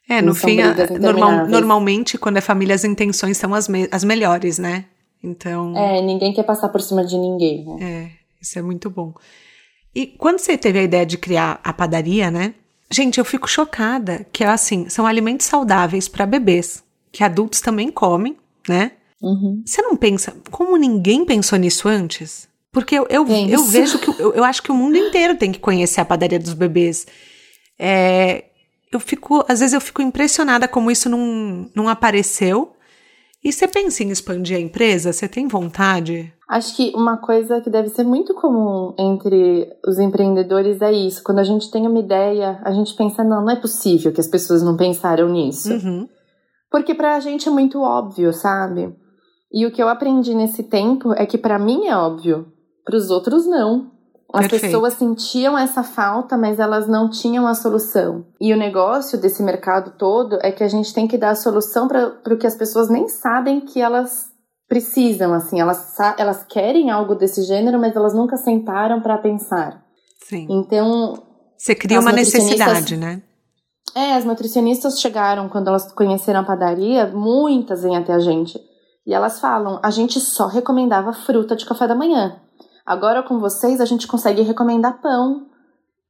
É, 0.09 0.21
no 0.21 0.35
fim, 0.35 0.59
normal, 1.01 1.47
normalmente, 1.47 2.19
quando 2.19 2.39
é 2.39 2.41
família, 2.41 2.75
as 2.75 2.85
intenções 2.85 3.37
são 3.37 3.55
as, 3.55 3.69
me, 3.69 3.89
as 3.93 4.03
melhores, 4.03 4.59
né? 4.59 4.85
Então. 5.23 5.77
É, 5.77 6.03
ninguém 6.03 6.33
quer 6.33 6.43
passar 6.43 6.69
por 6.71 6.81
cima 6.81 7.05
de 7.05 7.17
ninguém, 7.17 7.65
né? 7.65 7.85
É, 7.85 8.11
isso 8.41 8.59
é 8.59 8.63
muito 8.63 8.91
bom. 8.91 9.15
E 9.95 10.07
quando 10.07 10.41
você 10.41 10.59
teve 10.59 10.81
a 10.81 10.83
ideia 10.83 11.07
de 11.07 11.17
criar 11.17 11.61
a 11.63 11.73
padaria, 11.73 12.31
né? 12.33 12.55
Gente, 12.91 13.19
eu 13.19 13.25
fico 13.25 13.49
chocada 13.49 14.27
que, 14.33 14.43
assim, 14.43 14.89
são 14.89 15.07
alimentos 15.07 15.47
saudáveis 15.47 16.09
para 16.09 16.27
bebês, 16.27 16.83
que 17.13 17.23
adultos 17.23 17.61
também 17.61 17.91
comem, 17.91 18.37
né? 18.69 18.93
Uhum. 19.23 19.63
Você 19.65 19.83
não 19.83 19.97
pensa, 19.97 20.35
como 20.51 20.77
ninguém 20.77 21.25
pensou 21.25 21.59
nisso 21.59 21.89
antes? 21.89 22.49
Porque 22.71 22.95
eu, 22.95 23.07
eu, 23.09 23.27
eu 23.27 23.65
vejo 23.65 23.99
que 23.99 24.11
eu, 24.21 24.35
eu, 24.35 24.45
acho 24.45 24.63
que 24.63 24.71
o 24.71 24.75
mundo 24.75 24.97
inteiro 24.97 25.37
tem 25.37 25.51
que 25.51 25.59
conhecer 25.59 26.01
a 26.01 26.05
padaria 26.05 26.39
dos 26.39 26.53
bebês. 26.53 27.07
É, 27.79 28.45
eu 28.93 29.01
fico, 29.01 29.43
às 29.49 29.61
vezes 29.61 29.73
eu 29.73 29.81
fico 29.81 30.03
impressionada 30.03 30.69
como 30.69 30.91
isso 30.91 31.09
não, 31.09 31.71
não 31.75 31.89
apareceu. 31.89 32.73
E 33.43 33.53
você 33.53 33.67
pensa 33.67 34.03
em 34.03 34.11
expandir 34.11 34.57
a 34.57 34.61
empresa? 34.61 35.13
Você 35.13 35.27
tem 35.29 35.49
vontade? 35.49 36.33
Acho 36.49 36.77
que 36.77 36.93
uma 36.95 37.17
coisa 37.17 37.61
que 37.61 37.71
deve 37.71 37.89
ser 37.89 38.05
muito 38.05 38.35
comum 38.35 38.95
entre 38.99 39.69
os 39.87 39.99
empreendedores 39.99 40.83
é 40.83 40.93
isso. 40.93 41.23
Quando 41.23 41.39
a 41.39 41.45
gente 41.45 41.71
tem 41.71 41.87
uma 41.87 41.99
ideia, 41.99 42.61
a 42.63 42.73
gente 42.73 42.95
pensa, 42.95 43.25
não, 43.25 43.43
não 43.43 43.51
é 43.51 43.57
possível 43.57 44.13
que 44.13 44.21
as 44.21 44.29
pessoas 44.29 44.63
não 44.63 44.77
pensaram 44.77 45.29
nisso. 45.29 45.73
Uhum. 45.73 46.09
Porque 46.71 46.95
pra 46.95 47.21
gente 47.21 47.49
é 47.49 47.51
muito 47.51 47.81
óbvio, 47.81 48.33
sabe? 48.33 48.95
E 49.57 49.65
o 49.65 49.71
que 49.71 49.83
eu 49.83 49.89
aprendi 49.89 50.35
nesse 50.35 50.63
tempo 50.65 51.15
é 51.15 51.25
que 51.25 51.39
para 51.39 51.59
mim 51.59 51.87
é 51.87 51.97
óbvio, 51.97 52.53
para 52.85 52.95
os 52.95 53.09
outros 53.09 53.47
não. 53.47 53.91
As 54.31 54.43
Perfeito. 54.43 54.67
pessoas 54.67 54.93
sentiam 54.93 55.57
essa 55.57 55.83
falta, 55.83 56.37
mas 56.37 56.59
elas 56.59 56.87
não 56.87 57.09
tinham 57.09 57.47
a 57.47 57.55
solução. 57.55 58.27
E 58.39 58.53
o 58.53 58.57
negócio 58.57 59.19
desse 59.19 59.43
mercado 59.43 59.95
todo 59.97 60.39
é 60.43 60.53
que 60.53 60.63
a 60.63 60.69
gente 60.69 60.93
tem 60.93 61.09
que 61.09 61.17
dar 61.17 61.31
a 61.31 61.35
solução 61.35 61.89
para 61.89 62.21
o 62.31 62.37
que 62.37 62.47
as 62.47 62.55
pessoas 62.55 62.91
nem 62.91 63.09
sabem 63.09 63.61
que 63.63 63.81
elas 63.81 64.27
precisam, 64.69 65.33
assim, 65.33 65.59
elas, 65.59 65.97
elas 66.19 66.45
querem 66.45 66.91
algo 66.91 67.15
desse 67.15 67.43
gênero, 67.43 67.79
mas 67.79 67.97
elas 67.97 68.13
nunca 68.13 68.37
sentaram 68.37 69.01
para 69.01 69.17
pensar. 69.17 69.83
Sim. 70.23 70.47
Então. 70.51 71.15
Você 71.57 71.75
cria 71.75 71.99
uma 71.99 72.13
necessidade, 72.13 72.95
né? 72.95 73.23
É, 73.95 74.13
as 74.17 74.25
nutricionistas 74.27 75.01
chegaram 75.01 75.49
quando 75.49 75.69
elas 75.69 75.91
conheceram 75.93 76.41
a 76.41 76.45
padaria, 76.45 77.07
muitas 77.07 77.85
vêm 77.85 77.97
até 77.97 78.13
a 78.13 78.19
gente 78.19 78.61
e 79.07 79.15
elas 79.15 79.39
falam: 79.41 79.79
a 79.83 79.91
gente 79.91 80.21
só 80.21 80.47
recomendava 80.47 81.13
fruta 81.13 81.55
de 81.55 81.65
café 81.65 81.87
da 81.87 81.95
manhã. 81.95 82.41
Agora 82.85 83.23
com 83.23 83.39
vocês 83.39 83.81
a 83.81 83.85
gente 83.85 84.07
consegue 84.07 84.43
recomendar 84.43 85.01
pão. 85.01 85.47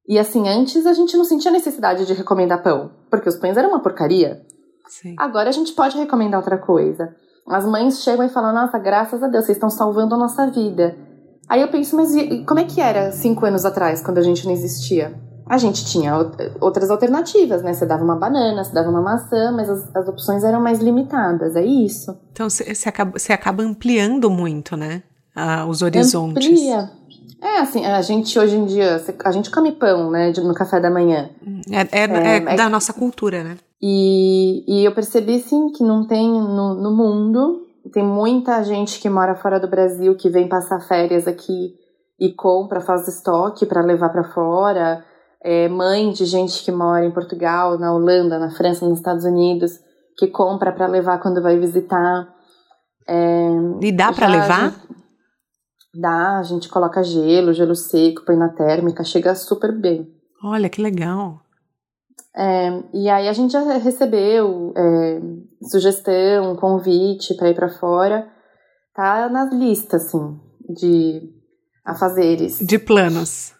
E 0.08 0.18
assim, 0.18 0.48
antes 0.48 0.86
a 0.86 0.92
gente 0.92 1.16
não 1.16 1.24
sentia 1.24 1.50
necessidade 1.50 2.06
de 2.06 2.14
recomendar 2.14 2.62
pão, 2.62 2.92
porque 3.10 3.28
os 3.28 3.36
pães 3.36 3.56
eram 3.56 3.70
uma 3.70 3.80
porcaria. 3.80 4.40
Sim. 4.88 5.16
Agora 5.18 5.48
a 5.48 5.52
gente 5.52 5.72
pode 5.72 5.98
recomendar 5.98 6.40
outra 6.40 6.58
coisa. 6.58 7.14
As 7.48 7.66
mães 7.66 8.02
chegam 8.02 8.24
e 8.24 8.28
falam: 8.30 8.54
Nossa, 8.54 8.78
graças 8.78 9.22
a 9.22 9.28
Deus, 9.28 9.44
vocês 9.44 9.56
estão 9.56 9.70
salvando 9.70 10.14
a 10.14 10.18
nossa 10.18 10.46
vida. 10.46 10.96
Aí 11.48 11.60
eu 11.60 11.68
penso, 11.68 11.94
mas 11.94 12.10
como 12.46 12.58
é 12.58 12.64
que 12.64 12.80
era 12.80 13.12
cinco 13.12 13.46
anos 13.46 13.64
atrás, 13.64 14.02
quando 14.02 14.18
a 14.18 14.22
gente 14.22 14.44
não 14.44 14.52
existia? 14.52 15.14
A 15.48 15.58
gente 15.58 15.86
tinha 15.86 16.12
outras 16.60 16.90
alternativas, 16.90 17.62
né? 17.62 17.72
Você 17.72 17.86
dava 17.86 18.02
uma 18.02 18.16
banana, 18.16 18.64
você 18.64 18.72
dava 18.72 18.90
uma 18.90 19.00
maçã, 19.00 19.52
mas 19.52 19.70
as, 19.70 19.94
as 19.94 20.08
opções 20.08 20.42
eram 20.42 20.60
mais 20.60 20.80
limitadas, 20.80 21.54
é 21.54 21.64
isso. 21.64 22.18
Então 22.32 22.50
você 22.50 22.88
acaba, 22.88 23.16
acaba 23.30 23.62
ampliando 23.62 24.28
muito, 24.28 24.76
né? 24.76 25.04
Ah, 25.34 25.64
os 25.64 25.82
horizontes. 25.82 26.48
Amplia. 26.48 26.90
É, 27.40 27.60
assim, 27.60 27.84
a 27.84 28.02
gente 28.02 28.36
hoje 28.36 28.56
em 28.56 28.64
dia, 28.64 29.00
a 29.24 29.30
gente 29.30 29.50
come 29.50 29.70
pão, 29.70 30.10
né, 30.10 30.32
no 30.36 30.54
café 30.54 30.80
da 30.80 30.90
manhã. 30.90 31.30
É, 31.70 32.00
é, 32.00 32.04
é, 32.04 32.36
é 32.38 32.56
da 32.56 32.68
nossa 32.68 32.92
cultura, 32.92 33.44
né? 33.44 33.56
E, 33.80 34.64
e 34.66 34.84
eu 34.84 34.92
percebi, 34.92 35.38
sim, 35.38 35.70
que 35.70 35.84
não 35.84 36.06
tem 36.06 36.28
no, 36.28 36.74
no 36.74 36.96
mundo, 36.96 37.66
tem 37.92 38.02
muita 38.02 38.64
gente 38.64 38.98
que 38.98 39.08
mora 39.08 39.36
fora 39.36 39.60
do 39.60 39.68
Brasil, 39.68 40.16
que 40.16 40.28
vem 40.28 40.48
passar 40.48 40.80
férias 40.80 41.28
aqui 41.28 41.74
e 42.18 42.32
compra, 42.32 42.80
faz 42.80 43.06
estoque 43.06 43.66
para 43.66 43.82
levar 43.82 44.08
para 44.08 44.24
fora 44.24 45.04
é, 45.46 45.68
mãe 45.68 46.10
de 46.10 46.24
gente 46.24 46.64
que 46.64 46.72
mora 46.72 47.06
em 47.06 47.12
Portugal, 47.12 47.78
na 47.78 47.94
Holanda, 47.94 48.36
na 48.36 48.50
França, 48.50 48.84
nos 48.84 48.98
Estados 48.98 49.24
Unidos, 49.24 49.78
que 50.18 50.26
compra 50.26 50.72
para 50.72 50.88
levar 50.88 51.20
quando 51.20 51.40
vai 51.40 51.56
visitar. 51.56 52.28
É, 53.08 53.48
e 53.80 53.92
dá 53.92 54.12
para 54.12 54.26
levar? 54.26 54.74
Dá, 55.94 56.38
a 56.38 56.42
gente 56.42 56.68
coloca 56.68 57.00
gelo, 57.04 57.52
gelo 57.52 57.76
seco, 57.76 58.24
põe 58.26 58.36
na 58.36 58.48
térmica, 58.48 59.04
chega 59.04 59.36
super 59.36 59.70
bem. 59.72 60.12
Olha, 60.42 60.68
que 60.68 60.82
legal. 60.82 61.40
É, 62.36 62.82
e 62.92 63.08
aí 63.08 63.28
a 63.28 63.32
gente 63.32 63.52
já 63.52 63.62
recebeu 63.78 64.74
é, 64.76 65.20
sugestão, 65.70 66.56
convite 66.56 67.34
para 67.36 67.50
ir 67.50 67.54
para 67.54 67.68
fora. 67.68 68.28
Tá 68.92 69.28
na 69.28 69.44
lista, 69.44 69.96
assim, 69.96 70.40
de 70.68 71.22
afazeres. 71.84 72.58
De 72.58 72.80
planos. 72.80 73.55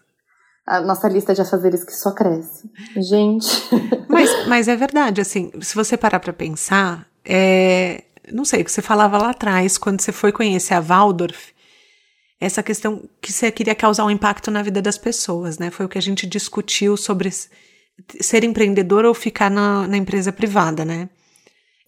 A 0.67 0.81
nossa 0.81 1.09
lista 1.09 1.33
de 1.33 1.41
afazeres 1.41 1.85
que 1.85 1.93
só 1.93 2.11
cresce. 2.11 2.69
Gente. 2.97 3.47
Mas, 4.09 4.47
mas 4.49 4.69
é 4.69 4.75
verdade, 4.75 5.21
assim, 5.21 5.53
se 5.61 5.75
você 5.75 5.95
parar 5.95 6.21
para 6.21 6.33
pensar, 6.33 7.07
é, 7.23 8.05
não 8.33 8.47
sei, 8.47 8.63
o 8.63 8.65
que 8.65 8.73
você 8.73 8.81
falava 8.81 9.19
lá 9.19 9.31
atrás, 9.31 9.77
quando 9.77 10.01
você 10.01 10.11
foi 10.11 10.33
conhecer 10.33 10.73
a 10.73 10.81
Waldorf, 10.81 11.53
essa 12.41 12.63
questão 12.63 13.03
que 13.21 13.33
você 13.33 13.51
queria 13.51 13.75
causar 13.75 14.05
um 14.05 14.11
impacto 14.11 14.51
na 14.51 14.63
vida 14.63 14.81
das 14.81 14.97
pessoas, 14.97 15.59
né? 15.59 15.71
Foi 15.71 15.85
o 15.87 15.89
que 15.89 15.99
a 15.99 16.03
gente 16.03 16.27
discutiu 16.27 16.97
sobre 16.97 17.31
ser 18.21 18.45
empreendedor 18.45 19.05
ou 19.05 19.15
ficar 19.15 19.51
na, 19.51 19.87
na 19.87 19.97
empresa 19.97 20.33
privada, 20.33 20.85
né? 20.85 21.09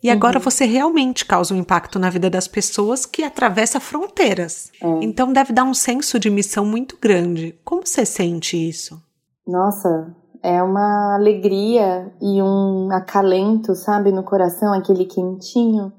E 0.02 0.10
agora 0.10 0.38
uhum. 0.38 0.44
você 0.44 0.64
realmente 0.64 1.24
causa 1.24 1.52
um 1.52 1.58
impacto 1.58 1.98
na 1.98 2.08
vida 2.08 2.30
das 2.30 2.46
pessoas 2.46 3.04
que 3.04 3.24
atravessa 3.24 3.80
fronteiras. 3.80 4.70
É. 4.80 4.86
Então 5.02 5.32
deve 5.32 5.52
dar 5.52 5.64
um 5.64 5.74
senso 5.74 6.18
de 6.18 6.30
missão 6.30 6.64
muito 6.64 6.96
grande. 7.00 7.58
Como 7.64 7.84
você 7.84 8.06
sente 8.06 8.56
isso? 8.56 9.00
Nossa, 9.46 10.14
é 10.42 10.62
uma 10.62 11.16
alegria 11.16 12.12
e 12.20 12.40
um 12.40 12.90
acalento, 12.92 13.74
sabe, 13.74 14.12
no 14.12 14.22
coração, 14.22 14.72
aquele 14.72 15.04
quentinho 15.04 15.92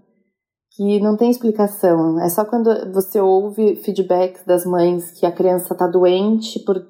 que 0.71 0.99
não 1.01 1.17
tem 1.17 1.29
explicação. 1.29 2.21
É 2.21 2.29
só 2.29 2.45
quando 2.45 2.69
você 2.93 3.19
ouve 3.19 3.75
feedbacks 3.77 4.45
das 4.45 4.65
mães 4.65 5.11
que 5.11 5.25
a 5.25 5.31
criança 5.31 5.73
está 5.73 5.87
doente 5.87 6.57
por 6.63 6.81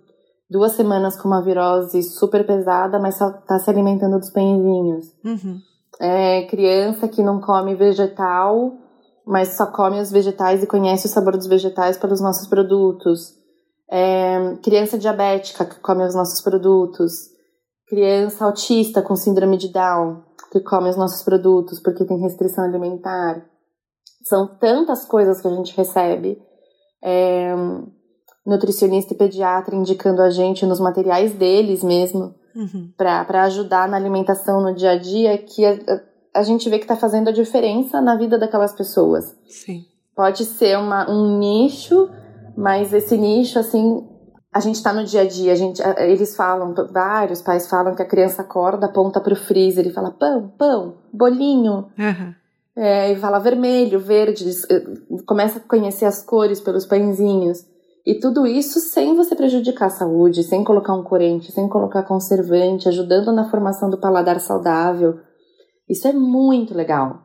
duas 0.49 0.74
semanas 0.74 1.20
com 1.20 1.28
uma 1.28 1.43
virose 1.43 2.03
super 2.03 2.45
pesada, 2.45 2.99
mas 2.99 3.16
só 3.16 3.30
está 3.30 3.57
se 3.57 3.70
alimentando 3.70 4.20
dos 4.20 4.30
pãezinhos. 4.30 5.05
Uhum. 5.26 5.60
É 6.00 6.43
criança 6.43 7.08
que 7.08 7.22
não 7.22 7.41
come 7.41 7.76
vegetal, 7.76 8.72
mas 9.26 9.50
só 9.58 9.66
come 9.66 10.00
os 10.00 10.12
vegetais 10.12 10.64
e 10.64 10.68
conhece 10.68 11.08
o 11.08 11.10
sabor 11.10 11.36
dos 11.36 11.47
vegetais 11.47 11.97
pelos 11.97 12.22
nossos 12.22 12.47
produtos. 12.47 13.34
É, 13.91 14.56
criança 14.64 14.97
diabética 14.97 15.66
que 15.66 15.80
come 15.80 16.06
os 16.06 16.16
nossos 16.16 16.41
produtos. 16.41 17.12
Criança 17.88 18.45
autista 18.45 19.02
com 19.02 19.16
síndrome 19.16 19.58
de 19.58 19.72
Down 19.72 20.24
que 20.52 20.60
come 20.62 20.89
os 20.89 20.97
nossos 20.97 21.22
produtos 21.24 21.80
porque 21.80 22.06
tem 22.06 22.20
restrição 22.20 22.64
alimentar. 22.64 23.45
São 24.24 24.47
tantas 24.58 25.06
coisas 25.06 25.41
que 25.41 25.47
a 25.47 25.56
gente 25.56 25.76
recebe. 25.76 26.41
É, 27.04 27.54
nutricionista 28.45 29.14
e 29.14 29.18
pediatra 29.18 29.76
indicando 29.76 30.22
a 30.22 30.30
gente 30.30 30.66
nos 30.66 30.80
materiais 30.80 31.34
deles 31.34 31.84
mesmo 31.84 32.36
uhum. 32.56 32.91
para 32.97 33.43
ajudar 33.43 33.88
na 33.88 33.97
alimentação 33.97 34.62
no 34.62 34.74
dia 34.74 34.91
a 34.91 34.97
dia 34.97 35.38
que 35.38 35.66
a, 35.66 35.78
a 36.34 36.43
gente 36.43 36.70
vê 36.70 36.78
que 36.78 36.86
está 36.86 36.95
fazendo 36.95 37.30
a 37.30 37.34
diferença 37.34 38.02
na 38.02 38.16
vida 38.16 38.38
daquelas 38.38 38.74
pessoas. 38.74 39.36
Sim. 39.47 39.86
Pode 40.16 40.45
ser 40.45 40.78
uma, 40.78 41.10
um 41.10 41.38
nicho, 41.38 42.10
mas 42.58 42.93
esse 42.93 43.18
nicho, 43.18 43.58
assim, 43.58 44.08
a 44.54 44.60
gente 44.60 44.76
está 44.76 44.91
no 44.91 45.04
dia 45.04 45.22
a 45.22 45.28
dia, 45.28 45.54
a 45.54 45.56
gente, 45.56 45.82
eles 45.97 46.36
falam, 46.36 46.74
vários 46.91 47.41
pais 47.41 47.70
falam 47.70 47.95
que 47.95 48.02
a 48.02 48.08
criança 48.08 48.41
acorda, 48.41 48.88
aponta 48.88 49.22
para 49.22 49.34
o 49.34 49.36
freezer 49.36 49.86
e 49.86 49.91
fala 49.91 50.12
pão, 50.12 50.54
pão, 50.58 50.97
bolinho. 51.14 51.88
Uhum. 51.97 52.36
É, 52.76 53.12
e 53.12 53.16
fala 53.18 53.39
vermelho, 53.39 54.00
verde, 54.00 54.50
eh, 54.70 54.84
começa 55.26 55.60
a 55.60 55.62
conhecer 55.62 56.06
as 56.06 56.24
cores 56.24 56.62
pelos 56.62 56.86
pãezinhos. 56.86 57.66
E 58.06 58.16
tudo 58.20 58.47
isso 58.47 58.80
sem 58.80 59.16
você 59.16 59.36
prejudicar 59.36 59.88
a 59.88 59.91
saúde, 59.91 60.43
sem 60.43 60.64
colocar 60.64 60.93
um 60.93 61.04
corante, 61.04 61.52
sem 61.52 61.68
colocar 61.68 62.04
conservante, 62.04 62.88
ajudando 62.88 63.32
na 63.32 63.50
formação 63.50 63.89
do 63.89 64.00
paladar 64.00 64.39
saudável. 64.39 65.20
Isso 65.88 66.08
é 66.08 66.14
muito 66.14 66.74
legal. 66.74 67.22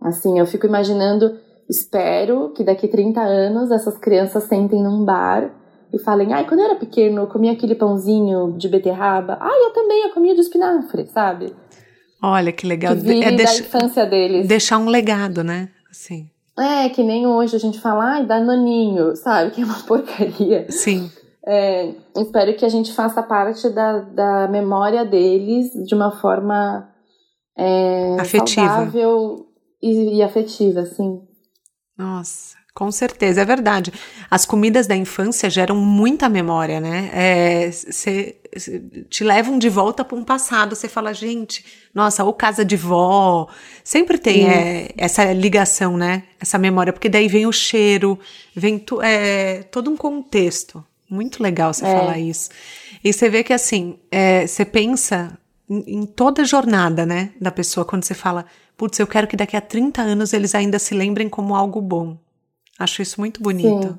Assim, 0.00 0.38
eu 0.38 0.46
fico 0.46 0.66
imaginando, 0.66 1.38
espero 1.68 2.52
que 2.52 2.62
daqui 2.62 2.86
30 2.86 3.20
anos 3.20 3.70
essas 3.70 3.96
crianças 3.98 4.44
sentem 4.44 4.82
num 4.82 5.04
bar 5.04 5.50
e 5.92 5.98
falem: 5.98 6.32
ai, 6.32 6.46
quando 6.46 6.60
eu 6.60 6.66
era 6.66 6.76
pequeno, 6.76 7.22
eu 7.22 7.26
comia 7.26 7.52
aquele 7.52 7.74
pãozinho 7.74 8.56
de 8.56 8.68
beterraba. 8.68 9.38
Ai, 9.40 9.64
eu 9.64 9.72
também, 9.72 10.02
eu 10.04 10.10
comia 10.10 10.34
de 10.34 10.40
espinafre, 10.40 11.06
sabe? 11.06 11.54
Olha 12.22 12.52
que 12.52 12.66
legal. 12.66 12.96
Que 12.96 13.24
é 13.24 13.32
da 13.32 13.42
infância 13.44 14.04
deles. 14.04 14.46
Deixar 14.46 14.78
um 14.78 14.88
legado, 14.88 15.42
né? 15.42 15.68
Assim. 15.90 16.28
É, 16.58 16.88
que 16.88 17.02
nem 17.02 17.26
hoje 17.26 17.54
a 17.54 17.58
gente 17.58 17.80
fala, 17.80 18.14
ai, 18.14 18.26
danoninho, 18.26 19.14
sabe? 19.16 19.50
Que 19.54 19.62
é 19.62 19.64
uma 19.64 19.82
porcaria. 19.84 20.66
Sim. 20.70 21.10
É, 21.46 21.94
espero 22.16 22.54
que 22.56 22.64
a 22.64 22.68
gente 22.68 22.92
faça 22.92 23.22
parte 23.22 23.70
da, 23.70 24.00
da 24.00 24.48
memória 24.48 25.04
deles 25.04 25.72
de 25.86 25.94
uma 25.94 26.10
forma 26.10 26.86
é, 27.56 28.16
afetiva. 28.20 28.66
saudável 28.66 29.46
e, 29.82 30.16
e 30.16 30.22
afetiva, 30.22 30.84
sim. 30.84 31.22
Nossa, 31.96 32.57
com 32.78 32.92
certeza, 32.92 33.40
é 33.40 33.44
verdade. 33.44 33.92
As 34.30 34.46
comidas 34.46 34.86
da 34.86 34.94
infância 34.94 35.50
geram 35.50 35.74
muita 35.74 36.28
memória, 36.28 36.80
né? 36.80 37.10
É, 37.12 37.72
cê, 37.72 38.36
cê, 38.56 38.80
te 39.10 39.24
levam 39.24 39.58
de 39.58 39.68
volta 39.68 40.04
para 40.04 40.16
um 40.16 40.22
passado. 40.22 40.76
Você 40.76 40.88
fala, 40.88 41.12
gente, 41.12 41.64
nossa, 41.92 42.22
ou 42.22 42.32
casa 42.32 42.64
de 42.64 42.76
vó. 42.76 43.48
Sempre 43.82 44.16
tem 44.16 44.48
é, 44.48 44.90
essa 44.96 45.32
ligação, 45.32 45.96
né? 45.96 46.22
Essa 46.38 46.56
memória, 46.56 46.92
porque 46.92 47.08
daí 47.08 47.26
vem 47.26 47.46
o 47.46 47.52
cheiro, 47.52 48.16
vem 48.54 48.78
tu, 48.78 49.02
é, 49.02 49.64
todo 49.72 49.90
um 49.90 49.96
contexto. 49.96 50.84
Muito 51.10 51.42
legal 51.42 51.74
você 51.74 51.84
é. 51.84 51.92
falar 51.92 52.20
isso. 52.20 52.48
E 53.02 53.12
você 53.12 53.28
vê 53.28 53.42
que 53.42 53.52
assim, 53.52 53.98
é, 54.08 54.46
você 54.46 54.64
pensa 54.64 55.36
em, 55.68 55.96
em 55.96 56.06
toda 56.06 56.42
a 56.42 56.44
jornada, 56.44 57.04
né, 57.04 57.32
da 57.40 57.50
pessoa, 57.50 57.84
quando 57.84 58.04
você 58.04 58.14
fala, 58.14 58.46
putz, 58.76 59.00
eu 59.00 59.06
quero 59.08 59.26
que 59.26 59.36
daqui 59.36 59.56
a 59.56 59.60
30 59.60 60.00
anos 60.00 60.32
eles 60.32 60.54
ainda 60.54 60.78
se 60.78 60.94
lembrem 60.94 61.28
como 61.28 61.56
algo 61.56 61.80
bom. 61.80 62.16
Acho 62.78 63.02
isso 63.02 63.20
muito 63.20 63.42
bonito. 63.42 63.88
Sim. 63.88 63.98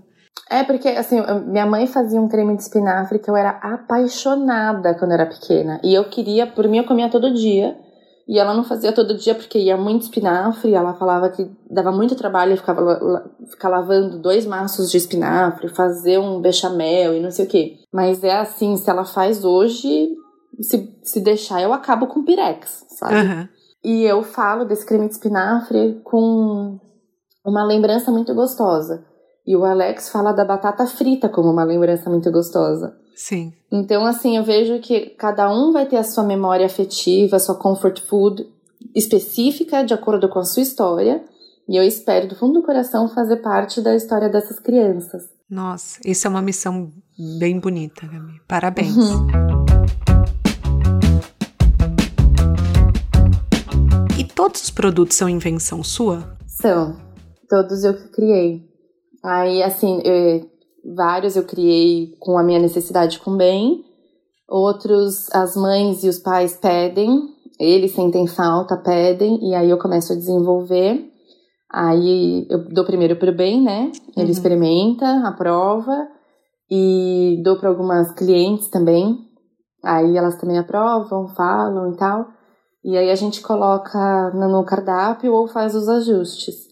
É, 0.50 0.64
porque, 0.64 0.88
assim, 0.88 1.22
minha 1.48 1.66
mãe 1.66 1.86
fazia 1.86 2.20
um 2.20 2.28
creme 2.28 2.56
de 2.56 2.64
espinafre 2.64 3.20
que 3.20 3.30
eu 3.30 3.36
era 3.36 3.52
apaixonada 3.62 4.96
quando 4.96 5.12
eu 5.12 5.16
era 5.16 5.26
pequena. 5.26 5.80
E 5.84 5.94
eu 5.94 6.06
queria, 6.06 6.48
por 6.48 6.68
mim, 6.68 6.78
eu 6.78 6.86
comia 6.86 7.10
todo 7.10 7.34
dia. 7.34 7.78
E 8.28 8.38
ela 8.38 8.54
não 8.54 8.64
fazia 8.64 8.92
todo 8.92 9.18
dia 9.18 9.34
porque 9.34 9.58
ia 9.58 9.76
muito 9.76 10.04
espinafre. 10.04 10.74
Ela 10.74 10.94
falava 10.94 11.30
que 11.30 11.50
dava 11.70 11.92
muito 11.92 12.16
trabalho 12.16 12.56
ficava, 12.56 13.26
ficar 13.50 13.70
lavando 13.70 14.20
dois 14.20 14.46
maços 14.46 14.92
de 14.92 14.98
espinafre, 14.98 15.68
fazer 15.70 16.20
um 16.20 16.40
bechamel 16.40 17.16
e 17.16 17.20
não 17.20 17.32
sei 17.32 17.46
o 17.46 17.48
quê. 17.48 17.78
Mas 17.92 18.24
é 18.24 18.38
assim, 18.38 18.78
se 18.78 18.88
ela 18.88 19.04
faz 19.04 19.44
hoje, 19.44 20.10
se, 20.62 20.96
se 21.04 21.22
deixar, 21.22 21.62
eu 21.62 21.74
acabo 21.74 22.06
com 22.06 22.24
pirex, 22.24 22.86
sabe? 22.90 23.16
Uhum. 23.16 23.48
E 23.84 24.04
eu 24.04 24.22
falo 24.22 24.64
desse 24.64 24.86
creme 24.86 25.08
de 25.08 25.14
espinafre 25.14 26.00
com 26.04 26.80
uma 27.50 27.64
lembrança 27.64 28.12
muito 28.12 28.34
gostosa. 28.34 29.04
E 29.46 29.56
o 29.56 29.66
Alex 29.66 30.10
fala 30.10 30.32
da 30.32 30.46
batata 30.46 30.86
frita 30.86 31.28
como 31.28 31.50
uma 31.50 31.64
lembrança 31.64 32.10
muito 32.10 32.32
gostosa. 32.32 32.96
Sim. 33.16 33.52
Então, 33.72 34.06
assim, 34.06 34.38
eu 34.38 34.44
vejo 34.44 34.80
que 34.80 35.08
cada 35.18 35.52
um 35.52 35.74
vai 35.74 35.86
ter 35.86 35.98
a 35.98 36.04
sua 36.04 36.24
memória 36.24 36.66
afetiva, 36.66 37.36
a 37.36 37.40
sua 37.40 37.56
comfort 37.56 38.00
food 38.02 38.48
específica, 38.96 39.84
de 39.84 39.94
acordo 39.94 40.30
com 40.30 40.40
a 40.40 40.46
sua 40.46 40.64
história. 40.64 41.24
E 41.68 41.76
eu 41.76 41.84
espero, 41.84 42.28
do 42.28 42.36
fundo 42.36 42.60
do 42.60 42.66
coração, 42.66 43.10
fazer 43.10 43.38
parte 43.38 43.82
da 43.82 43.96
história 43.96 44.30
dessas 44.30 44.60
crianças. 44.60 45.24
Nossa, 45.50 46.00
isso 46.06 46.28
é 46.28 46.30
uma 46.30 46.42
missão 46.42 46.92
bem 47.40 47.60
bonita, 47.60 48.08
Gabi. 48.08 48.40
Parabéns. 48.48 48.96
Uhum. 48.96 49.28
E 54.18 54.24
todos 54.24 54.62
os 54.64 54.70
produtos 54.70 55.18
são 55.18 55.28
invenção 55.28 55.84
sua? 55.84 56.38
São. 56.48 57.09
Todos 57.50 57.84
eu 57.84 57.96
criei. 58.12 58.70
Aí, 59.24 59.64
assim, 59.64 60.02
eu, 60.04 60.48
vários 60.96 61.36
eu 61.36 61.44
criei 61.44 62.16
com 62.20 62.38
a 62.38 62.44
minha 62.44 62.60
necessidade 62.60 63.20
com 63.20 63.36
bem. 63.36 63.84
Outros, 64.48 65.30
as 65.34 65.56
mães 65.56 66.04
e 66.04 66.10
os 66.10 66.20
pais 66.20 66.56
pedem. 66.56 67.10
Eles 67.60 67.92
sentem 67.92 68.28
falta, 68.28 68.78
pedem. 68.78 69.50
E 69.50 69.56
aí 69.56 69.70
eu 69.70 69.80
começo 69.80 70.14
a 70.14 70.16
desenvolver. 70.16 71.10
Aí 71.72 72.48
eu 72.50 72.70
dou 72.70 72.86
primeiro 72.86 73.16
pro 73.16 73.36
bem, 73.36 73.62
né? 73.62 73.92
Ele 74.16 74.26
uhum. 74.26 74.32
experimenta, 74.32 75.28
aprova. 75.28 76.08
E 76.70 77.42
dou 77.44 77.58
para 77.58 77.70
algumas 77.70 78.12
clientes 78.12 78.70
também. 78.70 79.18
Aí 79.84 80.16
elas 80.16 80.36
também 80.36 80.60
aprovam, 80.60 81.28
falam 81.30 81.92
e 81.92 81.98
tal. 81.98 82.28
E 82.84 82.96
aí 82.96 83.10
a 83.10 83.16
gente 83.16 83.42
coloca 83.42 84.30
no 84.34 84.64
cardápio 84.64 85.34
ou 85.34 85.48
faz 85.48 85.74
os 85.76 85.90
ajustes. 85.90 86.69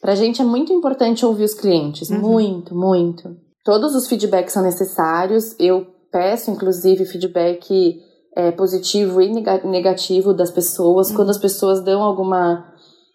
Pra 0.00 0.14
gente 0.14 0.40
é 0.40 0.44
muito 0.44 0.72
importante 0.72 1.26
ouvir 1.26 1.44
os 1.44 1.54
clientes, 1.54 2.08
uhum. 2.08 2.20
muito, 2.20 2.74
muito. 2.74 3.36
Todos 3.64 3.94
os 3.94 4.08
feedbacks 4.08 4.54
são 4.54 4.62
necessários. 4.62 5.54
Eu 5.58 5.86
peço, 6.10 6.50
inclusive, 6.50 7.04
feedback 7.04 8.00
é, 8.34 8.50
positivo 8.50 9.20
e 9.20 9.28
negativo 9.64 10.32
das 10.32 10.50
pessoas. 10.50 11.10
Uhum. 11.10 11.16
Quando 11.16 11.30
as 11.30 11.38
pessoas 11.38 11.84
dão 11.84 12.02
alguma, 12.02 12.72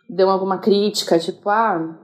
dão 0.10 0.30
alguma 0.30 0.60
crítica, 0.60 1.18
tipo, 1.18 1.50
ah, 1.50 1.98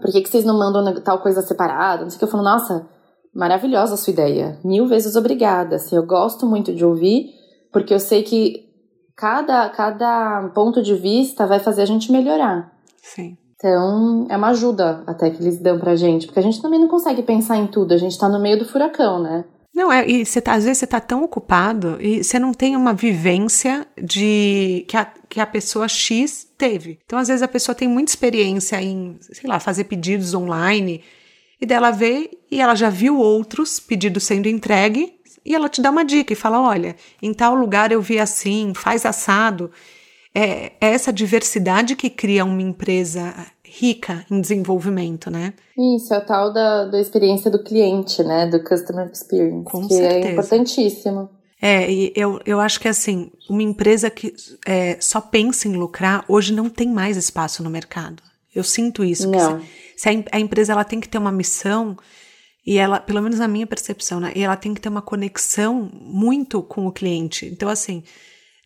Por 0.00 0.10
que, 0.10 0.22
que 0.22 0.28
vocês 0.28 0.44
não 0.44 0.58
mandam 0.58 1.00
tal 1.02 1.20
coisa 1.20 1.42
separada? 1.42 2.02
Não 2.02 2.10
sei 2.10 2.16
o 2.16 2.18
que. 2.18 2.24
Eu 2.24 2.28
falo, 2.28 2.42
nossa, 2.42 2.88
maravilhosa 3.34 3.94
a 3.94 3.96
sua 3.98 4.12
ideia. 4.12 4.58
Mil 4.64 4.86
vezes 4.86 5.14
obrigada. 5.14 5.76
Assim, 5.76 5.94
eu 5.94 6.06
gosto 6.06 6.46
muito 6.46 6.74
de 6.74 6.84
ouvir, 6.84 7.26
porque 7.70 7.92
eu 7.92 8.00
sei 8.00 8.22
que 8.22 8.64
cada, 9.14 9.68
cada 9.68 10.48
ponto 10.54 10.82
de 10.82 10.94
vista 10.94 11.46
vai 11.46 11.60
fazer 11.60 11.82
a 11.82 11.86
gente 11.86 12.10
melhorar. 12.10 12.72
Sim. 13.02 13.36
Então, 13.62 14.26
é 14.28 14.36
uma 14.36 14.48
ajuda 14.48 15.04
até 15.06 15.30
que 15.30 15.40
eles 15.40 15.56
dão 15.56 15.78
pra 15.78 15.94
gente, 15.94 16.26
porque 16.26 16.40
a 16.40 16.42
gente 16.42 16.60
também 16.60 16.80
não 16.80 16.88
consegue 16.88 17.22
pensar 17.22 17.56
em 17.56 17.68
tudo, 17.68 17.94
a 17.94 17.96
gente 17.96 18.18
tá 18.18 18.28
no 18.28 18.40
meio 18.40 18.58
do 18.58 18.64
furacão, 18.64 19.22
né? 19.22 19.44
Não, 19.72 19.90
é, 19.90 20.04
e 20.04 20.26
você 20.26 20.40
tá, 20.40 20.54
às 20.54 20.64
vezes 20.64 20.78
você 20.78 20.86
tá 20.86 20.98
tão 20.98 21.22
ocupado 21.22 21.96
e 22.00 22.24
você 22.24 22.40
não 22.40 22.52
tem 22.52 22.74
uma 22.74 22.92
vivência 22.92 23.86
de 23.96 24.84
que 24.88 24.96
a, 24.96 25.04
que 25.28 25.40
a 25.40 25.46
pessoa 25.46 25.86
X 25.86 26.44
teve. 26.58 26.98
Então, 27.06 27.20
às 27.20 27.28
vezes, 27.28 27.40
a 27.40 27.48
pessoa 27.48 27.72
tem 27.72 27.86
muita 27.86 28.10
experiência 28.10 28.82
em, 28.82 29.16
sei 29.20 29.48
lá, 29.48 29.60
fazer 29.60 29.84
pedidos 29.84 30.34
online, 30.34 31.00
e 31.60 31.64
dela 31.64 31.92
vê 31.92 32.30
e 32.50 32.60
ela 32.60 32.74
já 32.74 32.90
viu 32.90 33.16
outros 33.16 33.78
pedidos 33.78 34.24
sendo 34.24 34.48
entregue, 34.48 35.14
e 35.46 35.54
ela 35.54 35.68
te 35.68 35.80
dá 35.80 35.90
uma 35.90 36.04
dica 36.04 36.32
e 36.32 36.36
fala: 36.36 36.60
olha, 36.60 36.96
em 37.22 37.32
tal 37.32 37.54
lugar 37.54 37.92
eu 37.92 38.02
vi 38.02 38.18
assim, 38.18 38.72
faz 38.74 39.06
assado. 39.06 39.70
É, 40.34 40.72
é 40.80 40.94
essa 40.94 41.12
diversidade 41.12 41.94
que 41.94 42.08
cria 42.08 42.44
uma 42.44 42.62
empresa 42.62 43.34
rica 43.62 44.24
em 44.30 44.40
desenvolvimento, 44.40 45.30
né? 45.30 45.54
Isso, 45.96 46.12
é 46.12 46.18
o 46.18 46.26
tal 46.26 46.52
da, 46.52 46.86
da 46.86 47.00
experiência 47.00 47.50
do 47.50 47.62
cliente, 47.62 48.22
né? 48.22 48.46
Do 48.46 48.62
customer 48.62 49.10
experience. 49.10 49.64
Com 49.64 49.86
que 49.86 49.94
certeza. 49.94 50.28
é 50.28 50.32
importantíssimo. 50.32 51.30
É, 51.60 51.90
e 51.90 52.12
eu, 52.16 52.40
eu 52.44 52.58
acho 52.60 52.80
que 52.80 52.88
assim, 52.88 53.30
uma 53.48 53.62
empresa 53.62 54.10
que 54.10 54.34
é, 54.66 54.96
só 55.00 55.20
pensa 55.20 55.68
em 55.68 55.76
lucrar, 55.76 56.24
hoje 56.28 56.52
não 56.52 56.68
tem 56.68 56.88
mais 56.88 57.16
espaço 57.16 57.62
no 57.62 57.70
mercado. 57.70 58.22
Eu 58.54 58.64
sinto 58.64 59.04
isso. 59.04 59.30
Não. 59.30 59.60
Se, 59.60 59.66
se 59.96 60.08
a, 60.08 60.12
a, 60.36 60.40
empresa 60.40 60.72
ela 60.72 60.84
tem 60.84 61.00
que 61.00 61.08
ter 61.08 61.18
uma 61.18 61.32
missão, 61.32 61.96
e 62.66 62.78
ela, 62.78 63.00
pelo 63.00 63.22
menos 63.22 63.38
na 63.38 63.48
minha 63.48 63.66
percepção, 63.66 64.20
né? 64.20 64.32
E 64.34 64.42
ela 64.42 64.56
tem 64.56 64.74
que 64.74 64.80
ter 64.80 64.88
uma 64.88 65.02
conexão 65.02 65.90
muito 65.94 66.62
com 66.62 66.86
o 66.86 66.92
cliente. 66.92 67.46
Então, 67.46 67.68
assim, 67.68 68.02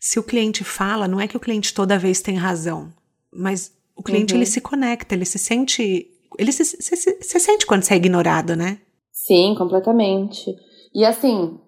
se 0.09 0.17
o 0.17 0.23
cliente 0.23 0.63
fala, 0.63 1.05
não 1.05 1.19
é 1.19 1.27
que 1.27 1.35
o 1.35 1.39
cliente 1.39 1.73
toda 1.73 1.99
vez 1.99 2.21
tem 2.21 2.35
razão, 2.35 2.93
mas 3.33 3.73
o 3.93 4.01
cliente 4.01 4.33
Uhum. 4.33 4.39
ele 4.39 4.45
se 4.45 4.61
conecta, 4.61 5.13
ele 5.13 5.25
se 5.25 5.37
sente. 5.37 6.07
Ele 6.39 6.51
se, 6.53 6.63
se, 6.63 6.95
se, 6.95 7.17
se 7.21 7.39
sente 7.41 7.65
quando 7.65 7.83
você 7.83 7.93
é 7.93 7.97
ignorado, 7.97 8.55
né? 8.55 8.77
Sim, 9.11 9.53
completamente. 9.57 10.55
E 10.95 11.03
assim, 11.03 11.59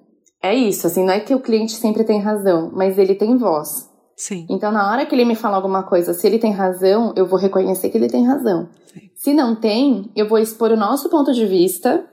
é 0.41 0.55
isso, 0.55 0.87
assim, 0.87 1.03
não 1.05 1.11
é 1.11 1.19
que 1.19 1.35
o 1.35 1.41
cliente 1.41 1.73
sempre 1.73 2.05
tem 2.05 2.21
razão, 2.21 2.71
mas 2.73 2.97
ele 2.97 3.13
tem 3.13 3.35
voz. 3.35 3.89
Sim. 4.15 4.47
Então, 4.49 4.71
na 4.71 4.89
hora 4.89 5.05
que 5.05 5.13
ele 5.13 5.25
me 5.25 5.35
fala 5.35 5.57
alguma 5.57 5.83
coisa, 5.83 6.13
se 6.13 6.25
ele 6.25 6.39
tem 6.39 6.53
razão, 6.53 7.13
eu 7.17 7.25
vou 7.27 7.37
reconhecer 7.37 7.89
que 7.89 7.97
ele 7.97 8.07
tem 8.07 8.25
razão. 8.25 8.69
Sim. 8.93 9.09
Se 9.15 9.33
não 9.33 9.53
tem, 9.53 10.09
eu 10.15 10.29
vou 10.29 10.37
expor 10.37 10.71
o 10.71 10.77
nosso 10.77 11.09
ponto 11.09 11.33
de 11.33 11.45
vista 11.45 12.05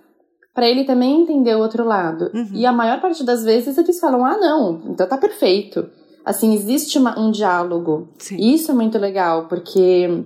para 0.53 0.69
ele 0.69 0.83
também 0.85 1.23
entender 1.23 1.55
o 1.55 1.61
outro 1.61 1.85
lado. 1.85 2.31
Uhum. 2.35 2.49
E 2.53 2.67
a 2.67 2.73
maior 2.73 3.01
parte 3.01 3.23
das 3.23 3.45
vezes 3.45 3.79
eles 3.79 4.01
falam: 4.01 4.25
"Ah, 4.25 4.37
não, 4.39 4.83
então 4.91 5.07
tá 5.07 5.17
perfeito". 5.19 5.89
Assim, 6.27 6.53
existe 6.55 6.99
uma, 6.99 7.17
um 7.17 7.31
diálogo. 7.31 8.09
Sim. 8.19 8.37
Isso 8.37 8.73
é 8.73 8.75
muito 8.75 8.99
legal, 8.99 9.47
porque 9.47 10.25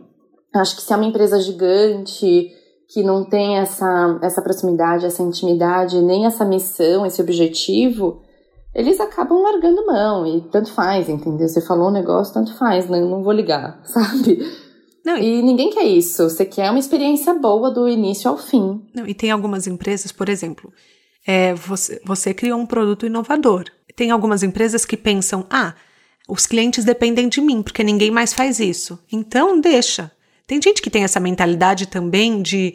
acho 0.55 0.75
que 0.75 0.81
se 0.81 0.91
é 0.95 0.97
uma 0.97 1.05
empresa 1.05 1.39
gigante 1.39 2.51
que 2.89 3.03
não 3.03 3.23
tem 3.23 3.59
essa, 3.59 4.19
essa 4.23 4.41
proximidade, 4.41 5.05
essa 5.05 5.23
intimidade, 5.23 6.01
nem 6.01 6.25
essa 6.25 6.43
missão, 6.43 7.05
esse 7.05 7.21
objetivo, 7.21 8.23
eles 8.75 8.99
acabam 8.99 9.43
largando 9.43 9.85
mão 9.85 10.27
e 10.27 10.41
tanto 10.51 10.73
faz, 10.73 11.07
entendeu? 11.07 11.47
Você 11.47 11.61
falou 11.61 11.89
um 11.89 11.93
negócio, 11.93 12.33
tanto 12.33 12.57
faz, 12.57 12.89
não, 12.89 13.07
não 13.07 13.23
vou 13.23 13.35
ligar, 13.35 13.79
sabe? 13.85 14.39
Não, 15.05 15.19
e, 15.19 15.39
E 15.39 15.43
ninguém 15.43 15.69
quer 15.69 15.85
isso. 15.85 16.31
Você 16.31 16.47
quer 16.47 16.71
uma 16.71 16.79
experiência 16.79 17.35
boa 17.35 17.71
do 17.71 17.87
início 17.87 18.31
ao 18.31 18.39
fim. 18.39 18.83
não, 18.95 19.07
e 19.07 19.13
tem 19.13 19.31
algumas 19.31 19.67
empresas, 19.67 20.11
por 20.11 20.31
exemplo, 20.31 20.73
é, 21.27 21.53
você, 21.53 22.01
você 22.07 22.33
criou 22.33 22.59
um 22.59 22.67
produto 22.67 23.05
inovador. 23.05 23.65
Tem 23.95 24.11
algumas 24.11 24.43
empresas 24.43 24.87
que 24.87 24.97
pensam, 24.97 25.45
ah, 25.51 25.75
os 26.31 26.47
clientes 26.47 26.85
dependem 26.85 27.29
de 27.29 27.41
mim, 27.41 27.63
porque 27.63 27.83
ninguém 27.85 28.11
mais 28.11 28.33
faz 28.33 28.61
isso. 28.61 28.99
Então, 29.13 29.61
deixa. 29.61 30.11
Tem 30.47 30.61
gente 30.63 30.81
que 30.83 30.91
tem 30.91 31.05
essa 31.05 31.21
mentalidade 31.21 31.87
também 31.87 32.41
de 32.43 32.75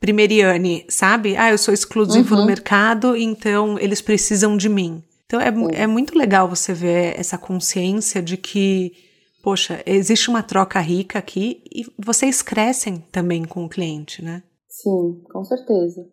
primeriane, 0.00 0.84
sabe? 0.88 1.36
Ah, 1.36 1.50
eu 1.50 1.58
sou 1.58 1.72
exclusivo 1.72 2.34
Uhum. 2.34 2.40
no 2.42 2.46
mercado, 2.46 3.16
então 3.16 3.78
eles 3.78 4.00
precisam 4.02 4.56
de 4.56 4.68
mim. 4.68 5.02
Então, 5.26 5.40
é, 5.40 5.82
é 5.82 5.86
muito 5.86 6.16
legal 6.18 6.48
você 6.48 6.74
ver 6.74 7.18
essa 7.18 7.38
consciência 7.38 8.20
de 8.22 8.36
que, 8.36 8.92
poxa, 9.42 9.80
existe 9.86 10.28
uma 10.28 10.42
troca 10.42 10.78
rica 10.80 11.18
aqui 11.18 11.62
e 11.74 11.86
vocês 11.98 12.42
crescem 12.42 13.02
também 13.10 13.44
com 13.44 13.64
o 13.64 13.68
cliente, 13.68 14.22
né? 14.22 14.42
Sim, 14.68 15.22
com 15.32 15.44
certeza. 15.44 16.04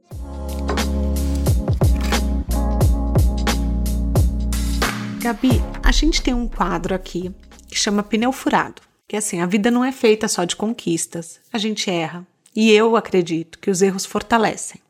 Gabi, 5.21 5.61
a 5.83 5.91
gente 5.91 6.21
tem 6.21 6.33
um 6.33 6.47
quadro 6.47 6.95
aqui 6.95 7.33
que 7.67 7.75
chama 7.75 8.03
Pneu 8.03 8.31
Furado. 8.31 8.81
Que 9.07 9.15
assim, 9.17 9.39
a 9.41 9.45
vida 9.45 9.69
não 9.69 9.83
é 9.83 9.91
feita 9.91 10.27
só 10.27 10.43
de 10.45 10.55
conquistas. 10.55 11.39
A 11.51 11.57
gente 11.57 11.89
erra. 11.89 12.25
E 12.55 12.71
eu 12.71 12.95
acredito 12.95 13.59
que 13.59 13.69
os 13.69 13.81
erros 13.81 14.05
fortalecem. 14.05 14.81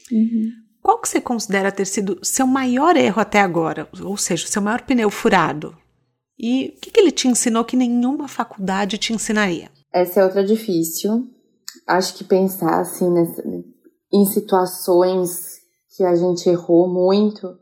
Qual 0.82 1.00
que 1.00 1.08
você 1.10 1.20
considera 1.22 1.72
ter 1.72 1.86
sido 1.86 2.20
seu 2.24 2.48
maior 2.48 2.96
erro 2.96 3.20
até 3.22 3.40
agora? 3.42 3.88
Ou 4.04 4.18
seja, 4.18 4.46
o 4.46 4.48
seu 4.48 4.62
maior 4.62 4.82
pneu 4.82 5.10
furado? 5.10 5.76
E 6.40 6.74
o 6.76 6.80
que, 6.80 6.92
que 6.92 7.00
ele 7.00 7.12
te 7.12 7.28
ensinou 7.28 7.64
que 7.64 7.76
nenhuma 7.78 8.28
faculdade 8.28 8.98
te 8.98 9.14
ensinaria? 9.14 9.70
Essa 9.94 10.22
é 10.22 10.24
outra 10.24 10.44
difícil. 10.44 11.28
Acho 11.88 12.16
que 12.16 12.24
pensar 12.24 12.80
assim 12.80 13.10
nessa- 13.12 13.44
em 14.14 14.26
situações 14.26 15.60
que 15.96 16.04
a 16.04 16.16
gente 16.16 16.48
errou 16.50 16.88
muito. 16.92 17.56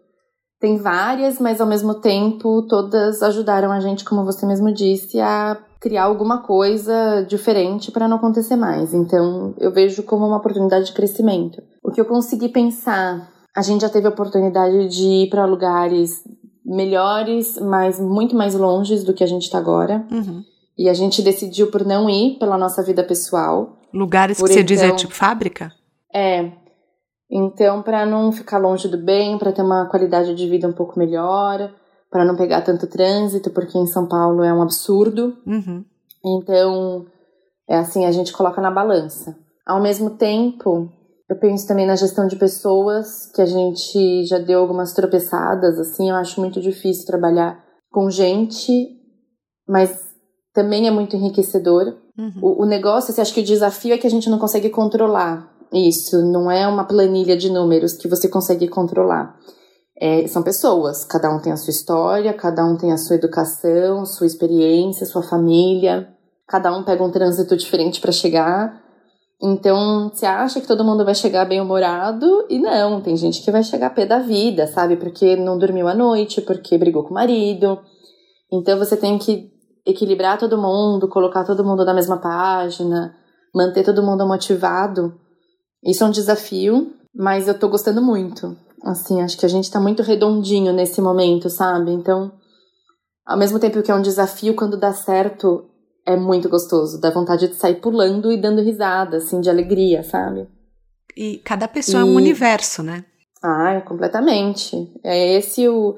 Tem 0.59 0.77
várias, 0.77 1.39
mas 1.39 1.61
ao 1.61 1.67
mesmo 1.67 1.95
tempo 1.95 2.63
todas 2.67 3.23
ajudaram 3.23 3.71
a 3.71 3.79
gente, 3.79 4.03
como 4.03 4.25
você 4.25 4.45
mesmo 4.45 4.73
disse, 4.73 5.19
a 5.19 5.57
criar 5.79 6.03
alguma 6.03 6.39
coisa 6.39 7.25
diferente 7.27 7.91
para 7.91 8.07
não 8.07 8.17
acontecer 8.17 8.57
mais. 8.57 8.93
Então, 8.93 9.53
eu 9.57 9.71
vejo 9.71 10.03
como 10.03 10.25
uma 10.27 10.37
oportunidade 10.37 10.87
de 10.87 10.93
crescimento. 10.93 11.61
O 11.81 11.91
que 11.91 12.01
eu 12.01 12.05
consegui 12.05 12.49
pensar, 12.49 13.29
a 13.55 13.61
gente 13.61 13.81
já 13.81 13.89
teve 13.89 14.07
a 14.07 14.09
oportunidade 14.09 14.89
de 14.89 15.23
ir 15.23 15.29
para 15.29 15.45
lugares 15.45 16.23
melhores, 16.65 17.57
mas 17.57 17.97
muito 17.99 18.35
mais 18.35 18.53
longes 18.53 19.03
do 19.03 19.13
que 19.13 19.23
a 19.23 19.27
gente 19.27 19.43
está 19.43 19.57
agora. 19.57 20.05
Uhum. 20.11 20.43
E 20.77 20.89
a 20.89 20.93
gente 20.93 21.21
decidiu 21.21 21.67
por 21.71 21.85
não 21.85 22.09
ir 22.09 22.37
pela 22.37 22.57
nossa 22.57 22.83
vida 22.83 23.03
pessoal. 23.03 23.79
Lugares 23.93 24.37
Por 24.37 24.47
que 24.47 24.53
você 24.55 24.63
diz 24.63 24.81
é 24.81 24.85
então- 24.87 24.97
tipo 24.97 25.13
fábrica? 25.13 25.71
É. 26.13 26.51
Então, 27.31 27.83
para 27.83 28.05
não 28.05 28.31
ficar 28.31 28.57
longe 28.57 28.87
do 28.87 28.97
bem, 28.97 29.37
para 29.37 29.51
ter 29.51 29.61
uma 29.61 29.85
qualidade 29.85 30.33
de 30.33 30.49
vida 30.49 30.67
um 30.67 30.73
pouco 30.73 30.97
melhor, 30.97 31.71
para 32.09 32.25
não 32.25 32.35
pegar 32.35 32.61
tanto 32.61 32.87
trânsito, 32.87 33.51
porque 33.51 33.77
em 33.77 33.85
São 33.85 34.07
Paulo 34.07 34.43
é 34.43 34.51
um 34.51 34.63
absurdo. 34.63 35.37
Uhum. 35.45 35.85
Então, 36.25 37.05
é 37.67 37.77
assim, 37.77 38.05
a 38.05 38.11
gente 38.11 38.33
coloca 38.33 38.59
na 38.59 38.71
balança. 38.71 39.37
Ao 39.63 39.79
mesmo 39.79 40.11
tempo, 40.11 40.89
eu 41.29 41.37
penso 41.37 41.67
também 41.67 41.85
na 41.85 41.95
gestão 41.95 42.27
de 42.27 42.35
pessoas, 42.35 43.27
que 43.27 43.41
a 43.41 43.45
gente 43.45 44.25
já 44.25 44.39
deu 44.39 44.61
algumas 44.61 44.93
tropeçadas, 44.93 45.77
assim, 45.77 46.09
eu 46.09 46.15
acho 46.15 46.41
muito 46.41 46.59
difícil 46.59 47.05
trabalhar 47.05 47.63
com 47.91 48.09
gente, 48.09 48.97
mas 49.67 50.09
também 50.51 50.87
é 50.87 50.91
muito 50.91 51.15
enriquecedor. 51.15 51.95
Uhum. 52.17 52.33
O, 52.41 52.63
o 52.63 52.65
negócio, 52.65 53.11
assim, 53.11 53.21
acho 53.21 53.33
que 53.35 53.41
o 53.41 53.45
desafio 53.45 53.93
é 53.93 53.99
que 53.99 54.07
a 54.07 54.09
gente 54.09 54.31
não 54.31 54.39
consegue 54.39 54.71
controlar 54.71 55.58
isso. 55.73 56.21
Não 56.31 56.49
é 56.49 56.67
uma 56.67 56.85
planilha 56.85 57.37
de 57.37 57.51
números 57.51 57.93
que 57.93 58.07
você 58.07 58.27
consegue 58.27 58.67
controlar. 58.67 59.35
É, 60.01 60.25
são 60.27 60.41
pessoas, 60.41 61.03
cada 61.03 61.29
um 61.29 61.39
tem 61.39 61.51
a 61.51 61.57
sua 61.57 61.71
história, 61.71 62.33
cada 62.33 62.65
um 62.65 62.77
tem 62.77 62.93
a 62.93 62.97
sua 62.97 63.17
educação, 63.17 64.05
sua 64.05 64.25
experiência, 64.25 65.05
sua 65.05 65.21
família. 65.21 66.07
Cada 66.47 66.75
um 66.75 66.83
pega 66.83 67.03
um 67.03 67.11
trânsito 67.11 67.55
diferente 67.57 67.99
para 67.99 68.11
chegar. 68.11 68.81
Então, 69.41 70.09
você 70.09 70.25
acha 70.25 70.59
que 70.59 70.67
todo 70.67 70.83
mundo 70.83 71.05
vai 71.05 71.15
chegar 71.15 71.45
bem-humorado 71.45 72.45
e 72.49 72.59
não, 72.59 72.99
tem 72.99 73.15
gente 73.15 73.41
que 73.41 73.51
vai 73.51 73.63
chegar 73.63 73.93
pé 73.93 74.05
da 74.05 74.19
vida, 74.19 74.67
sabe? 74.67 74.97
Porque 74.97 75.35
não 75.35 75.57
dormiu 75.57 75.87
à 75.87 75.93
noite, 75.93 76.41
porque 76.41 76.77
brigou 76.77 77.03
com 77.03 77.11
o 77.11 77.13
marido. 77.13 77.79
Então, 78.51 78.77
você 78.77 78.97
tem 78.97 79.17
que 79.17 79.49
equilibrar 79.85 80.37
todo 80.37 80.57
mundo, 80.57 81.07
colocar 81.07 81.45
todo 81.45 81.63
mundo 81.63 81.85
na 81.85 81.93
mesma 81.93 82.17
página, 82.17 83.15
manter 83.53 83.83
todo 83.83 84.03
mundo 84.03 84.25
motivado. 84.25 85.13
Isso 85.83 86.03
é 86.03 86.07
um 86.07 86.11
desafio, 86.11 86.93
mas 87.13 87.47
eu 87.47 87.57
tô 87.57 87.67
gostando 87.69 88.01
muito. 88.01 88.55
Assim, 88.83 89.21
acho 89.21 89.37
que 89.37 89.45
a 89.45 89.49
gente 89.49 89.69
tá 89.71 89.79
muito 89.79 90.01
redondinho 90.03 90.71
nesse 90.73 91.01
momento, 91.01 91.49
sabe? 91.49 91.91
Então, 91.91 92.31
ao 93.25 93.37
mesmo 93.37 93.59
tempo 93.59 93.81
que 93.81 93.91
é 93.91 93.95
um 93.95 94.01
desafio, 94.01 94.55
quando 94.55 94.77
dá 94.77 94.93
certo, 94.93 95.69
é 96.05 96.15
muito 96.15 96.49
gostoso. 96.49 96.99
Dá 96.99 97.09
vontade 97.11 97.47
de 97.47 97.55
sair 97.55 97.75
pulando 97.75 98.31
e 98.31 98.37
dando 98.39 98.61
risada, 98.61 99.17
assim, 99.17 99.41
de 99.41 99.49
alegria, 99.49 100.03
sabe? 100.03 100.47
E 101.15 101.37
cada 101.39 101.67
pessoa 101.67 102.01
é 102.01 102.05
um 102.05 102.13
E- 102.13 102.15
universo, 102.17 102.81
né? 102.83 103.03
Ah, 103.41 103.81
completamente. 103.87 104.91
É 105.03 105.33
esse 105.37 105.67
o, 105.67 105.97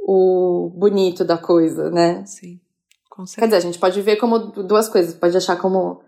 o 0.00 0.70
bonito 0.76 1.24
da 1.24 1.38
coisa, 1.38 1.90
né? 1.90 2.24
Sim, 2.26 2.60
com 3.10 3.24
Quer 3.24 3.28
certeza. 3.30 3.46
dizer, 3.46 3.56
a 3.56 3.60
gente 3.72 3.78
pode 3.78 4.00
ver 4.02 4.16
como 4.16 4.38
duas 4.38 4.88
coisas. 4.88 5.14
Pode 5.14 5.36
achar 5.36 5.56
como 5.56 6.00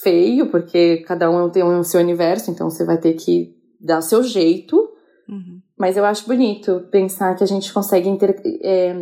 feio, 0.00 0.50
porque 0.50 0.98
cada 1.06 1.30
um 1.30 1.50
tem 1.50 1.62
o 1.62 1.84
seu 1.84 2.00
universo, 2.00 2.50
então 2.50 2.70
você 2.70 2.84
vai 2.84 2.98
ter 2.98 3.14
que 3.14 3.54
dar 3.80 3.98
o 3.98 4.02
seu 4.02 4.22
jeito. 4.22 4.76
Uhum. 5.28 5.60
Mas 5.78 5.96
eu 5.96 6.04
acho 6.04 6.26
bonito 6.26 6.86
pensar 6.90 7.34
que 7.34 7.44
a 7.44 7.46
gente 7.46 7.72
consegue 7.72 8.08
inter, 8.08 8.40
é, 8.62 8.94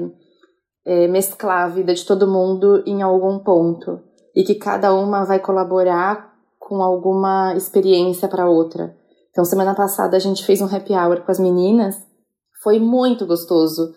é, 0.84 1.08
mesclar 1.08 1.66
a 1.66 1.68
vida 1.68 1.94
de 1.94 2.04
todo 2.04 2.30
mundo 2.30 2.82
em 2.86 3.02
algum 3.02 3.38
ponto. 3.38 4.00
E 4.34 4.42
que 4.42 4.54
cada 4.54 4.94
uma 4.94 5.24
vai 5.24 5.38
colaborar 5.38 6.34
com 6.58 6.82
alguma 6.82 7.54
experiência 7.56 8.28
para 8.28 8.48
outra. 8.48 8.96
Então, 9.30 9.44
semana 9.44 9.74
passada 9.74 10.16
a 10.16 10.20
gente 10.20 10.44
fez 10.44 10.60
um 10.60 10.66
happy 10.66 10.92
hour 10.92 11.20
com 11.22 11.30
as 11.30 11.38
meninas. 11.38 11.96
Foi 12.62 12.78
muito 12.78 13.26
gostoso. 13.26 13.94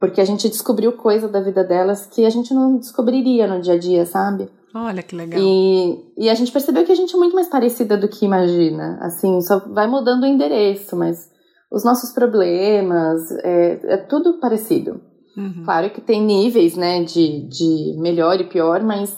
Porque 0.00 0.20
a 0.20 0.24
gente 0.24 0.48
descobriu 0.48 0.92
coisa 0.92 1.28
da 1.28 1.40
vida 1.40 1.62
delas 1.62 2.06
que 2.06 2.26
a 2.26 2.30
gente 2.30 2.52
não 2.52 2.76
descobriria 2.76 3.46
no 3.46 3.60
dia 3.60 3.74
a 3.74 3.78
dia, 3.78 4.04
sabe? 4.04 4.50
Olha 4.74 5.02
que 5.02 5.14
legal. 5.14 5.40
E, 5.40 6.14
e 6.18 6.28
a 6.28 6.34
gente 6.34 6.50
percebeu 6.50 6.84
que 6.84 6.90
a 6.90 6.96
gente 6.96 7.14
é 7.14 7.18
muito 7.18 7.34
mais 7.34 7.48
parecida 7.48 7.96
do 7.96 8.08
que 8.08 8.24
imagina. 8.24 8.98
Assim, 9.00 9.40
só 9.40 9.60
vai 9.72 9.86
mudando 9.86 10.24
o 10.24 10.26
endereço, 10.26 10.96
mas 10.96 11.30
os 11.70 11.84
nossos 11.84 12.12
problemas, 12.12 13.30
é, 13.44 13.94
é 13.94 13.96
tudo 13.96 14.40
parecido. 14.40 15.00
Uhum. 15.36 15.62
Claro 15.64 15.90
que 15.90 16.00
tem 16.00 16.22
níveis, 16.22 16.76
né, 16.76 17.04
de, 17.04 17.48
de 17.48 17.96
melhor 18.00 18.40
e 18.40 18.48
pior, 18.48 18.82
mas 18.82 19.16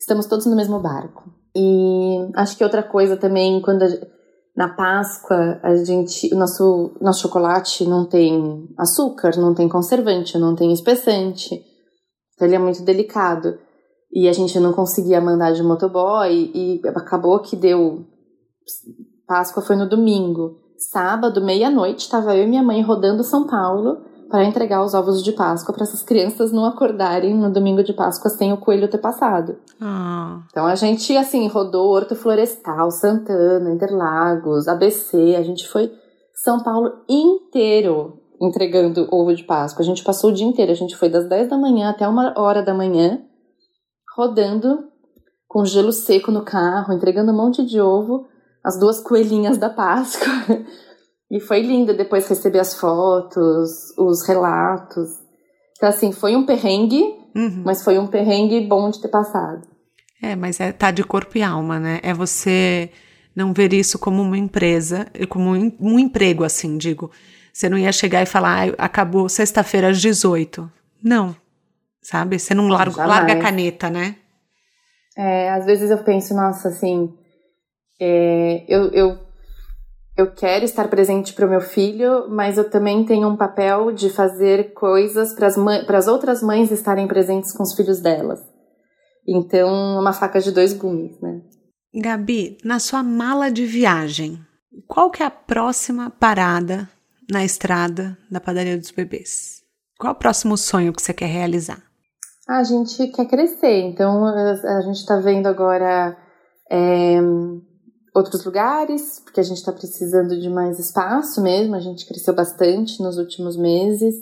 estamos 0.00 0.26
todos 0.26 0.46
no 0.46 0.56
mesmo 0.56 0.80
barco. 0.80 1.30
E 1.54 2.30
acho 2.36 2.56
que 2.56 2.64
outra 2.64 2.82
coisa 2.82 3.16
também, 3.16 3.60
quando 3.60 3.82
a, 3.82 3.88
na 4.56 4.68
Páscoa 4.74 5.60
a 5.62 5.76
gente, 5.76 6.32
o 6.34 6.38
nosso, 6.38 6.96
nosso 7.00 7.22
chocolate 7.22 7.84
não 7.84 8.08
tem 8.08 8.68
açúcar, 8.78 9.36
não 9.36 9.54
tem 9.54 9.68
conservante, 9.68 10.38
não 10.38 10.54
tem 10.54 10.72
espessante, 10.72 11.60
então 12.34 12.46
ele 12.46 12.56
é 12.56 12.58
muito 12.58 12.82
delicado. 12.82 13.58
E 14.12 14.28
a 14.28 14.32
gente 14.32 14.58
não 14.60 14.72
conseguia 14.72 15.20
mandar 15.20 15.52
de 15.52 15.62
motoboy 15.62 16.50
e 16.54 16.80
acabou 16.88 17.38
que 17.40 17.56
deu. 17.56 18.04
Páscoa 19.26 19.62
foi 19.62 19.76
no 19.76 19.88
domingo. 19.88 20.58
Sábado, 20.76 21.40
meia-noite, 21.40 22.00
estava 22.00 22.36
eu 22.36 22.44
e 22.44 22.46
minha 22.46 22.62
mãe 22.62 22.82
rodando 22.82 23.24
São 23.24 23.46
Paulo 23.46 23.98
para 24.32 24.44
entregar 24.44 24.82
os 24.82 24.94
ovos 24.94 25.22
de 25.22 25.30
Páscoa 25.30 25.74
para 25.74 25.84
essas 25.84 26.02
crianças 26.02 26.50
não 26.50 26.64
acordarem 26.64 27.34
no 27.34 27.52
domingo 27.52 27.84
de 27.84 27.92
Páscoa 27.92 28.30
sem 28.30 28.50
o 28.50 28.56
coelho 28.56 28.88
ter 28.88 28.96
passado. 28.96 29.58
Ah. 29.78 30.40
Então 30.50 30.66
a 30.66 30.74
gente, 30.74 31.14
assim, 31.16 31.46
rodou 31.48 31.90
Horto 31.90 32.16
Florestal, 32.16 32.90
Santana, 32.90 33.70
Interlagos, 33.70 34.68
ABC, 34.68 35.36
a 35.36 35.42
gente 35.42 35.68
foi 35.68 35.92
São 36.34 36.60
Paulo 36.60 36.92
inteiro 37.06 38.18
entregando 38.40 39.06
ovo 39.10 39.34
de 39.34 39.44
Páscoa. 39.44 39.82
A 39.82 39.86
gente 39.86 40.02
passou 40.02 40.30
o 40.30 40.32
dia 40.32 40.46
inteiro, 40.46 40.72
a 40.72 40.76
gente 40.76 40.96
foi 40.96 41.10
das 41.10 41.28
10 41.28 41.50
da 41.50 41.58
manhã 41.58 41.90
até 41.90 42.08
uma 42.08 42.32
hora 42.36 42.62
da 42.62 42.72
manhã, 42.72 43.20
rodando 44.16 44.84
com 45.48 45.64
gelo 45.64 45.92
seco 45.92 46.30
no 46.30 46.44
carro, 46.44 46.94
entregando 46.94 47.32
um 47.32 47.36
monte 47.36 47.64
de 47.64 47.80
ovo, 47.80 48.26
as 48.64 48.78
duas 48.78 49.00
coelhinhas 49.00 49.58
da 49.58 49.70
Páscoa. 49.70 50.30
E 51.34 51.40
foi 51.40 51.62
lindo 51.62 51.96
depois 51.96 52.28
receber 52.28 52.58
as 52.58 52.78
fotos, 52.78 53.96
os 53.96 54.28
relatos. 54.28 55.08
Então, 55.74 55.88
assim, 55.88 56.12
foi 56.12 56.36
um 56.36 56.44
perrengue, 56.44 57.02
uhum. 57.34 57.62
mas 57.64 57.82
foi 57.82 57.98
um 57.98 58.06
perrengue 58.06 58.60
bom 58.60 58.90
de 58.90 59.00
ter 59.00 59.08
passado. 59.08 59.66
É, 60.22 60.36
mas 60.36 60.60
é 60.60 60.72
tá 60.72 60.90
de 60.90 61.02
corpo 61.02 61.38
e 61.38 61.42
alma, 61.42 61.80
né? 61.80 62.00
É 62.02 62.12
você 62.12 62.90
não 63.34 63.54
ver 63.54 63.72
isso 63.72 63.98
como 63.98 64.20
uma 64.20 64.36
empresa, 64.36 65.06
como 65.30 65.54
um, 65.56 65.72
um 65.80 65.98
emprego, 65.98 66.44
assim, 66.44 66.76
digo. 66.76 67.10
Você 67.50 67.66
não 67.66 67.78
ia 67.78 67.92
chegar 67.92 68.22
e 68.22 68.26
falar, 68.26 68.68
ah, 68.68 68.74
acabou 68.84 69.26
sexta-feira 69.26 69.88
às 69.88 70.02
18. 70.02 70.70
Não, 71.02 71.34
sabe? 72.02 72.38
Você 72.38 72.54
não 72.54 72.68
larga, 72.68 73.06
larga 73.06 73.32
a 73.34 73.40
caneta, 73.40 73.88
né? 73.88 74.16
É, 75.16 75.50
às 75.50 75.64
vezes 75.64 75.90
eu 75.90 75.98
penso, 75.98 76.34
nossa, 76.34 76.68
assim, 76.68 77.14
é, 78.00 78.64
eu, 78.68 78.90
eu 78.92 79.18
eu 80.16 80.30
quero 80.30 80.64
estar 80.64 80.88
presente 80.88 81.32
para 81.32 81.46
o 81.46 81.48
meu 81.48 81.60
filho, 81.60 82.28
mas 82.28 82.58
eu 82.58 82.68
também 82.68 83.04
tenho 83.04 83.28
um 83.28 83.36
papel 83.36 83.92
de 83.92 84.10
fazer 84.10 84.74
coisas 84.74 85.34
para 85.34 85.98
as 85.98 86.06
outras 86.06 86.42
mães 86.42 86.70
estarem 86.70 87.08
presentes 87.08 87.52
com 87.52 87.62
os 87.62 87.74
filhos 87.74 88.00
delas. 88.00 88.40
Então, 89.26 89.98
uma 89.98 90.12
faca 90.12 90.40
de 90.40 90.52
dois 90.52 90.74
gumes, 90.74 91.18
né? 91.20 91.40
Gabi, 91.94 92.58
na 92.64 92.78
sua 92.78 93.02
mala 93.02 93.50
de 93.50 93.64
viagem, 93.64 94.38
qual 94.86 95.10
que 95.10 95.22
é 95.22 95.26
a 95.26 95.30
próxima 95.30 96.10
parada 96.10 96.88
na 97.30 97.44
estrada 97.44 98.16
da 98.30 98.40
padaria 98.40 98.76
dos 98.76 98.90
bebês? 98.90 99.62
Qual 99.98 100.12
é 100.12 100.14
o 100.14 100.18
próximo 100.18 100.56
sonho 100.56 100.92
que 100.92 101.00
você 101.00 101.14
quer 101.14 101.26
realizar? 101.26 101.82
A 102.48 102.64
gente 102.64 103.06
quer 103.08 103.26
crescer, 103.26 103.82
então 103.82 104.24
a 104.26 104.80
gente 104.82 104.96
está 104.96 105.16
vendo 105.20 105.46
agora 105.46 106.16
é, 106.70 107.20
outros 108.14 108.44
lugares, 108.44 109.20
porque 109.20 109.40
a 109.40 109.44
gente 109.44 109.58
está 109.58 109.72
precisando 109.72 110.38
de 110.38 110.48
mais 110.48 110.78
espaço 110.78 111.40
mesmo. 111.42 111.74
A 111.74 111.80
gente 111.80 112.06
cresceu 112.06 112.34
bastante 112.34 113.00
nos 113.02 113.16
últimos 113.16 113.56
meses. 113.56 114.14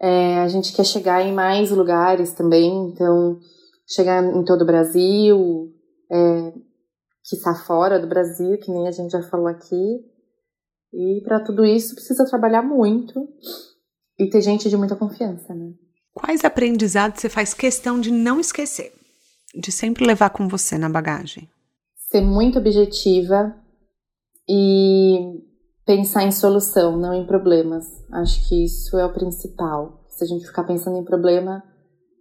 É, 0.00 0.38
a 0.38 0.48
gente 0.48 0.72
quer 0.72 0.84
chegar 0.84 1.22
em 1.22 1.32
mais 1.32 1.70
lugares 1.70 2.32
também, 2.32 2.88
então 2.88 3.38
chegar 3.86 4.24
em 4.24 4.44
todo 4.44 4.62
o 4.62 4.66
Brasil, 4.66 5.68
é, 6.10 6.52
que 7.24 7.36
está 7.36 7.54
fora 7.54 7.98
do 7.98 8.08
Brasil, 8.08 8.58
que 8.58 8.70
nem 8.70 8.88
a 8.88 8.92
gente 8.92 9.10
já 9.10 9.22
falou 9.22 9.48
aqui. 9.48 10.04
E 10.92 11.20
para 11.22 11.40
tudo 11.40 11.64
isso 11.64 11.94
precisa 11.94 12.24
trabalhar 12.24 12.62
muito 12.62 13.28
e 14.18 14.28
ter 14.30 14.40
gente 14.40 14.68
de 14.68 14.76
muita 14.76 14.96
confiança, 14.96 15.54
né? 15.54 15.72
Quais 16.14 16.44
aprendizados 16.44 17.20
você 17.20 17.28
faz 17.28 17.54
questão 17.54 18.00
de 18.00 18.10
não 18.10 18.40
esquecer, 18.40 18.92
de 19.54 19.70
sempre 19.70 20.04
levar 20.04 20.30
com 20.30 20.48
você 20.48 20.76
na 20.76 20.88
bagagem? 20.88 21.48
ser 22.10 22.20
muito 22.20 22.58
objetiva 22.58 23.54
e 24.48 25.38
pensar 25.86 26.24
em 26.24 26.32
solução, 26.32 26.98
não 26.98 27.14
em 27.14 27.24
problemas. 27.24 27.86
Acho 28.12 28.48
que 28.48 28.64
isso 28.64 28.98
é 28.98 29.06
o 29.06 29.12
principal. 29.12 30.04
Se 30.08 30.24
a 30.24 30.26
gente 30.26 30.44
ficar 30.44 30.64
pensando 30.64 30.98
em 30.98 31.04
problema, 31.04 31.62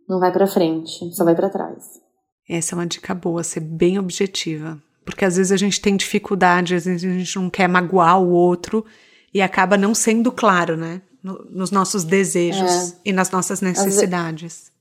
não 0.07 0.19
vai 0.19 0.31
para 0.31 0.45
frente, 0.45 1.11
só 1.13 1.25
vai 1.25 1.35
para 1.35 1.49
trás. 1.49 1.99
Essa 2.47 2.75
é 2.75 2.77
uma 2.77 2.85
dica 2.85 3.15
boa, 3.15 3.43
ser 3.43 3.61
bem 3.61 3.97
objetiva. 3.97 4.79
Porque 5.03 5.25
às 5.25 5.37
vezes 5.37 5.51
a 5.51 5.57
gente 5.57 5.81
tem 5.81 5.97
dificuldade, 5.97 6.75
às 6.75 6.85
vezes 6.85 7.09
a 7.09 7.17
gente 7.17 7.35
não 7.35 7.49
quer 7.49 7.67
magoar 7.67 8.21
o 8.21 8.29
outro 8.29 8.85
e 9.33 9.41
acaba 9.41 9.75
não 9.75 9.95
sendo 9.95 10.31
claro, 10.31 10.77
né? 10.77 11.01
Nos 11.23 11.71
nossos 11.71 12.03
desejos 12.03 12.91
é. 12.91 12.95
e 13.05 13.13
nas 13.13 13.29
nossas 13.31 13.61
necessidades 13.61 14.71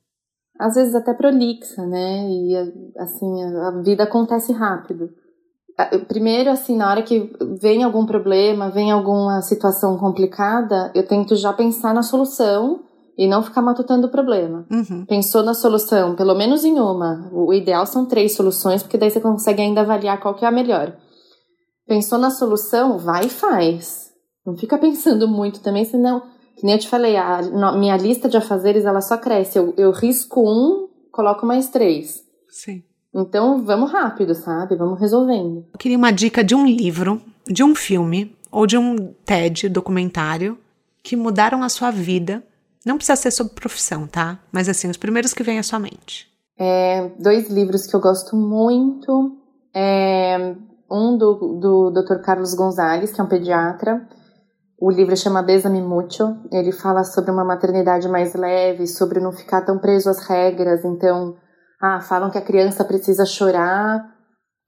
às 0.59 0.75
vezes 0.75 0.95
até 0.95 1.15
prolixa, 1.15 1.87
né? 1.87 2.29
E 2.29 2.57
assim, 2.99 3.43
a 3.45 3.71
vida 3.83 4.03
acontece 4.03 4.53
rápido. 4.53 5.11
Primeiro, 6.09 6.51
assim, 6.51 6.77
na 6.77 6.91
hora 6.91 7.03
que 7.03 7.33
vem 7.61 7.85
algum 7.85 8.05
problema, 8.05 8.69
vem 8.69 8.91
alguma 8.91 9.41
situação 9.43 9.97
complicada, 9.97 10.91
eu 10.93 11.07
tento 11.07 11.37
já 11.37 11.53
pensar 11.53 11.95
na 11.95 12.03
solução 12.03 12.81
e 13.17 13.29
não 13.29 13.45
ficar 13.45 13.63
matutando 13.63 14.09
o 14.09 14.11
problema. 14.11 14.67
Uhum. 14.69 15.07
Pensou 15.07 15.45
na 15.45 15.55
solução, 15.55 16.17
pelo 16.17 16.35
menos 16.35 16.65
em 16.65 16.81
uma. 16.81 17.31
O 17.33 17.53
ideal 17.53 17.87
são 17.87 18.07
três 18.07 18.35
soluções, 18.35 18.83
porque 18.83 18.99
daí 18.99 19.11
você 19.11 19.21
consegue 19.21 19.63
ainda 19.63 19.83
avaliar 19.83 20.19
qual 20.19 20.35
que 20.35 20.45
é 20.45 20.49
a 20.49 20.53
melhor. 20.53 20.97
Pensou 21.87 22.19
na 22.19 22.31
solução, 22.31 22.99
vai 22.99 23.27
e 23.27 23.31
faz. 23.31 24.08
Não 24.49 24.57
fica 24.57 24.79
pensando 24.79 25.29
muito 25.29 25.61
também, 25.61 25.85
senão 25.85 26.23
que 26.57 26.65
nem 26.65 26.75
eu 26.75 26.81
te 26.81 26.89
falei, 26.89 27.17
a 27.19 27.43
minha 27.77 27.97
lista 27.99 28.31
de 28.31 28.37
afazeres 28.39 28.87
ela 28.87 29.03
só 29.03 29.19
cresce. 29.19 29.59
Eu, 29.59 29.75
eu 29.77 29.91
risco 29.93 30.41
um, 30.41 30.89
coloco 31.13 31.45
mais 31.45 31.69
três. 31.69 32.25
Sim. 32.49 32.83
Então 33.15 33.63
vamos 33.63 33.93
rápido, 33.93 34.35
sabe? 34.35 34.75
Vamos 34.75 34.99
resolvendo. 34.99 35.67
Eu 35.73 35.79
queria 35.79 35.99
uma 35.99 36.11
dica 36.11 36.43
de 36.43 36.55
um 36.55 36.67
livro, 36.67 37.21
de 37.47 37.63
um 37.63 37.75
filme 37.75 38.35
ou 38.51 38.67
de 38.67 38.79
um 38.79 39.13
TED 39.25 39.69
documentário 39.69 40.59
que 41.03 41.15
mudaram 41.15 41.63
a 41.63 41.69
sua 41.69 41.91
vida. 41.91 42.43
Não 42.87 42.97
precisa 42.97 43.17
ser 43.17 43.31
sobre 43.31 43.53
profissão, 43.53 44.07
tá? 44.07 44.39
Mas 44.51 44.67
assim, 44.67 44.89
os 44.89 44.97
primeiros 44.97 45.35
que 45.35 45.43
vêm 45.43 45.59
à 45.59 45.63
sua 45.63 45.79
mente. 45.79 46.27
É, 46.59 47.11
dois 47.19 47.51
livros 47.51 47.87
que 47.87 47.95
eu 47.95 48.01
gosto 48.01 48.35
muito. 48.35 49.37
É, 49.75 50.55
um 50.91 51.17
do, 51.19 51.35
do 51.61 51.91
Dr. 51.91 52.23
Carlos 52.23 52.55
Gonzalez, 52.55 53.13
que 53.13 53.21
é 53.21 53.25
um 53.25 53.29
pediatra, 53.29 54.09
o 54.81 54.91
livro 54.91 55.17
chama 55.17 55.43
Besame 55.43 55.83
Mucho. 55.83 56.37
Ele 56.53 56.73
fala 56.73 57.03
sobre 57.03 57.31
uma 57.31 57.45
maternidade 57.45 58.09
mais 58.09 58.35
leve, 58.35 58.87
sobre 58.87 59.21
não 59.21 59.33
ficar 59.33 59.63
tão 59.63 59.79
preso 59.79 60.09
às 60.09 60.21
regras. 60.27 60.85
Então, 60.85 61.37
ah, 61.83 62.01
falam 62.01 62.31
que 62.31 62.39
a 62.39 62.45
criança 62.45 62.85
precisa 62.85 63.27
chorar 63.27 64.05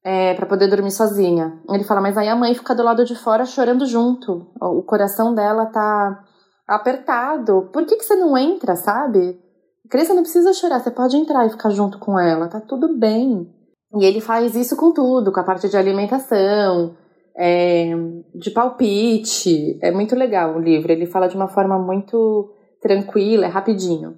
é, 0.04 0.34
para 0.34 0.46
poder 0.46 0.68
dormir 0.68 0.90
sozinha. 0.90 1.60
Ele 1.68 1.84
fala, 1.84 2.00
mas 2.00 2.16
aí 2.16 2.28
a 2.28 2.34
mãe 2.34 2.54
fica 2.54 2.74
do 2.74 2.82
lado 2.82 3.04
de 3.04 3.14
fora 3.14 3.44
chorando 3.44 3.86
junto. 3.86 4.50
O 4.60 4.82
coração 4.82 5.34
dela 5.34 5.66
tá 5.66 6.24
apertado. 6.66 7.68
Por 7.72 7.84
que, 7.86 7.96
que 7.96 8.04
você 8.04 8.16
não 8.16 8.36
entra, 8.36 8.74
sabe? 8.74 9.38
A 9.86 9.88
criança 9.88 10.14
não 10.14 10.22
precisa 10.22 10.52
chorar, 10.52 10.80
você 10.80 10.90
pode 10.90 11.16
entrar 11.16 11.46
e 11.46 11.50
ficar 11.50 11.70
junto 11.70 11.98
com 11.98 12.18
ela, 12.18 12.48
tá 12.48 12.60
tudo 12.60 12.96
bem. 12.98 13.48
E 13.94 14.04
ele 14.04 14.20
faz 14.20 14.54
isso 14.54 14.76
com 14.76 14.92
tudo, 14.92 15.32
com 15.32 15.40
a 15.40 15.44
parte 15.44 15.68
de 15.68 15.76
alimentação, 15.76 16.96
é, 17.40 17.90
de 18.34 18.50
palpite. 18.50 19.78
É 19.82 19.90
muito 19.90 20.14
legal 20.14 20.56
o 20.56 20.60
livro. 20.60 20.92
Ele 20.92 21.06
fala 21.06 21.28
de 21.28 21.36
uma 21.36 21.48
forma 21.48 21.78
muito 21.78 22.52
tranquila, 22.82 23.46
é 23.46 23.48
rapidinho 23.48 24.16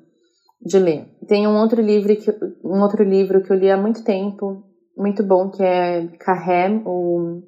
de 0.61 0.79
ler. 0.79 1.07
Tem 1.29 1.47
um 1.47 1.57
outro 1.57 1.81
livro 1.81 2.15
que 2.17 2.31
um 2.65 2.83
outro 2.83 3.05
livro 3.05 3.43
que 3.43 3.53
eu 3.53 3.57
li 3.57 3.71
há 3.71 3.77
muito 3.77 4.05
tempo 4.05 4.65
muito 4.97 5.23
bom 5.23 5.51
que 5.51 5.63
é 5.63 6.07
Carré, 6.19 6.83
o. 6.85 7.43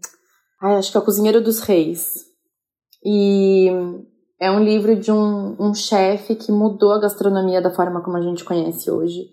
Ai, 0.61 0.77
acho 0.77 0.91
que 0.91 0.97
é 0.97 1.01
o 1.01 1.05
Cozinheiro 1.05 1.43
dos 1.43 1.61
Reis. 1.61 2.12
E 3.05 3.68
é 4.41 4.51
um 4.51 4.62
livro 4.62 4.97
de 4.97 5.12
um, 5.12 5.57
um 5.61 5.75
chefe 5.75 6.35
que 6.35 6.51
mudou 6.51 6.93
a 6.93 7.01
gastronomia 7.01 7.61
da 7.61 7.70
forma 7.70 8.03
como 8.03 8.16
a 8.16 8.22
gente 8.22 8.45
conhece 8.45 8.91
hoje. 8.91 9.29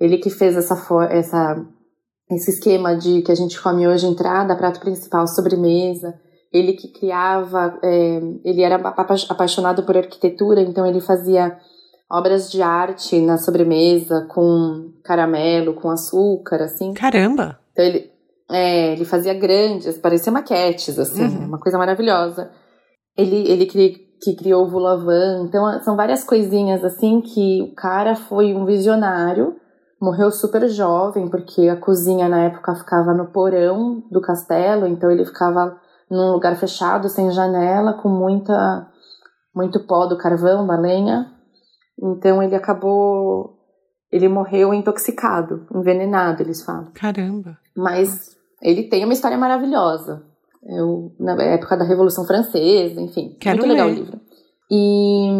Ele 0.00 0.18
que 0.18 0.30
fez 0.30 0.56
essa, 0.56 0.74
essa, 1.10 1.64
esse 2.30 2.50
esquema 2.50 2.96
de 2.96 3.22
que 3.22 3.32
a 3.32 3.34
gente 3.34 3.60
come 3.60 3.86
hoje 3.88 4.06
entrada, 4.06 4.56
prato 4.56 4.80
principal, 4.80 5.26
sobremesa. 5.26 6.14
Ele 6.52 6.72
que 6.72 6.88
criava, 6.88 7.78
é, 7.82 8.20
ele 8.44 8.62
era 8.62 8.76
apaixonado 8.76 9.82
por 9.82 9.96
arquitetura, 9.96 10.62
então 10.62 10.86
ele 10.86 11.00
fazia 11.00 11.58
obras 12.10 12.50
de 12.50 12.62
arte 12.62 13.20
na 13.20 13.36
sobremesa 13.36 14.26
com 14.30 14.92
caramelo, 15.04 15.74
com 15.74 15.90
açúcar, 15.90 16.62
assim. 16.62 16.94
Caramba! 16.94 17.58
Então 17.72 17.84
ele, 17.84 18.10
é, 18.50 18.92
ele 18.92 19.04
fazia 19.04 19.34
grandes, 19.34 19.98
parecia 19.98 20.32
maquetes, 20.32 20.98
assim, 20.98 21.22
uhum. 21.22 21.46
uma 21.46 21.60
coisa 21.60 21.76
maravilhosa. 21.76 22.50
Ele, 23.16 23.50
ele 23.50 23.66
que, 23.66 23.96
que 24.22 24.36
criou 24.36 24.64
o 24.64 24.70
Vulavan, 24.70 25.44
então 25.46 25.82
são 25.82 25.96
várias 25.96 26.24
coisinhas 26.24 26.82
assim 26.84 27.20
que 27.20 27.62
o 27.62 27.74
cara 27.74 28.14
foi 28.14 28.54
um 28.54 28.64
visionário, 28.64 29.56
morreu 30.00 30.30
super 30.30 30.68
jovem, 30.68 31.28
porque 31.28 31.68
a 31.68 31.76
cozinha 31.76 32.28
na 32.28 32.44
época 32.44 32.74
ficava 32.74 33.14
no 33.14 33.26
porão 33.26 34.02
do 34.10 34.20
castelo, 34.20 34.86
então 34.86 35.10
ele 35.10 35.24
ficava 35.24 35.76
num 36.10 36.32
lugar 36.32 36.56
fechado, 36.56 37.08
sem 37.08 37.30
janela, 37.30 37.94
com 37.94 38.08
muita 38.08 38.88
muito 39.58 39.80
pó 39.80 40.06
do 40.06 40.16
carvão, 40.16 40.66
da 40.66 40.78
lenha. 40.78 41.32
Então 42.00 42.42
ele 42.42 42.54
acabou. 42.54 43.56
Ele 44.10 44.28
morreu 44.28 44.72
intoxicado, 44.72 45.66
envenenado, 45.74 46.42
eles 46.42 46.62
falam. 46.62 46.92
Caramba! 46.94 47.58
Mas 47.76 48.36
ele 48.62 48.84
tem 48.84 49.04
uma 49.04 49.12
história 49.12 49.36
maravilhosa. 49.36 50.24
Eu, 50.62 51.12
na 51.18 51.32
época 51.42 51.76
da 51.76 51.84
Revolução 51.84 52.24
Francesa, 52.24 53.00
enfim. 53.00 53.36
Quero 53.38 53.58
muito 53.58 53.68
ler. 53.68 53.74
legal 53.74 53.88
o 53.88 53.94
livro. 53.94 54.20
E 54.70 55.30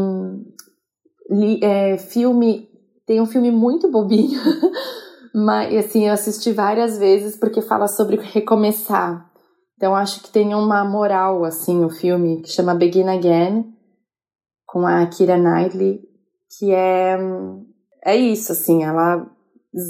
li, 1.31 1.61
é, 1.63 1.97
filme. 1.97 2.69
Tem 3.09 3.23
um 3.23 3.27
filme 3.27 3.51
muito 3.51 3.91
bobinho, 3.91 4.39
mas 5.35 5.75
assim, 5.87 6.07
eu 6.07 6.13
assisti 6.13 6.53
várias 6.53 6.99
vezes 6.99 7.37
porque 7.37 7.63
fala 7.63 7.89
sobre 7.89 8.17
recomeçar. 8.17 9.27
Então 9.79 9.97
acho 9.97 10.23
que 10.23 10.31
tem 10.31 10.55
uma 10.55 10.85
moral 10.85 11.43
assim 11.43 11.83
o 11.83 11.89
filme 11.89 12.43
que 12.43 12.51
chama 12.51 12.75
Begin 12.75 13.09
Again 13.09 13.65
com 14.67 14.87
a 14.87 15.07
Kira 15.07 15.39
Knightley 15.39 16.03
que 16.59 16.71
é 16.71 17.17
é 18.05 18.15
isso, 18.15 18.53
assim, 18.53 18.85
ela 18.85 19.27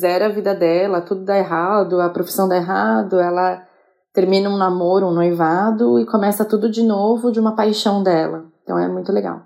zera 0.01 0.27
a 0.27 0.33
vida 0.33 0.55
dela, 0.55 1.01
tudo 1.01 1.25
dá 1.25 1.37
errado, 1.37 2.01
a 2.01 2.11
profissão 2.11 2.49
dá 2.49 2.57
errado, 2.57 3.19
ela 3.19 3.67
termina 4.13 4.49
um 4.49 4.57
namoro, 4.57 5.07
um 5.07 5.15
noivado 5.15 5.99
e 5.99 6.07
começa 6.07 6.45
tudo 6.45 6.71
de 6.71 6.85
novo 6.85 7.33
de 7.33 7.41
uma 7.41 7.57
paixão 7.57 8.01
dela. 8.01 8.47
Então 8.63 8.79
é 8.79 8.87
muito 8.87 9.11
legal. 9.11 9.43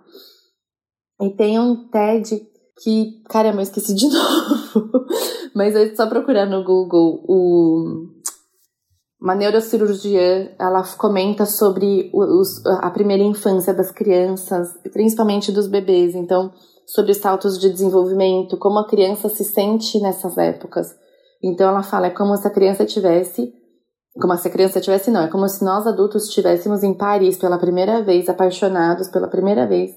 E 1.23 1.31
tem 1.31 1.59
um 1.59 1.89
TED 1.89 2.52
que, 2.83 3.23
caramba, 3.29 3.59
eu 3.59 3.63
esqueci 3.63 3.95
de 3.95 4.07
novo. 4.13 5.07
Mas 5.55 5.75
é 5.75 5.95
só 5.95 6.07
procurar 6.07 6.47
no 6.47 6.65
Google 6.65 7.25
o 7.29 8.23
uma 9.21 9.37
neurocirurgiã, 9.37 10.49
ela 10.59 10.83
comenta 10.99 11.47
sobre 11.47 12.11
os, 12.13 12.67
a 12.81 12.91
primeira 12.91 13.23
infância 13.23 13.73
das 13.73 13.93
crianças, 13.93 14.69
principalmente 14.93 15.53
dos 15.53 15.69
bebês. 15.69 16.17
Então, 16.17 16.51
sobre 16.87 17.13
status 17.13 17.59
de 17.59 17.71
desenvolvimento, 17.71 18.59
como 18.59 18.81
a 18.81 18.87
criança 18.89 19.29
se 19.29 19.45
sente 19.45 20.01
nessas 20.01 20.37
épocas. 20.37 20.89
Então 21.43 21.69
ela 21.69 21.83
fala, 21.83 22.09
é 22.09 22.11
como 22.11 22.37
se 22.37 22.47
a 22.47 22.51
criança 22.51 22.85
tivesse, 22.85 23.53
como 24.21 24.37
se 24.37 24.49
a 24.49 24.51
criança 24.51 24.81
tivesse 24.81 25.11
não, 25.11 25.23
é 25.23 25.31
como 25.31 25.49
se 25.49 25.65
nós 25.65 25.87
adultos 25.87 26.29
estivéssemos 26.29 26.83
em 26.83 26.95
Paris 26.95 27.37
pela 27.37 27.59
primeira 27.59 28.03
vez, 28.03 28.29
apaixonados 28.29 29.09
pela 29.09 29.29
primeira 29.29 29.67
vez, 29.67 29.91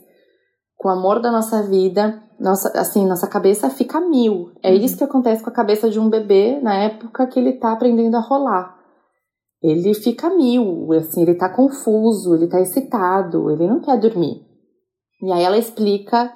com 0.77 0.87
o 0.89 0.91
amor 0.91 1.21
da 1.21 1.31
nossa 1.31 1.63
vida, 1.63 2.21
nossa, 2.39 2.69
assim, 2.79 3.05
nossa 3.05 3.27
cabeça 3.27 3.69
fica 3.69 3.99
mil. 3.99 4.51
É 4.61 4.71
uhum. 4.71 4.77
isso 4.77 4.97
que 4.97 5.03
acontece 5.03 5.43
com 5.43 5.49
a 5.49 5.53
cabeça 5.53 5.89
de 5.89 5.99
um 5.99 6.09
bebê 6.09 6.59
na 6.61 6.75
época 6.75 7.27
que 7.27 7.39
ele 7.39 7.53
tá 7.53 7.71
aprendendo 7.71 8.15
a 8.15 8.19
rolar. 8.19 8.75
Ele 9.61 9.93
fica 9.93 10.29
mil, 10.29 10.91
assim, 10.93 11.23
ele 11.23 11.33
tá 11.33 11.49
confuso, 11.49 12.35
ele 12.35 12.47
tá 12.47 12.59
excitado, 12.61 13.49
ele 13.49 13.67
não 13.67 13.79
quer 13.79 13.97
dormir. 13.99 14.41
E 15.21 15.31
aí 15.31 15.43
ela 15.43 15.57
explica 15.57 16.31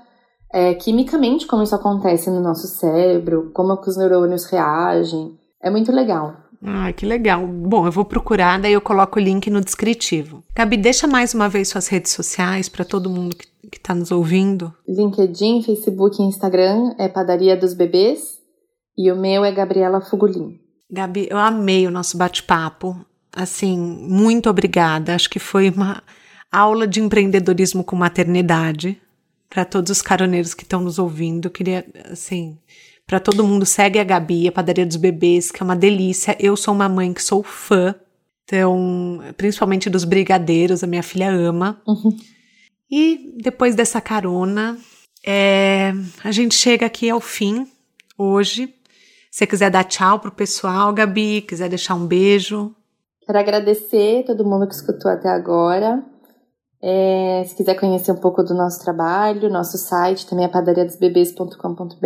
é, 0.52 0.74
quimicamente 0.74 1.46
como 1.46 1.62
isso 1.62 1.76
acontece 1.76 2.30
no 2.30 2.42
nosso 2.42 2.68
cérebro, 2.68 3.52
como 3.54 3.78
que 3.78 3.90
os 3.90 3.98
neurônios 3.98 4.46
reagem. 4.46 5.38
É 5.62 5.70
muito 5.70 5.92
legal. 5.92 6.36
Ah, 6.64 6.92
que 6.92 7.06
legal. 7.06 7.46
Bom, 7.48 7.86
eu 7.86 7.92
vou 7.92 8.04
procurar, 8.04 8.60
daí 8.60 8.74
eu 8.74 8.82
coloco 8.82 9.20
o 9.20 9.22
link 9.22 9.50
no 9.50 9.62
descritivo. 9.62 10.44
Gabi, 10.56 10.76
deixa 10.76 11.08
mais 11.08 11.34
uma 11.34 11.48
vez 11.48 11.70
suas 11.70 11.88
redes 11.88 12.12
sociais 12.12 12.68
para 12.68 12.84
todo 12.84 13.10
mundo 13.10 13.36
que 13.36 13.48
está 13.80 13.96
nos 13.96 14.12
ouvindo. 14.12 14.74
LinkedIn, 14.88 15.64
Facebook 15.64 16.22
e 16.22 16.26
Instagram 16.26 16.94
é 16.98 17.08
Padaria 17.08 17.58
dos 17.58 17.74
Bebês 17.74 18.40
e 18.98 19.12
o 19.12 19.16
meu 19.16 19.44
é 19.44 19.52
Gabriela 19.52 20.02
Fugulin. 20.02 20.60
Gabi, 20.92 21.28
eu 21.30 21.38
amei 21.38 21.88
o 21.88 21.92
nosso 21.92 22.18
bate-papo. 22.18 23.06
Assim, 23.32 23.78
muito 23.78 24.50
obrigada. 24.50 25.14
Acho 25.14 25.30
que 25.30 25.40
foi 25.40 25.70
uma 25.70 26.04
aula 26.52 26.88
de 26.88 27.00
empreendedorismo 27.00 27.84
com 27.84 27.96
maternidade 27.96 29.00
para 29.50 29.66
todos 29.66 29.92
os 29.92 30.02
caroneiros 30.02 30.54
que 30.54 30.64
estão 30.64 30.82
nos 30.82 31.00
ouvindo. 31.00 31.50
Queria, 31.50 31.86
assim, 32.12 32.58
para 33.06 33.20
todo 33.20 33.46
mundo, 33.46 33.66
segue 33.66 34.00
a 34.00 34.04
Gabi, 34.04 34.48
a 34.48 34.52
Padaria 34.52 34.86
dos 34.86 34.96
Bebês, 34.96 35.52
que 35.52 35.62
é 35.62 35.66
uma 35.66 35.76
delícia. 35.76 36.36
Eu 36.40 36.56
sou 36.56 36.74
uma 36.74 36.90
mãe 36.90 37.14
que 37.14 37.24
sou 37.24 37.44
fã, 37.44 37.96
então, 38.44 39.20
principalmente 39.38 39.90
dos 39.90 40.04
brigadeiros, 40.04 40.84
a 40.84 40.88
minha 40.88 41.04
filha 41.04 41.32
ama. 41.32 41.82
Uhum. 41.88 42.18
E 42.90 43.36
depois 43.42 43.76
dessa 43.76 44.02
carona, 44.02 44.78
é, 45.26 45.92
a 46.24 46.32
gente 46.32 46.56
chega 46.56 46.86
aqui 46.86 47.10
ao 47.10 47.20
fim 47.20 47.68
hoje. 48.18 48.74
Se 49.32 49.40
você 49.40 49.48
quiser 49.48 49.70
dar 49.70 49.84
tchau 49.84 50.20
pro 50.20 50.32
pessoal, 50.32 50.94
Gabi, 50.94 51.42
quiser 51.42 51.70
deixar 51.70 51.96
um 51.96 52.08
beijo. 52.08 52.74
Quero 53.26 53.38
agradecer 53.38 54.24
todo 54.26 54.44
mundo 54.44 54.68
que 54.68 54.74
escutou 54.74 55.12
até 55.12 55.30
agora. 55.30 56.04
É, 56.82 57.44
se 57.46 57.56
quiser 57.56 57.80
conhecer 57.80 58.12
um 58.12 58.20
pouco 58.20 58.42
do 58.42 58.56
nosso 58.56 58.82
trabalho, 58.82 59.50
nosso 59.50 59.78
site 59.78 60.26
também 60.26 60.46
é 60.46 60.48
padariadosbebês.com.br 60.48 62.06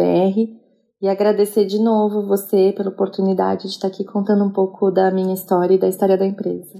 e 1.01 1.07
agradecer 1.07 1.65
de 1.65 1.79
novo 1.79 2.25
você 2.25 2.73
pela 2.75 2.89
oportunidade 2.89 3.63
de 3.63 3.69
estar 3.69 3.87
aqui 3.87 4.03
contando 4.03 4.43
um 4.43 4.51
pouco 4.51 4.89
da 4.89 5.11
minha 5.11 5.33
história 5.33 5.75
e 5.75 5.77
da 5.77 5.87
história 5.87 6.17
da 6.17 6.25
empresa. 6.25 6.73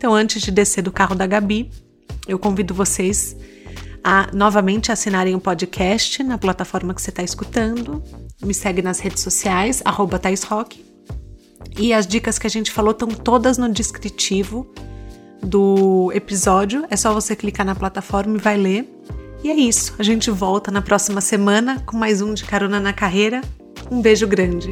Então, 0.00 0.14
antes 0.14 0.40
de 0.40 0.50
descer 0.50 0.80
do 0.80 0.90
carro 0.90 1.14
da 1.14 1.26
Gabi, 1.26 1.70
eu 2.26 2.38
convido 2.38 2.72
vocês 2.72 3.36
a 4.02 4.30
novamente 4.32 4.90
assinarem 4.90 5.34
o 5.34 5.38
podcast 5.38 6.22
na 6.22 6.38
plataforma 6.38 6.94
que 6.94 7.02
você 7.02 7.10
está 7.10 7.22
escutando. 7.22 8.02
Me 8.42 8.54
segue 8.54 8.80
nas 8.80 8.98
redes 8.98 9.22
sociais, 9.22 9.82
arroba 9.84 10.18
Rock. 10.48 10.82
E 11.78 11.92
as 11.92 12.06
dicas 12.06 12.38
que 12.38 12.46
a 12.46 12.50
gente 12.50 12.70
falou 12.70 12.92
estão 12.92 13.08
todas 13.08 13.58
no 13.58 13.70
descritivo 13.70 14.72
do 15.42 16.10
episódio. 16.14 16.86
É 16.88 16.96
só 16.96 17.12
você 17.12 17.36
clicar 17.36 17.66
na 17.66 17.74
plataforma 17.74 18.38
e 18.38 18.40
vai 18.40 18.56
ler. 18.56 18.88
E 19.44 19.50
é 19.50 19.54
isso. 19.54 19.94
A 19.98 20.02
gente 20.02 20.30
volta 20.30 20.70
na 20.70 20.80
próxima 20.80 21.20
semana 21.20 21.78
com 21.84 21.98
mais 21.98 22.22
um 22.22 22.32
de 22.32 22.46
Carona 22.46 22.80
na 22.80 22.94
Carreira. 22.94 23.42
Um 23.90 24.00
beijo 24.00 24.26
grande. 24.26 24.70